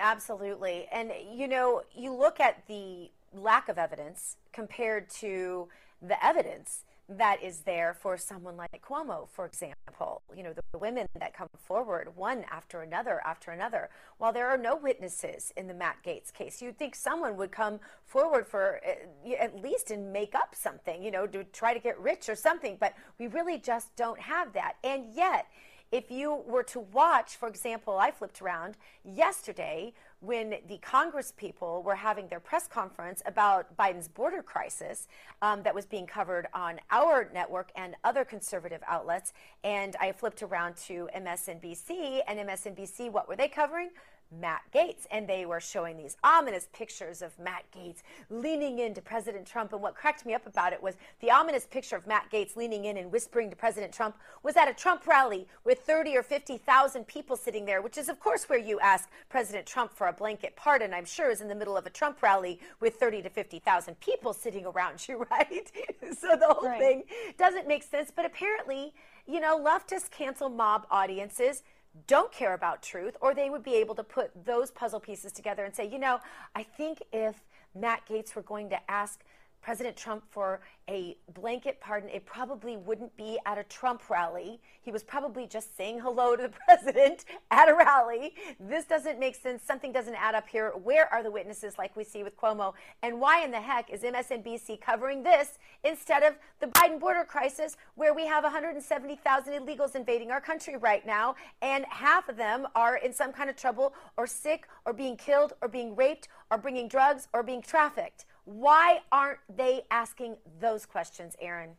Absolutely. 0.00 0.86
And, 0.92 1.12
you 1.32 1.48
know, 1.48 1.82
you 1.94 2.12
look 2.14 2.40
at 2.40 2.66
the 2.66 3.10
lack 3.32 3.68
of 3.68 3.78
evidence 3.78 4.36
compared 4.52 5.08
to 5.08 5.68
the 6.02 6.22
evidence 6.24 6.84
that 7.08 7.42
is 7.42 7.60
there 7.60 7.92
for 7.92 8.16
someone 8.16 8.56
like 8.56 8.70
Cuomo, 8.82 9.28
for 9.28 9.44
example. 9.44 10.22
You 10.34 10.44
know, 10.44 10.52
the, 10.52 10.62
women 10.78 11.06
that 11.18 11.34
come 11.34 11.48
forward 11.58 12.16
one 12.16 12.44
after 12.50 12.80
another 12.80 13.20
after 13.26 13.50
another. 13.50 13.90
While 14.18 14.32
there 14.32 14.48
are 14.48 14.56
no 14.56 14.76
witnesses 14.76 15.52
in 15.56 15.66
the 15.66 15.74
Matt 15.74 15.96
Gaetz 16.02 16.32
case, 16.32 16.62
you'd 16.62 16.78
think 16.78 16.94
someone 16.94 17.36
would 17.36 17.50
come 17.50 17.80
forward 18.06 18.46
for 18.46 18.80
uh, 18.86 19.32
at 19.38 19.60
least 19.60 19.90
and 19.90 20.12
make 20.12 20.34
up 20.34 20.54
something, 20.54 21.02
you 21.02 21.10
know, 21.10 21.26
to 21.26 21.44
try 21.44 21.74
to 21.74 21.80
get 21.80 21.98
rich 22.00 22.28
or 22.28 22.34
something. 22.36 22.76
But 22.80 22.94
we 23.18 23.26
really 23.26 23.58
just 23.58 23.94
don't 23.96 24.20
have 24.20 24.52
that. 24.54 24.74
And 24.84 25.12
yet, 25.12 25.46
if 25.92 26.10
you 26.10 26.42
were 26.46 26.62
to 26.64 26.80
watch, 26.80 27.36
for 27.36 27.48
example, 27.48 27.98
I 27.98 28.10
flipped 28.10 28.40
around 28.40 28.76
yesterday 29.04 29.92
when 30.20 30.54
the 30.68 30.78
Congress 30.78 31.32
people 31.36 31.82
were 31.82 31.96
having 31.96 32.28
their 32.28 32.40
press 32.40 32.68
conference 32.68 33.22
about 33.26 33.76
Biden's 33.76 34.06
border 34.06 34.42
crisis 34.42 35.08
um, 35.42 35.62
that 35.62 35.74
was 35.74 35.86
being 35.86 36.06
covered 36.06 36.46
on 36.54 36.78
our 36.90 37.28
network 37.32 37.72
and 37.74 37.96
other 38.04 38.24
conservative 38.24 38.82
outlets. 38.86 39.32
And 39.64 39.96
I 40.00 40.12
flipped 40.12 40.42
around 40.42 40.76
to 40.88 41.08
MSNBC, 41.16 42.20
and 42.28 42.38
MSNBC, 42.38 43.10
what 43.10 43.28
were 43.28 43.36
they 43.36 43.48
covering? 43.48 43.90
Matt 44.30 44.62
Gaetz. 44.72 45.06
And 45.10 45.28
they 45.28 45.46
were 45.46 45.60
showing 45.60 45.96
these 45.96 46.16
ominous 46.22 46.68
pictures 46.72 47.22
of 47.22 47.38
Matt 47.38 47.64
Gaetz 47.74 48.02
leaning 48.28 48.78
into 48.78 49.00
President 49.00 49.46
Trump. 49.46 49.72
And 49.72 49.82
what 49.82 49.94
cracked 49.94 50.24
me 50.26 50.34
up 50.34 50.46
about 50.46 50.72
it 50.72 50.82
was 50.82 50.96
the 51.20 51.30
ominous 51.30 51.66
picture 51.66 51.96
of 51.96 52.06
Matt 52.06 52.30
Gaetz 52.30 52.56
leaning 52.56 52.84
in 52.84 52.96
and 52.96 53.10
whispering 53.10 53.50
to 53.50 53.56
President 53.56 53.92
Trump 53.92 54.16
was 54.42 54.56
at 54.56 54.68
a 54.68 54.74
Trump 54.74 55.06
rally 55.06 55.46
with 55.64 55.80
30 55.80 56.16
or 56.16 56.22
50,000 56.22 57.06
people 57.06 57.36
sitting 57.36 57.64
there, 57.64 57.82
which 57.82 57.98
is, 57.98 58.08
of 58.08 58.20
course, 58.20 58.48
where 58.48 58.58
you 58.58 58.78
ask 58.80 59.08
President 59.28 59.66
Trump 59.66 59.92
for 59.92 60.06
a 60.08 60.12
blanket 60.12 60.56
pardon, 60.56 60.92
I'm 60.92 61.04
sure, 61.04 61.30
is 61.30 61.40
in 61.40 61.48
the 61.48 61.54
middle 61.54 61.76
of 61.76 61.86
a 61.86 61.90
Trump 61.90 62.22
rally 62.22 62.60
with 62.80 62.94
30 62.94 63.22
to 63.22 63.30
50,000 63.30 63.98
people 64.00 64.32
sitting 64.32 64.66
around 64.66 65.06
you, 65.08 65.26
right? 65.30 65.70
so 66.18 66.36
the 66.36 66.46
whole 66.48 66.68
right. 66.68 66.78
thing 66.78 67.02
doesn't 67.38 67.66
make 67.66 67.82
sense. 67.82 68.12
But 68.14 68.24
apparently, 68.24 68.92
you 69.26 69.40
know, 69.40 69.58
leftist 69.58 70.10
cancel 70.10 70.48
mob 70.48 70.86
audiences 70.90 71.62
don't 72.06 72.32
care 72.32 72.54
about 72.54 72.82
truth, 72.82 73.16
or 73.20 73.34
they 73.34 73.50
would 73.50 73.62
be 73.62 73.74
able 73.74 73.94
to 73.96 74.04
put 74.04 74.30
those 74.44 74.70
puzzle 74.70 75.00
pieces 75.00 75.32
together 75.32 75.64
and 75.64 75.74
say, 75.74 75.88
you 75.88 75.98
know, 75.98 76.20
I 76.54 76.62
think 76.62 77.02
if 77.12 77.36
Matt 77.74 78.02
Gaetz 78.08 78.34
were 78.34 78.42
going 78.42 78.70
to 78.70 78.90
ask 78.90 79.20
President 79.62 79.96
Trump 79.96 80.24
for 80.30 80.60
a 80.88 81.16
blanket 81.34 81.80
pardon, 81.80 82.08
it 82.08 82.24
probably 82.24 82.76
wouldn't 82.76 83.16
be 83.16 83.38
at 83.46 83.58
a 83.58 83.64
Trump 83.64 84.08
rally. 84.10 84.60
He 84.80 84.90
was 84.90 85.02
probably 85.02 85.46
just 85.46 85.76
saying 85.76 86.00
hello 86.00 86.34
to 86.34 86.42
the 86.42 86.48
president 86.66 87.24
at 87.50 87.68
a 87.68 87.74
rally. 87.74 88.34
This 88.58 88.86
doesn't 88.86 89.20
make 89.20 89.36
sense. 89.36 89.62
Something 89.62 89.92
doesn't 89.92 90.14
add 90.14 90.34
up 90.34 90.48
here. 90.48 90.72
Where 90.82 91.12
are 91.12 91.22
the 91.22 91.30
witnesses 91.30 91.78
like 91.78 91.94
we 91.96 92.04
see 92.04 92.22
with 92.22 92.36
Cuomo? 92.36 92.72
And 93.02 93.20
why 93.20 93.44
in 93.44 93.50
the 93.50 93.60
heck 93.60 93.90
is 93.90 94.02
MSNBC 94.02 94.80
covering 94.80 95.22
this 95.22 95.58
instead 95.84 96.22
of 96.22 96.34
the 96.60 96.66
Biden 96.66 96.98
border 96.98 97.24
crisis 97.24 97.76
where 97.94 98.14
we 98.14 98.26
have 98.26 98.42
170,000 98.42 99.52
illegals 99.52 99.94
invading 99.94 100.30
our 100.30 100.40
country 100.40 100.76
right 100.76 101.06
now 101.06 101.34
and 101.62 101.84
half 101.88 102.28
of 102.28 102.36
them 102.36 102.66
are 102.74 102.96
in 102.96 103.12
some 103.12 103.32
kind 103.32 103.50
of 103.50 103.56
trouble 103.56 103.94
or 104.16 104.26
sick 104.26 104.66
or 104.86 104.92
being 104.92 105.16
killed 105.16 105.52
or 105.60 105.68
being 105.68 105.94
raped 105.94 106.28
or 106.50 106.58
bringing 106.58 106.88
drugs 106.88 107.28
or 107.32 107.42
being 107.42 107.62
trafficked? 107.62 108.24
Why 108.44 109.00
aren't 109.10 109.40
they 109.54 109.82
asking 109.90 110.36
those 110.60 110.86
questions, 110.86 111.36
Erin? 111.40 111.76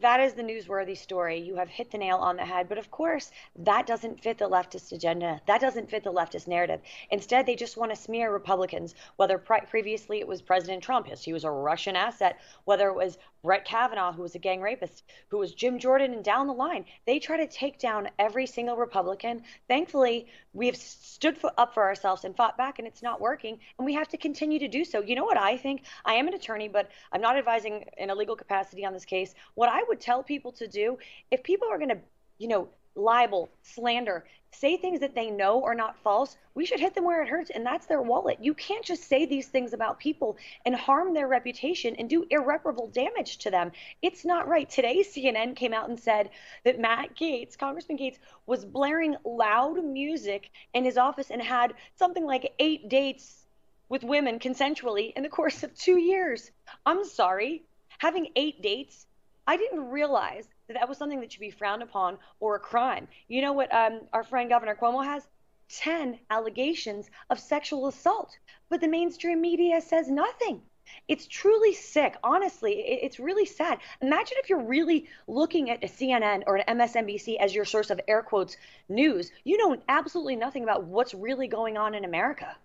that 0.00 0.20
is 0.20 0.34
the 0.34 0.42
newsworthy 0.42 0.96
story. 0.96 1.40
You 1.40 1.56
have 1.56 1.68
hit 1.68 1.90
the 1.90 1.98
nail 1.98 2.18
on 2.18 2.36
the 2.36 2.44
head. 2.44 2.68
But 2.68 2.78
of 2.78 2.90
course, 2.90 3.32
that 3.56 3.86
doesn't 3.86 4.22
fit 4.22 4.38
the 4.38 4.48
leftist 4.48 4.92
agenda. 4.92 5.40
That 5.46 5.60
doesn't 5.60 5.90
fit 5.90 6.04
the 6.04 6.12
leftist 6.12 6.46
narrative. 6.46 6.80
Instead, 7.10 7.46
they 7.46 7.56
just 7.56 7.76
want 7.76 7.90
to 7.90 7.96
smear 7.96 8.32
Republicans, 8.32 8.94
whether 9.16 9.38
pre- 9.38 9.60
previously 9.68 10.20
it 10.20 10.28
was 10.28 10.40
President 10.40 10.84
Trump, 10.84 11.08
yes, 11.08 11.24
he 11.24 11.32
was 11.32 11.42
a 11.42 11.50
Russian 11.50 11.96
asset, 11.96 12.38
whether 12.64 12.88
it 12.88 12.94
was 12.94 13.18
Brett 13.42 13.64
Kavanaugh, 13.64 14.12
who 14.12 14.22
was 14.22 14.34
a 14.34 14.38
gang 14.38 14.60
rapist, 14.60 15.04
who 15.28 15.38
was 15.38 15.54
Jim 15.54 15.78
Jordan, 15.78 16.12
and 16.12 16.24
down 16.24 16.46
the 16.46 16.52
line. 16.52 16.84
They 17.06 17.18
try 17.18 17.36
to 17.38 17.46
take 17.46 17.78
down 17.78 18.08
every 18.18 18.46
single 18.46 18.76
Republican. 18.76 19.42
Thankfully, 19.68 20.26
we 20.52 20.66
have 20.66 20.76
stood 20.76 21.38
up 21.56 21.74
for 21.74 21.84
ourselves 21.84 22.24
and 22.24 22.36
fought 22.36 22.56
back, 22.56 22.78
and 22.78 22.88
it's 22.88 23.02
not 23.02 23.20
working. 23.20 23.58
And 23.78 23.86
we 23.86 23.94
have 23.94 24.08
to 24.08 24.16
continue 24.16 24.58
to 24.58 24.68
do 24.68 24.84
so. 24.84 25.00
You 25.00 25.14
know 25.14 25.24
what 25.24 25.38
I 25.38 25.56
think? 25.56 25.82
I 26.04 26.14
am 26.14 26.28
an 26.28 26.34
attorney, 26.34 26.68
but 26.68 26.90
I'm 27.12 27.20
not 27.20 27.36
advising 27.36 27.84
in 27.96 28.10
a 28.10 28.14
legal 28.14 28.36
capacity 28.36 28.84
on 28.84 28.92
this 28.92 29.04
case. 29.04 29.34
What 29.54 29.68
I 29.68 29.82
would 29.88 30.00
tell 30.00 30.22
people 30.22 30.52
to 30.52 30.66
do 30.66 30.98
if 31.30 31.42
people 31.42 31.68
are 31.68 31.78
going 31.78 31.90
to, 31.90 31.98
you 32.38 32.48
know, 32.48 32.68
libel, 32.98 33.48
slander, 33.62 34.24
say 34.50 34.76
things 34.76 35.00
that 35.00 35.14
they 35.14 35.30
know 35.30 35.64
are 35.64 35.74
not 35.74 35.98
false, 36.02 36.36
we 36.54 36.64
should 36.64 36.80
hit 36.80 36.94
them 36.94 37.04
where 37.04 37.22
it 37.22 37.28
hurts, 37.28 37.50
and 37.50 37.64
that's 37.64 37.86
their 37.86 38.02
wallet. 38.02 38.38
You 38.40 38.54
can't 38.54 38.84
just 38.84 39.04
say 39.04 39.26
these 39.26 39.46
things 39.46 39.72
about 39.72 40.00
people 40.00 40.36
and 40.64 40.74
harm 40.74 41.14
their 41.14 41.28
reputation 41.28 41.94
and 41.96 42.08
do 42.08 42.26
irreparable 42.30 42.88
damage 42.88 43.38
to 43.38 43.50
them. 43.50 43.72
It's 44.02 44.24
not 44.24 44.48
right. 44.48 44.68
Today, 44.68 45.00
CNN 45.00 45.54
came 45.54 45.72
out 45.72 45.88
and 45.88 46.00
said 46.00 46.30
that 46.64 46.80
Matt 46.80 47.14
Gaetz, 47.14 47.56
Congressman 47.56 47.98
Gaetz, 47.98 48.18
was 48.46 48.64
blaring 48.64 49.16
loud 49.24 49.84
music 49.84 50.50
in 50.74 50.84
his 50.84 50.98
office 50.98 51.30
and 51.30 51.42
had 51.42 51.74
something 51.96 52.24
like 52.24 52.52
eight 52.58 52.88
dates 52.88 53.44
with 53.88 54.04
women 54.04 54.38
consensually 54.38 55.12
in 55.14 55.22
the 55.22 55.28
course 55.28 55.62
of 55.62 55.74
two 55.74 55.98
years. 55.98 56.50
I'm 56.84 57.04
sorry. 57.04 57.62
Having 57.98 58.28
eight 58.36 58.62
dates, 58.62 59.06
I 59.46 59.56
didn't 59.56 59.88
realize 59.88 60.46
that 60.74 60.88
was 60.88 60.98
something 60.98 61.20
that 61.20 61.32
should 61.32 61.40
be 61.40 61.50
frowned 61.50 61.82
upon 61.82 62.18
or 62.40 62.56
a 62.56 62.60
crime. 62.60 63.08
You 63.26 63.40
know 63.40 63.54
what 63.54 63.72
um, 63.74 64.00
our 64.12 64.22
friend 64.22 64.50
Governor 64.50 64.76
Cuomo 64.76 65.04
has? 65.04 65.26
10 65.70 66.18
allegations 66.30 67.10
of 67.30 67.38
sexual 67.38 67.86
assault, 67.86 68.38
but 68.68 68.80
the 68.80 68.88
mainstream 68.88 69.40
media 69.40 69.80
says 69.80 70.08
nothing. 70.08 70.62
It's 71.06 71.26
truly 71.26 71.74
sick. 71.74 72.16
Honestly, 72.24 72.72
it's 72.80 73.20
really 73.20 73.44
sad. 73.44 73.78
Imagine 74.00 74.38
if 74.38 74.48
you're 74.48 74.62
really 74.62 75.06
looking 75.26 75.70
at 75.70 75.84
a 75.84 75.86
CNN 75.86 76.44
or 76.46 76.56
an 76.56 76.78
MSNBC 76.78 77.36
as 77.36 77.54
your 77.54 77.66
source 77.66 77.90
of 77.90 78.00
air 78.08 78.22
quotes 78.22 78.56
news. 78.88 79.30
You 79.44 79.58
know 79.58 79.76
absolutely 79.88 80.36
nothing 80.36 80.62
about 80.62 80.84
what's 80.84 81.12
really 81.12 81.46
going 81.46 81.76
on 81.76 81.94
in 81.94 82.04
America. 82.04 82.56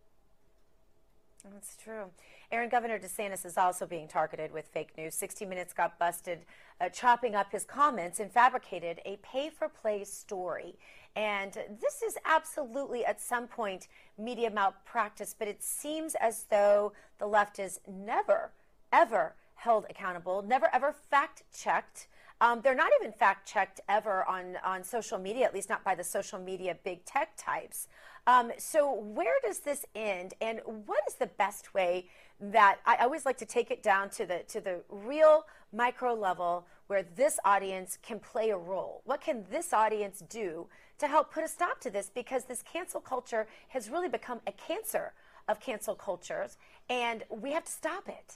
That's 1.52 1.76
true. 1.76 2.06
Erin, 2.52 2.70
Governor 2.70 2.98
DeSantis 2.98 3.46
is 3.46 3.58
also 3.58 3.86
being 3.86 4.08
targeted 4.08 4.54
with 4.54 4.68
fake 4.68 4.92
news. 4.98 5.14
60 5.16 5.46
Minutes 5.46 5.74
got 5.74 6.00
busted 6.00 6.40
uh, 6.80 6.88
chopping 6.88 7.36
up 7.36 7.52
his 7.52 7.66
comments 7.66 8.22
and 8.22 8.32
fabricated 8.32 9.02
a 9.06 9.18
pay 9.18 9.50
for 9.50 9.68
play 9.68 10.06
story. 10.06 10.76
And 11.18 11.54
this 11.54 12.02
is 12.02 12.18
absolutely 12.26 13.04
at 13.06 13.20
some 13.20 13.48
point 13.48 13.88
media 14.18 14.50
malpractice, 14.50 15.36
but 15.38 15.50
it 15.50 15.62
seems 15.62 16.16
as 16.16 16.46
though 16.50 16.94
the 17.20 17.28
left 17.28 17.60
is 17.60 17.82
never, 17.88 18.52
ever 18.94 19.34
held 19.56 19.86
accountable, 19.90 20.42
never 20.42 20.70
ever 20.74 20.94
fact 20.94 21.44
checked. 21.54 22.08
Um, 22.44 22.60
they're 22.62 22.76
not 22.76 22.92
even 23.00 23.14
fact 23.14 23.48
checked 23.48 23.80
ever 23.88 24.28
on, 24.28 24.58
on 24.66 24.84
social 24.84 25.18
media, 25.18 25.46
at 25.46 25.54
least 25.54 25.70
not 25.70 25.82
by 25.86 25.96
the 25.96 26.04
social 26.04 26.38
media 26.38 26.76
big 26.84 27.06
tech 27.06 27.38
types. 27.38 27.88
Um, 28.28 28.52
so, 28.58 28.94
where 28.94 29.36
does 29.46 29.60
this 29.60 29.86
end, 29.96 30.34
and 30.42 30.60
what 30.86 31.00
is 31.08 31.14
the 31.14 31.28
best 31.28 31.74
way 31.74 32.10
that 32.42 32.80
I 32.86 32.98
always 32.98 33.26
like 33.26 33.38
to 33.38 33.46
take 33.46 33.72
it 33.72 33.82
down 33.82 34.10
to 34.12 34.26
the 34.26 34.40
to 34.50 34.60
the 34.60 34.82
real 34.90 35.46
micro 35.72 36.14
level 36.14 36.68
where 36.88 37.04
this 37.16 37.40
audience 37.46 37.98
can 38.04 38.20
play 38.20 38.50
a 38.50 38.58
role? 38.58 39.04
What 39.06 39.22
can 39.22 39.46
this 39.50 39.72
audience 39.72 40.22
do 40.30 40.68
to 41.00 41.08
help 41.08 41.34
put 41.34 41.46
a 41.46 41.48
stop 41.48 41.80
to 41.80 41.90
this? 41.90 42.12
Because 42.14 42.44
this 42.44 42.62
cancel 42.62 43.00
culture 43.00 43.48
has 43.70 43.90
really 43.90 44.10
become 44.10 44.42
a 44.46 44.52
cancer 44.52 45.14
of 45.48 45.62
cancel 45.62 45.96
cultures, 45.96 46.58
and 46.90 47.24
we 47.30 47.54
have 47.54 47.64
to 47.64 47.72
stop 47.72 48.10
it. 48.10 48.36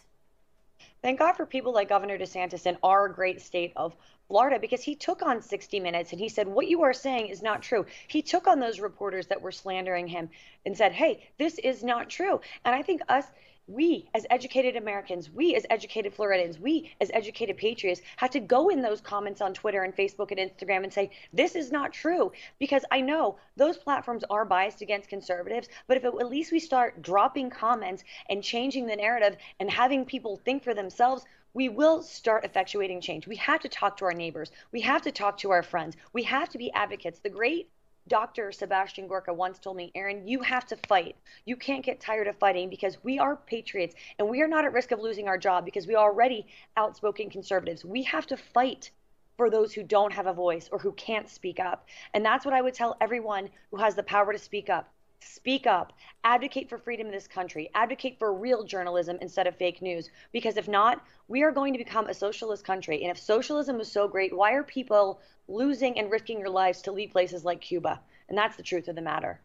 Thank 1.02 1.20
God 1.20 1.34
for 1.34 1.46
people 1.46 1.74
like 1.74 1.90
Governor 1.90 2.18
DeSantis 2.18 2.66
in 2.66 2.78
our 2.84 3.08
great 3.08 3.42
state 3.42 3.74
of 3.76 3.96
Florida 4.28 4.60
because 4.60 4.82
he 4.82 4.96
took 4.96 5.22
on 5.22 5.42
60 5.42 5.80
Minutes 5.80 6.12
and 6.12 6.20
he 6.20 6.30
said, 6.30 6.48
What 6.48 6.68
you 6.68 6.82
are 6.82 6.94
saying 6.94 7.28
is 7.28 7.42
not 7.42 7.62
true. 7.62 7.86
He 8.08 8.22
took 8.22 8.48
on 8.48 8.60
those 8.60 8.80
reporters 8.80 9.28
that 9.28 9.42
were 9.42 9.52
slandering 9.52 10.08
him 10.08 10.30
and 10.66 10.76
said, 10.76 10.92
Hey, 10.92 11.30
this 11.38 11.58
is 11.60 11.84
not 11.84 12.10
true. 12.10 12.42
And 12.66 12.76
I 12.76 12.82
think 12.82 13.02
us, 13.10 13.26
we 13.68 14.10
as 14.14 14.26
educated 14.30 14.76
Americans, 14.76 15.30
we 15.30 15.56
as 15.56 15.66
educated 15.70 16.14
Floridians, 16.14 16.58
we 16.58 16.92
as 17.02 17.12
educated 17.14 17.58
patriots 17.58 18.02
have 18.16 18.30
to 18.32 18.40
go 18.40 18.70
in 18.70 18.82
those 18.82 19.02
comments 19.02 19.42
on 19.42 19.54
Twitter 19.54 19.84
and 19.84 19.96
Facebook 19.96 20.32
and 20.32 20.40
Instagram 20.40 20.84
and 20.84 20.94
say, 20.94 21.12
this 21.34 21.56
is 21.56 21.72
not 21.72 21.92
true. 21.92 22.32
Because 22.60 22.86
I 22.92 23.02
know 23.02 23.38
those 23.58 23.78
platforms 23.78 24.24
are 24.30 24.46
biased 24.46 24.82
against 24.82 25.10
conservatives, 25.10 25.68
but 25.88 25.98
if 25.98 26.06
it, 26.06 26.14
at 26.20 26.30
least 26.30 26.52
we 26.52 26.60
start 26.60 27.02
dropping 27.02 27.50
comments 27.50 28.04
and 28.30 28.44
changing 28.44 28.88
the 28.88 28.96
narrative 28.96 29.38
and 29.60 29.70
having 29.70 30.06
people 30.06 30.38
think 30.38 30.64
for 30.64 30.74
themselves, 30.74 31.26
we 31.54 31.70
will 31.70 32.04
start 32.04 32.44
effectuating 32.46 33.02
change. 33.02 33.28
We 33.28 33.36
have 33.38 33.62
to 33.62 33.70
talk 33.70 33.98
to 33.98 34.06
our 34.06 34.14
neighbors. 34.14 34.52
We 34.72 34.82
have 34.82 35.02
to 35.02 35.12
talk 35.12 35.40
to 35.40 35.52
our 35.52 35.64
friends. 35.64 35.96
We 36.14 36.24
have 36.24 36.50
to 36.50 36.58
be 36.58 36.72
advocates. 36.72 37.20
The 37.20 37.30
great 37.30 37.70
Dr. 38.08 38.52
Sebastian 38.52 39.08
Gorka 39.08 39.34
once 39.34 39.60
told 39.60 39.78
me, 39.78 39.92
Erin, 39.96 40.28
you 40.28 40.42
have 40.42 40.66
to 40.68 40.78
fight. 40.88 41.16
You 41.46 41.56
can't 41.56 41.84
get 41.84 42.00
tired 42.00 42.28
of 42.28 42.38
fighting 42.38 42.70
because 42.70 43.04
we 43.04 43.20
are 43.20 43.36
patriots 43.36 43.96
and 44.18 44.30
we 44.30 44.42
are 44.42 44.48
not 44.48 44.66
at 44.66 44.74
risk 44.74 44.92
of 44.92 45.00
losing 45.00 45.28
our 45.28 45.38
job 45.38 45.66
because 45.66 45.88
we 45.88 45.96
are 45.96 46.10
already 46.10 46.46
outspoken 46.76 47.30
conservatives. 47.30 47.84
We 47.84 48.04
have 48.04 48.26
to 48.28 48.38
fight 48.38 48.92
for 49.38 49.50
those 49.50 49.74
who 49.74 49.84
don't 49.84 50.14
have 50.14 50.28
a 50.28 50.34
voice 50.34 50.68
or 50.72 50.80
who 50.80 50.92
can't 50.94 51.30
speak 51.30 51.60
up. 51.60 51.86
And 52.14 52.26
that's 52.26 52.44
what 52.44 52.54
I 52.54 52.62
would 52.62 52.74
tell 52.74 52.98
everyone 53.00 53.50
who 53.72 53.78
has 53.78 53.96
the 53.96 54.04
power 54.04 54.34
to 54.34 54.40
speak 54.40 54.70
up. 54.70 54.92
Speak 55.20 55.66
up, 55.66 55.94
advocate 56.24 56.70
for 56.70 56.78
freedom 56.78 57.08
in 57.08 57.14
this 57.14 57.28
country, 57.28 57.70
advocate 57.74 58.20
for 58.20 58.34
real 58.34 58.64
journalism 58.64 59.18
instead 59.22 59.48
of 59.48 59.56
fake 59.56 59.82
news. 59.82 60.10
Because 60.32 60.58
if 60.58 60.68
not, 60.68 61.04
we 61.28 61.44
are 61.44 61.52
going 61.52 61.74
to 61.74 61.80
become 61.80 62.08
a 62.08 62.14
socialist 62.14 62.64
country. 62.64 63.02
And 63.02 63.12
if 63.12 63.18
socialism 63.18 63.80
is 63.80 63.92
so 63.92 64.08
great, 64.08 64.36
why 64.36 64.54
are 64.54 64.64
people 64.64 65.20
losing 65.48 65.98
and 65.98 66.12
risking 66.12 66.40
your 66.40 66.50
lives 66.50 66.82
to 66.84 66.92
leave 66.92 67.12
places 67.12 67.44
like 67.44 67.62
Cuba? 67.62 68.00
And 68.30 68.38
that's 68.38 68.58
the 68.58 68.64
truth 68.64 68.88
of 68.88 68.96
the 68.96 69.02
matter. 69.02 69.40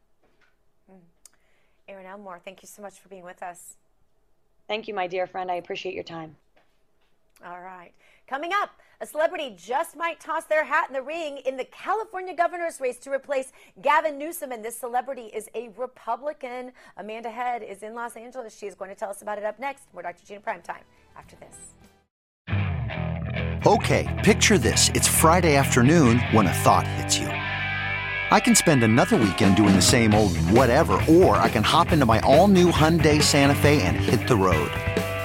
Mm. 0.91 0.99
Erin 1.89 2.07
Elmore, 2.07 2.41
thank 2.45 2.63
you 2.63 2.69
so 2.69 2.83
much 2.83 2.99
for 2.99 3.09
being 3.09 3.25
with 3.25 3.43
us. 3.43 3.77
Thank 4.69 4.89
you, 4.89 4.95
my 4.95 5.07
dear 5.07 5.27
friend. 5.27 5.51
I 5.51 5.57
appreciate 5.57 5.95
your 5.95 6.05
time. 6.05 6.37
All 7.45 7.61
right. 7.61 7.93
Coming 8.27 8.53
up, 8.55 8.71
a 9.03 9.07
celebrity 9.07 9.53
just 9.57 9.97
might 9.97 10.21
toss 10.21 10.45
their 10.45 10.65
hat 10.65 10.87
in 10.89 10.95
the 10.95 11.03
ring 11.03 11.39
in 11.45 11.57
the 11.57 11.65
California 11.65 12.35
governor's 12.35 12.81
race 12.81 12.99
to 12.99 13.11
replace 13.11 13.53
Gavin 13.83 14.17
Newsom. 14.17 14.53
And 14.53 14.65
this 14.65 14.79
celebrity 14.79 15.23
is 15.35 15.51
a 15.57 15.71
Republican. 15.77 16.71
Amanda 16.97 17.29
Head 17.29 17.65
is 17.65 17.83
in 17.83 17.95
Los 17.95 18.17
Angeles. 18.17 18.57
She 18.57 18.67
is 18.67 18.77
going 18.77 18.91
to 18.91 18.95
tell 18.95 19.11
us 19.11 19.21
about 19.21 19.39
it 19.39 19.45
up 19.45 19.59
next. 19.59 19.93
More 19.93 20.03
Dr. 20.03 20.25
Gina 20.25 20.41
Primetime 20.41 20.83
after 21.17 21.35
this. 21.37 21.75
Okay, 23.67 24.21
picture 24.25 24.57
this. 24.57 24.89
It's 24.91 25.09
Friday 25.09 25.57
afternoon 25.57 26.21
when 26.31 26.47
a 26.47 26.53
thought 26.53 26.87
hits 26.87 27.19
you. 27.19 27.27
I 27.27 28.41
can 28.41 28.55
spend 28.55 28.85
another 28.85 29.17
weekend 29.17 29.57
doing 29.57 29.75
the 29.75 29.83
same 29.83 30.15
old 30.15 30.37
whatever, 30.37 30.95
or 31.09 31.37
I 31.37 31.49
can 31.49 31.65
hop 31.65 31.93
into 31.93 32.07
my 32.07 32.21
all 32.21 32.47
new 32.49 32.71
Hyundai 32.71 33.21
Santa 33.21 33.55
Fe 33.55 33.83
and 33.83 33.97
hit 33.97 34.27
the 34.29 34.37
road. 34.37 34.71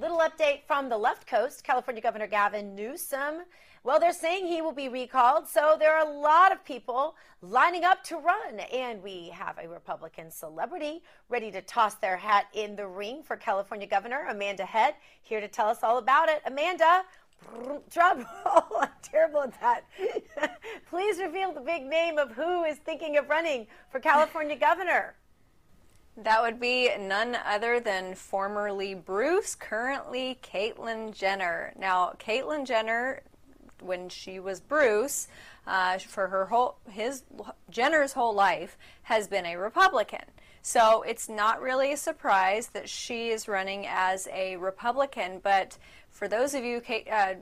Little 0.00 0.20
update 0.20 0.62
from 0.66 0.88
the 0.88 0.96
left 0.96 1.26
coast. 1.26 1.62
California 1.62 2.00
Governor 2.00 2.26
Gavin 2.26 2.74
Newsom. 2.74 3.42
Well, 3.84 4.00
they're 4.00 4.14
saying 4.14 4.46
he 4.46 4.62
will 4.62 4.72
be 4.72 4.88
recalled, 4.88 5.46
so 5.46 5.76
there 5.78 5.94
are 5.94 6.06
a 6.06 6.10
lot 6.10 6.52
of 6.52 6.64
people 6.64 7.16
lining 7.42 7.84
up 7.84 8.02
to 8.04 8.16
run. 8.16 8.60
And 8.72 9.02
we 9.02 9.28
have 9.28 9.58
a 9.58 9.68
Republican 9.68 10.30
celebrity 10.30 11.02
ready 11.28 11.50
to 11.50 11.60
toss 11.60 11.96
their 11.96 12.16
hat 12.16 12.46
in 12.54 12.76
the 12.76 12.86
ring 12.86 13.22
for 13.22 13.36
California 13.36 13.86
Governor, 13.86 14.24
Amanda 14.30 14.64
Head, 14.64 14.94
here 15.20 15.42
to 15.42 15.48
tell 15.48 15.68
us 15.68 15.80
all 15.82 15.98
about 15.98 16.30
it. 16.30 16.40
Amanda, 16.46 17.02
drum 17.90 18.24
roll. 18.46 18.80
I'm 18.80 18.88
terrible 19.02 19.42
at 19.42 19.60
that. 19.60 19.84
Please 20.88 21.18
reveal 21.18 21.52
the 21.52 21.60
big 21.60 21.84
name 21.84 22.16
of 22.16 22.32
who 22.32 22.64
is 22.64 22.78
thinking 22.78 23.18
of 23.18 23.28
running 23.28 23.66
for 23.90 24.00
California 24.00 24.56
Governor. 24.56 25.14
That 26.16 26.42
would 26.42 26.60
be 26.60 26.90
none 26.98 27.36
other 27.46 27.80
than 27.80 28.14
formerly 28.14 28.94
Bruce, 28.94 29.54
currently 29.54 30.38
Caitlyn 30.42 31.14
Jenner. 31.14 31.72
Now, 31.78 32.14
Caitlyn 32.18 32.66
Jenner, 32.66 33.22
when 33.80 34.08
she 34.08 34.38
was 34.40 34.60
Bruce, 34.60 35.28
uh, 35.66 35.98
for 35.98 36.28
her 36.28 36.46
whole 36.46 36.76
his 36.90 37.22
Jenner's 37.70 38.12
whole 38.12 38.34
life 38.34 38.76
has 39.02 39.28
been 39.28 39.46
a 39.46 39.56
Republican. 39.56 40.24
So 40.62 41.02
it's 41.02 41.28
not 41.28 41.62
really 41.62 41.92
a 41.92 41.96
surprise 41.96 42.68
that 42.68 42.88
she 42.88 43.28
is 43.30 43.48
running 43.48 43.86
as 43.86 44.28
a 44.32 44.56
Republican. 44.56 45.40
But 45.42 45.78
for 46.10 46.28
those 46.28 46.54
of 46.54 46.64
you, 46.64 46.82
uh, 47.10 47.34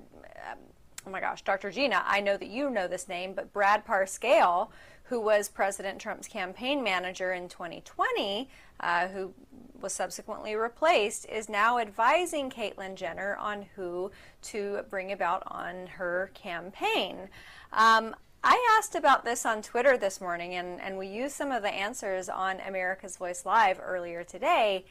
oh 1.06 1.10
my 1.10 1.20
gosh, 1.20 1.42
Dr. 1.42 1.70
Gina, 1.70 2.04
I 2.06 2.20
know 2.20 2.36
that 2.36 2.48
you 2.48 2.70
know 2.70 2.86
this 2.86 3.08
name, 3.08 3.32
but 3.32 3.52
Brad 3.52 3.84
Parscale 3.84 4.68
who 5.08 5.20
was 5.20 5.48
President 5.48 6.00
Trump's 6.00 6.28
campaign 6.28 6.82
manager 6.82 7.32
in 7.32 7.48
2020, 7.48 8.48
uh, 8.80 9.08
who 9.08 9.32
was 9.80 9.92
subsequently 9.92 10.54
replaced, 10.54 11.26
is 11.26 11.48
now 11.48 11.78
advising 11.78 12.50
Caitlyn 12.50 12.94
Jenner 12.94 13.36
on 13.36 13.66
who 13.74 14.10
to 14.42 14.84
bring 14.90 15.12
about 15.12 15.42
on 15.46 15.86
her 15.86 16.30
campaign. 16.34 17.28
Um, 17.72 18.14
I 18.44 18.76
asked 18.78 18.94
about 18.94 19.24
this 19.24 19.46
on 19.46 19.62
Twitter 19.62 19.96
this 19.96 20.20
morning, 20.20 20.54
and, 20.54 20.80
and 20.80 20.98
we 20.98 21.06
used 21.06 21.34
some 21.34 21.52
of 21.52 21.62
the 21.62 21.70
answers 21.70 22.28
on 22.28 22.60
America's 22.60 23.16
Voice 23.16 23.44
Live 23.46 23.80
earlier 23.82 24.24
today. 24.24 24.84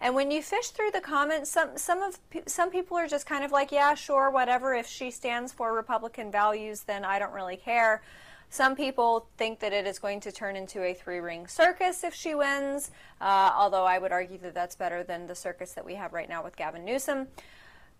And 0.00 0.14
when 0.14 0.30
you 0.30 0.42
fish 0.42 0.70
through 0.70 0.90
the 0.92 1.00
comments, 1.00 1.50
some 1.50 1.76
some 1.76 2.02
of 2.02 2.18
some 2.46 2.70
people 2.70 2.96
are 2.96 3.06
just 3.06 3.26
kind 3.26 3.44
of 3.44 3.52
like, 3.52 3.70
yeah, 3.70 3.94
sure, 3.94 4.30
whatever. 4.30 4.74
If 4.74 4.86
she 4.86 5.10
stands 5.10 5.52
for 5.52 5.74
Republican 5.74 6.30
values, 6.30 6.80
then 6.80 7.04
I 7.04 7.18
don't 7.18 7.32
really 7.32 7.58
care. 7.58 8.02
Some 8.52 8.74
people 8.74 9.28
think 9.36 9.60
that 9.60 9.72
it 9.72 9.86
is 9.86 10.00
going 10.00 10.18
to 10.20 10.32
turn 10.32 10.56
into 10.56 10.82
a 10.82 10.92
three 10.92 11.20
ring 11.20 11.46
circus 11.46 12.02
if 12.02 12.12
she 12.12 12.34
wins, 12.34 12.90
uh, 13.20 13.52
although 13.54 13.84
I 13.84 13.98
would 13.98 14.10
argue 14.10 14.38
that 14.38 14.54
that's 14.54 14.74
better 14.74 15.04
than 15.04 15.28
the 15.28 15.36
circus 15.36 15.72
that 15.74 15.84
we 15.84 15.94
have 15.94 16.12
right 16.12 16.28
now 16.28 16.42
with 16.42 16.56
Gavin 16.56 16.84
Newsom. 16.84 17.28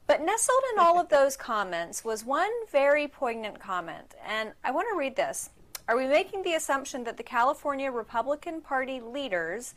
But 0.08 0.22
nestled 0.24 0.62
in 0.72 0.80
all 0.80 0.98
of 0.98 1.08
those 1.08 1.36
comments 1.36 2.04
was 2.04 2.24
one 2.24 2.50
very 2.72 3.06
poignant 3.06 3.60
comment, 3.60 4.16
and 4.26 4.50
I 4.64 4.72
want 4.72 4.88
to 4.90 4.98
read 4.98 5.14
this. 5.14 5.50
Are 5.86 5.96
we 5.96 6.08
making 6.08 6.42
the 6.42 6.54
assumption 6.54 7.04
that 7.04 7.16
the 7.16 7.22
California 7.22 7.92
Republican 7.92 8.60
Party 8.60 9.00
leaders 9.00 9.74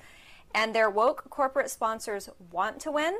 and 0.55 0.73
their 0.73 0.89
woke 0.89 1.29
corporate 1.29 1.69
sponsors 1.69 2.29
want 2.51 2.79
to 2.79 2.91
win? 2.91 3.15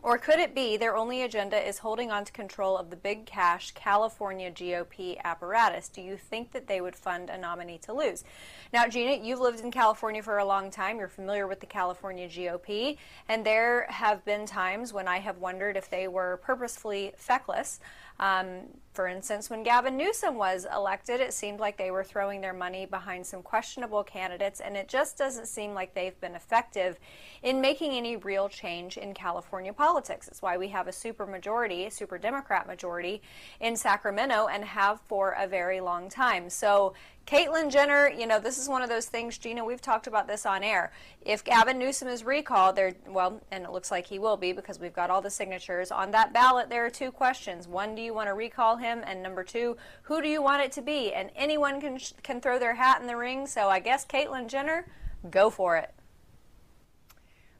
Or 0.00 0.16
could 0.16 0.38
it 0.38 0.54
be 0.54 0.76
their 0.76 0.96
only 0.96 1.22
agenda 1.22 1.56
is 1.56 1.78
holding 1.78 2.10
on 2.10 2.24
to 2.24 2.32
control 2.32 2.78
of 2.78 2.88
the 2.88 2.96
big 2.96 3.26
cash 3.26 3.72
California 3.72 4.50
GOP 4.50 5.20
apparatus? 5.22 5.88
Do 5.88 6.00
you 6.00 6.16
think 6.16 6.50
that 6.52 6.66
they 6.66 6.80
would 6.80 6.96
fund 6.96 7.28
a 7.28 7.36
nominee 7.36 7.78
to 7.78 7.92
lose? 7.92 8.24
Now, 8.72 8.86
Gina, 8.88 9.22
you've 9.22 9.38
lived 9.38 9.60
in 9.60 9.70
California 9.70 10.22
for 10.22 10.38
a 10.38 10.44
long 10.44 10.70
time. 10.70 10.98
You're 10.98 11.08
familiar 11.08 11.46
with 11.46 11.60
the 11.60 11.66
California 11.66 12.26
GOP, 12.26 12.96
and 13.28 13.44
there 13.44 13.86
have 13.90 14.24
been 14.24 14.46
times 14.46 14.92
when 14.92 15.06
I 15.06 15.18
have 15.18 15.38
wondered 15.38 15.76
if 15.76 15.90
they 15.90 16.08
were 16.08 16.38
purposefully 16.42 17.12
feckless. 17.16 17.78
Um, 18.18 18.68
for 18.92 19.08
instance, 19.08 19.48
when 19.48 19.62
Gavin 19.62 19.96
Newsom 19.96 20.34
was 20.34 20.66
elected, 20.74 21.20
it 21.20 21.32
seemed 21.32 21.60
like 21.60 21.78
they 21.78 21.90
were 21.90 22.04
throwing 22.04 22.42
their 22.42 22.52
money 22.52 22.84
behind 22.84 23.26
some 23.26 23.42
questionable 23.42 24.04
candidates, 24.04 24.60
and 24.60 24.76
it 24.76 24.86
just 24.86 25.16
doesn't 25.16 25.46
seem 25.46 25.72
like 25.72 25.94
they've 25.94 26.20
been 26.20 26.34
effective 26.34 26.98
in 27.42 27.60
making 27.60 27.92
any 27.92 28.16
real 28.16 28.50
change 28.50 28.98
in 28.98 29.14
California 29.14 29.72
politics. 29.72 30.28
It's 30.28 30.42
why 30.42 30.58
we 30.58 30.68
have 30.68 30.88
a 30.88 30.92
super 30.92 31.24
majority, 31.24 31.86
a 31.86 31.90
super 31.90 32.18
Democrat 32.18 32.66
majority 32.66 33.22
in 33.60 33.76
Sacramento, 33.76 34.48
and 34.48 34.62
have 34.62 35.00
for 35.00 35.36
a 35.38 35.46
very 35.46 35.80
long 35.80 36.10
time. 36.10 36.50
So 36.50 36.92
Caitlyn 37.26 37.70
Jenner, 37.70 38.08
you 38.08 38.26
know, 38.26 38.40
this 38.40 38.58
is 38.58 38.68
one 38.68 38.82
of 38.82 38.88
those 38.88 39.06
things, 39.06 39.38
Gina, 39.38 39.64
we've 39.64 39.80
talked 39.80 40.06
about 40.06 40.26
this 40.26 40.44
on 40.44 40.64
air. 40.64 40.92
If 41.20 41.44
Gavin 41.44 41.78
Newsom 41.78 42.08
is 42.08 42.24
recalled, 42.24 42.74
there, 42.76 42.94
well, 43.06 43.40
and 43.52 43.64
it 43.64 43.70
looks 43.70 43.90
like 43.90 44.06
he 44.06 44.18
will 44.18 44.36
be 44.36 44.52
because 44.52 44.80
we've 44.80 44.92
got 44.92 45.08
all 45.08 45.22
the 45.22 45.30
signatures 45.30 45.92
on 45.92 46.10
that 46.10 46.32
ballot. 46.32 46.68
There 46.68 46.84
are 46.84 46.90
two 46.90 47.12
questions. 47.12 47.68
One, 47.68 47.94
do 47.94 48.02
you 48.02 48.12
want 48.12 48.28
to 48.28 48.34
recall 48.34 48.76
him? 48.82 49.02
And 49.06 49.22
number 49.22 49.42
two, 49.42 49.76
who 50.02 50.20
do 50.20 50.28
you 50.28 50.42
want 50.42 50.62
it 50.62 50.72
to 50.72 50.82
be? 50.82 51.12
And 51.12 51.30
anyone 51.34 51.80
can, 51.80 51.98
can 52.22 52.40
throw 52.40 52.58
their 52.58 52.74
hat 52.74 53.00
in 53.00 53.06
the 53.06 53.16
ring. 53.16 53.46
So 53.46 53.68
I 53.68 53.80
guess 53.80 54.04
Caitlyn 54.04 54.48
Jenner, 54.48 54.86
go 55.30 55.48
for 55.48 55.76
it. 55.78 55.94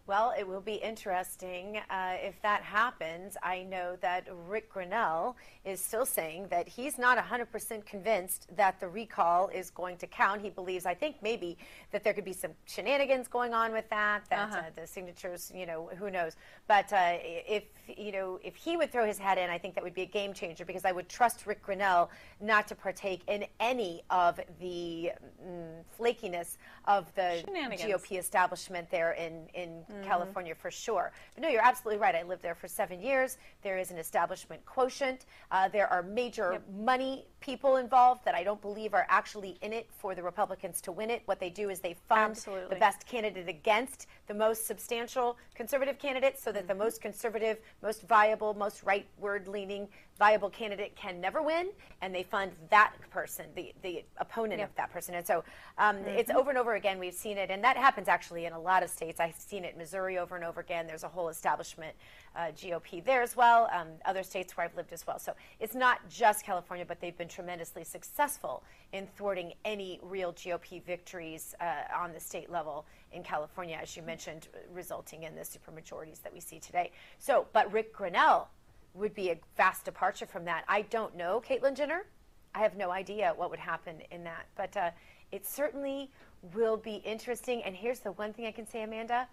Well, 0.09 0.35
it 0.37 0.47
will 0.47 0.61
be 0.61 0.75
interesting 0.75 1.79
uh, 1.89 2.15
if 2.21 2.41
that 2.43 2.63
happens. 2.63 3.37
I 3.41 3.63
know 3.63 3.97
that 4.01 4.27
Rick 4.49 4.73
Grenell 4.73 5.37
is 5.65 5.81
still 5.81 6.05
saying 6.05 6.49
that 6.51 6.69
he's 6.69 6.99
not 6.99 7.19
100% 7.19 7.87
convinced 7.87 8.49
that 8.57 8.81
the 8.81 8.89
recall 8.89 9.47
is 9.49 9.71
going 9.71 9.97
to 9.99 10.09
count. 10.09 10.43
He 10.43 10.51
believes, 10.51 10.87
I 10.87 10.95
think, 10.95 11.17
maybe 11.23 11.57
that 11.93 12.03
there 12.03 12.15
could 12.15 12.25
be 12.25 12.33
some 12.33 12.51
shenanigans 12.65 13.29
going 13.29 13.55
on 13.55 13.73
with 13.73 13.89
that, 13.91 14.25
that 14.31 14.49
uh-huh. 14.49 14.59
uh, 14.59 14.63
the 14.75 14.89
signatures, 14.89 15.53
you 15.55 15.67
know, 15.67 15.89
who 15.97 16.11
knows. 16.11 16.35
But 16.67 16.93
uh, 16.93 17.19
if, 17.23 17.63
you 17.87 18.11
know, 18.11 18.41
if 18.43 18.57
he 18.57 18.77
would 18.77 18.91
throw 18.91 19.07
his 19.07 19.19
hat 19.19 19.39
in, 19.39 19.51
I 19.51 19.59
think 19.59 19.77
that 19.77 19.85
would 19.85 19.95
be 19.95 20.03
a 20.03 20.07
game 20.07 20.35
changer 20.35 20.65
because 20.65 20.85
I 20.85 20.91
would 20.91 21.09
trust 21.09 21.47
Rick 21.47 21.65
Grenell 21.65 22.09
not 22.41 22.67
to 22.69 22.75
partake 22.75 23.21
in 23.29 23.45
any 23.61 24.03
of 24.11 24.41
the 24.59 25.13
mm, 25.47 25.85
flakiness 25.97 26.57
of 26.87 27.15
the 27.15 27.45
GOP 27.47 28.19
establishment 28.19 28.91
there 28.91 29.13
in, 29.13 29.47
in 29.55 29.85
mm-hmm. 29.93 30.05
California 30.05 30.55
for 30.55 30.71
sure. 30.71 31.13
But 31.35 31.43
no, 31.43 31.49
you're 31.49 31.65
absolutely 31.65 32.01
right. 32.01 32.15
I 32.15 32.23
lived 32.23 32.43
there 32.43 32.55
for 32.55 32.69
seven 32.69 33.01
years. 33.01 33.39
There 33.63 33.79
is 33.79 33.91
an 33.91 33.99
establishment 33.99 34.65
quotient. 34.65 35.27
Uh, 35.51 35.69
there 35.69 35.89
are 35.89 36.03
major 36.03 36.53
yep. 36.53 36.63
money 36.79 37.27
people 37.41 37.77
involved 37.77 38.25
that 38.25 38.35
I 38.35 38.45
don't 38.45 38.61
believe 38.61 38.95
are 38.95 39.07
actually 39.09 39.59
in 39.63 39.73
it 39.73 39.89
for 39.99 40.15
the 40.15 40.23
Republicans 40.23 40.81
to 40.83 40.93
win 40.93 41.11
it. 41.11 41.23
What 41.27 41.41
they 41.41 41.51
do 41.51 41.71
is 41.71 41.81
they 41.81 41.97
fund 42.09 42.33
absolutely. 42.33 42.69
the 42.71 42.81
best 42.81 43.07
candidate 43.07 43.49
against 43.49 44.07
the 44.27 44.35
most 44.35 44.67
substantial 44.67 45.37
conservative 45.55 45.99
candidate 45.99 46.39
so 46.39 46.53
that 46.53 46.61
mm-hmm. 46.61 46.69
the 46.69 46.85
most 46.85 47.01
conservative, 47.01 47.59
most 47.83 48.03
viable, 48.03 48.55
most 48.55 48.85
rightward 48.85 49.49
leaning 49.49 49.89
viable 50.23 50.51
candidate 50.51 50.95
can 50.95 51.21
never 51.21 51.43
win, 51.43 51.71
and 52.01 52.15
they 52.15 52.23
fund 52.23 52.53
that 52.71 52.93
person, 53.11 53.47
the, 53.57 53.75
the 53.83 54.05
opponent 54.19 54.63
of 54.63 54.73
that 54.77 54.89
person. 54.93 55.17
And 55.17 55.27
so 55.27 55.43
um, 55.79 55.97
mm-hmm. 55.97 56.11
it's 56.11 56.31
over 56.31 56.49
and 56.49 56.57
over 56.57 56.75
again. 56.77 57.01
We've 57.01 57.13
seen 57.13 57.39
it, 57.39 57.51
and 57.51 57.65
that 57.65 57.77
happens 57.77 58.07
actually 58.07 58.45
in 58.45 58.53
a 58.53 58.61
lot 58.61 58.85
of 58.85 58.91
states. 58.91 59.19
I've 59.19 59.35
seen 59.35 59.65
it 59.65 59.73
in 59.73 59.79
Missouri 59.79 60.19
over 60.19 60.37
and 60.37 60.45
over 60.45 60.61
again. 60.61 60.87
There's 60.87 61.03
a 61.03 61.09
whole 61.09 61.29
establishment 61.29 61.97
uh, 62.37 62.53
GOP 62.57 63.05
there 63.05 63.21
as 63.21 63.37
well, 63.37 63.69
um, 63.73 63.89
other 64.05 64.23
states 64.23 64.57
where 64.57 64.65
I've 64.65 64.77
lived 64.77 64.93
as 64.93 65.05
well. 65.09 65.19
So 65.19 65.33
it's 65.59 65.75
not 65.75 66.09
just 66.09 66.45
California, 66.45 66.87
but 66.87 67.01
they've 67.01 67.19
been 67.19 67.27
tremendously 67.27 67.83
successful 67.83 68.63
in 68.93 69.09
thwarting 69.17 69.55
any 69.65 69.99
real 70.03 70.33
GOP 70.35 70.85
victories 70.85 71.57
uh, 71.61 71.99
on 71.99 72.13
the 72.13 72.21
state 72.21 72.49
level 72.49 72.87
in 73.11 73.25
California, 73.25 73.77
as 73.83 73.97
you 73.97 74.05
mentioned, 74.05 74.47
resulting 74.73 75.25
in 75.25 75.35
the 75.35 75.43
supermajorities 75.43 76.23
that 76.23 76.33
we 76.33 76.39
see 76.39 76.61
today. 76.61 76.93
So, 77.19 77.49
but 77.53 77.73
Rick 77.73 77.93
Grenell 77.93 78.47
would 78.95 79.15
be 79.15 79.31
a 79.31 79.39
vast 79.57 79.85
departure 79.85 80.27
from 80.27 80.45
that. 80.45 80.65
I 80.69 80.83
don't 80.83 81.17
know 81.17 81.43
Caitlyn 81.47 81.77
Jenner. 81.77 82.07
I 82.55 82.61
have 82.61 82.77
no 82.77 82.91
idea 82.91 83.33
what 83.35 83.51
would 83.51 83.59
happen 83.59 84.03
in 84.11 84.25
that, 84.25 84.47
but 84.57 84.77
uh, 84.77 84.91
it 85.31 85.47
certainly 85.47 86.11
will 86.55 86.77
be 86.77 86.97
interesting. 86.97 87.63
And 87.63 87.75
here's 87.75 88.01
the 88.01 88.13
one 88.13 88.33
thing 88.33 88.47
I 88.47 88.53
can 88.53 88.69
say, 88.69 88.83
Amanda 88.83 89.27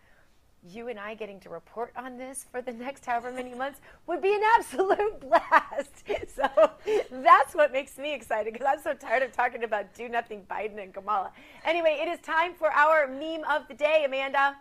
you 0.68 0.90
and 0.90 1.00
I 1.00 1.14
getting 1.14 1.40
to 1.42 1.50
report 1.50 1.94
on 1.96 2.18
this 2.18 2.46
for 2.52 2.62
the 2.62 2.74
next 2.74 3.06
however 3.06 3.32
many 3.32 3.54
months 3.54 3.80
would 4.08 4.22
be 4.22 4.34
an 4.34 4.42
absolute 4.58 5.20
blast. 5.22 6.04
So 6.36 6.72
that's 7.12 7.56
what 7.56 7.72
makes 7.72 7.98
me 7.98 8.14
excited 8.14 8.54
because 8.54 8.68
I'm 8.70 8.82
so 8.82 8.94
tired 8.94 9.24
of 9.24 9.32
talking 9.32 9.64
about 9.64 9.94
do 9.94 10.10
nothing 10.10 10.46
Biden 10.50 10.82
and 10.82 10.94
Kamala. 10.94 11.32
Anyway, 11.66 12.00
it 12.02 12.08
is 12.08 12.20
time 12.20 12.54
for 12.54 12.72
our 12.72 13.08
meme 13.08 13.44
of 13.50 13.68
the 13.68 13.74
day, 13.74 14.04
Amanda. 14.06 14.56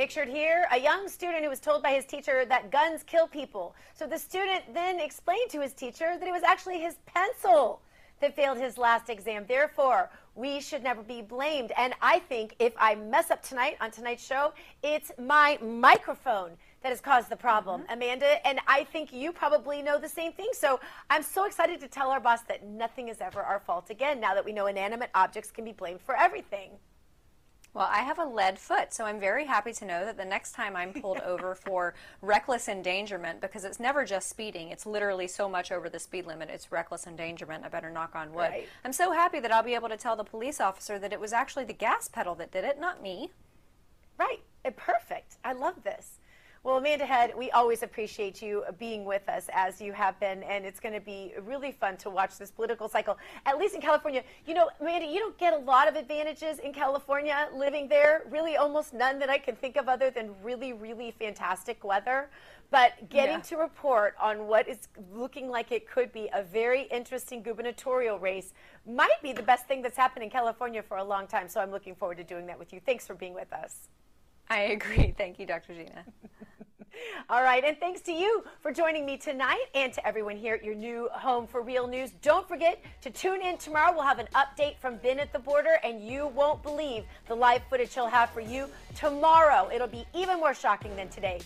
Pictured 0.00 0.28
here, 0.28 0.64
a 0.72 0.80
young 0.80 1.10
student 1.10 1.44
who 1.44 1.50
was 1.50 1.60
told 1.60 1.82
by 1.82 1.90
his 1.90 2.06
teacher 2.06 2.46
that 2.46 2.70
guns 2.70 3.02
kill 3.02 3.28
people. 3.28 3.74
So 3.92 4.06
the 4.06 4.18
student 4.18 4.62
then 4.72 4.98
explained 4.98 5.50
to 5.50 5.60
his 5.60 5.74
teacher 5.74 6.16
that 6.18 6.26
it 6.26 6.32
was 6.32 6.42
actually 6.42 6.80
his 6.80 6.96
pencil 7.04 7.82
that 8.22 8.34
failed 8.34 8.56
his 8.56 8.78
last 8.78 9.10
exam. 9.10 9.44
Therefore, 9.46 10.08
we 10.34 10.58
should 10.62 10.82
never 10.82 11.02
be 11.02 11.20
blamed. 11.20 11.72
And 11.76 11.92
I 12.00 12.20
think 12.20 12.56
if 12.58 12.72
I 12.78 12.94
mess 12.94 13.30
up 13.30 13.42
tonight 13.42 13.76
on 13.82 13.90
tonight's 13.90 14.24
show, 14.24 14.54
it's 14.82 15.12
my 15.18 15.58
microphone 15.60 16.52
that 16.82 16.88
has 16.88 17.02
caused 17.02 17.28
the 17.28 17.36
problem, 17.36 17.82
mm-hmm. 17.82 17.92
Amanda. 17.92 18.46
And 18.46 18.58
I 18.66 18.84
think 18.84 19.12
you 19.12 19.32
probably 19.32 19.82
know 19.82 19.98
the 19.98 20.08
same 20.08 20.32
thing. 20.32 20.48
So 20.54 20.80
I'm 21.10 21.22
so 21.22 21.44
excited 21.44 21.78
to 21.78 21.88
tell 21.88 22.10
our 22.10 22.20
boss 22.20 22.40
that 22.48 22.64
nothing 22.64 23.08
is 23.08 23.20
ever 23.20 23.42
our 23.42 23.60
fault 23.60 23.90
again 23.90 24.18
now 24.18 24.32
that 24.32 24.46
we 24.46 24.52
know 24.54 24.66
inanimate 24.66 25.10
objects 25.14 25.50
can 25.50 25.66
be 25.66 25.72
blamed 25.72 26.00
for 26.00 26.16
everything. 26.16 26.70
Well, 27.72 27.88
I 27.88 28.00
have 28.00 28.18
a 28.18 28.24
lead 28.24 28.58
foot, 28.58 28.92
so 28.92 29.04
I'm 29.04 29.20
very 29.20 29.44
happy 29.46 29.72
to 29.74 29.84
know 29.84 30.04
that 30.04 30.16
the 30.16 30.24
next 30.24 30.52
time 30.52 30.74
I'm 30.74 30.92
pulled 30.92 31.18
over 31.24 31.54
for 31.54 31.94
reckless 32.20 32.68
endangerment, 32.68 33.40
because 33.40 33.64
it's 33.64 33.78
never 33.78 34.04
just 34.04 34.28
speeding, 34.28 34.70
it's 34.70 34.86
literally 34.86 35.28
so 35.28 35.48
much 35.48 35.70
over 35.70 35.88
the 35.88 36.00
speed 36.00 36.26
limit, 36.26 36.50
it's 36.50 36.72
reckless 36.72 37.06
endangerment. 37.06 37.64
I 37.64 37.68
better 37.68 37.90
knock 37.90 38.16
on 38.16 38.32
wood. 38.32 38.50
Right. 38.50 38.68
I'm 38.84 38.92
so 38.92 39.12
happy 39.12 39.38
that 39.40 39.52
I'll 39.52 39.62
be 39.62 39.74
able 39.74 39.88
to 39.88 39.96
tell 39.96 40.16
the 40.16 40.24
police 40.24 40.60
officer 40.60 40.98
that 40.98 41.12
it 41.12 41.20
was 41.20 41.32
actually 41.32 41.64
the 41.64 41.72
gas 41.72 42.08
pedal 42.08 42.34
that 42.36 42.50
did 42.50 42.64
it, 42.64 42.80
not 42.80 43.02
me. 43.02 43.30
Right. 44.18 44.40
Perfect. 44.76 45.36
I 45.44 45.52
love 45.52 45.84
this. 45.84 46.18
Well, 46.62 46.76
Amanda 46.76 47.06
Head, 47.06 47.32
we 47.38 47.50
always 47.52 47.82
appreciate 47.82 48.42
you 48.42 48.64
being 48.78 49.06
with 49.06 49.26
us 49.30 49.48
as 49.50 49.80
you 49.80 49.94
have 49.94 50.20
been, 50.20 50.42
and 50.42 50.66
it's 50.66 50.78
going 50.78 50.92
to 50.92 51.00
be 51.00 51.32
really 51.40 51.72
fun 51.72 51.96
to 51.96 52.10
watch 52.10 52.36
this 52.36 52.50
political 52.50 52.86
cycle, 52.86 53.16
at 53.46 53.56
least 53.56 53.74
in 53.74 53.80
California. 53.80 54.22
You 54.44 54.52
know, 54.52 54.68
Amanda, 54.78 55.06
you 55.06 55.20
don't 55.20 55.38
get 55.38 55.54
a 55.54 55.56
lot 55.56 55.88
of 55.88 55.96
advantages 55.96 56.58
in 56.58 56.74
California 56.74 57.48
living 57.54 57.88
there, 57.88 58.24
really 58.28 58.58
almost 58.58 58.92
none 58.92 59.18
that 59.20 59.30
I 59.30 59.38
can 59.38 59.56
think 59.56 59.78
of 59.78 59.88
other 59.88 60.10
than 60.10 60.34
really, 60.42 60.74
really 60.74 61.12
fantastic 61.12 61.82
weather. 61.82 62.28
But 62.70 63.08
getting 63.08 63.36
yeah. 63.36 63.40
to 63.40 63.56
report 63.56 64.14
on 64.20 64.46
what 64.46 64.68
is 64.68 64.88
looking 65.14 65.48
like 65.48 65.72
it 65.72 65.88
could 65.88 66.12
be 66.12 66.28
a 66.34 66.42
very 66.42 66.82
interesting 66.82 67.42
gubernatorial 67.42 68.18
race 68.18 68.52
might 68.86 69.22
be 69.22 69.32
the 69.32 69.42
best 69.42 69.66
thing 69.66 69.80
that's 69.80 69.96
happened 69.96 70.24
in 70.24 70.30
California 70.30 70.82
for 70.82 70.98
a 70.98 71.04
long 71.04 71.26
time. 71.26 71.48
So 71.48 71.58
I'm 71.62 71.70
looking 71.70 71.94
forward 71.94 72.18
to 72.18 72.24
doing 72.24 72.44
that 72.48 72.58
with 72.58 72.74
you. 72.74 72.80
Thanks 72.84 73.06
for 73.06 73.14
being 73.14 73.32
with 73.32 73.50
us. 73.50 73.88
I 74.52 74.62
agree. 74.62 75.14
Thank 75.16 75.38
you, 75.38 75.46
Dr. 75.46 75.74
Gina. 75.74 76.04
All 77.30 77.42
right, 77.42 77.62
and 77.64 77.78
thanks 77.78 78.00
to 78.02 78.12
you 78.12 78.44
for 78.60 78.72
joining 78.72 79.06
me 79.06 79.16
tonight 79.16 79.66
and 79.76 79.92
to 79.92 80.04
everyone 80.04 80.36
here 80.36 80.54
at 80.54 80.64
your 80.64 80.74
new 80.74 81.08
home 81.12 81.46
for 81.46 81.62
real 81.62 81.86
news. 81.86 82.10
Don't 82.20 82.46
forget 82.48 82.82
to 83.02 83.10
tune 83.10 83.42
in 83.42 83.56
tomorrow. 83.58 83.92
We'll 83.92 84.02
have 84.02 84.18
an 84.18 84.26
update 84.34 84.76
from 84.78 84.96
Ben 84.96 85.20
at 85.20 85.32
the 85.32 85.38
border, 85.38 85.78
and 85.84 86.04
you 86.06 86.26
won't 86.26 86.64
believe 86.64 87.04
the 87.28 87.34
live 87.34 87.62
footage 87.70 87.94
he'll 87.94 88.08
have 88.08 88.30
for 88.30 88.40
you 88.40 88.66
tomorrow. 88.96 89.70
It'll 89.72 89.86
be 89.86 90.04
even 90.14 90.40
more 90.40 90.52
shocking 90.52 90.94
than 90.96 91.08
today. 91.08 91.40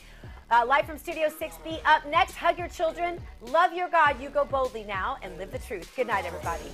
Uh, 0.50 0.64
live 0.66 0.86
from 0.86 0.96
Studio 0.96 1.28
6B. 1.28 1.80
Up 1.84 2.06
next, 2.08 2.34
hug 2.34 2.58
your 2.58 2.68
children, 2.68 3.20
love 3.42 3.74
your 3.74 3.88
God. 3.90 4.20
You 4.20 4.30
go 4.30 4.46
boldly 4.46 4.84
now 4.84 5.18
and 5.22 5.36
live 5.36 5.52
the 5.52 5.58
truth. 5.58 5.92
Good 5.94 6.06
night, 6.06 6.24
everybody. 6.24 6.72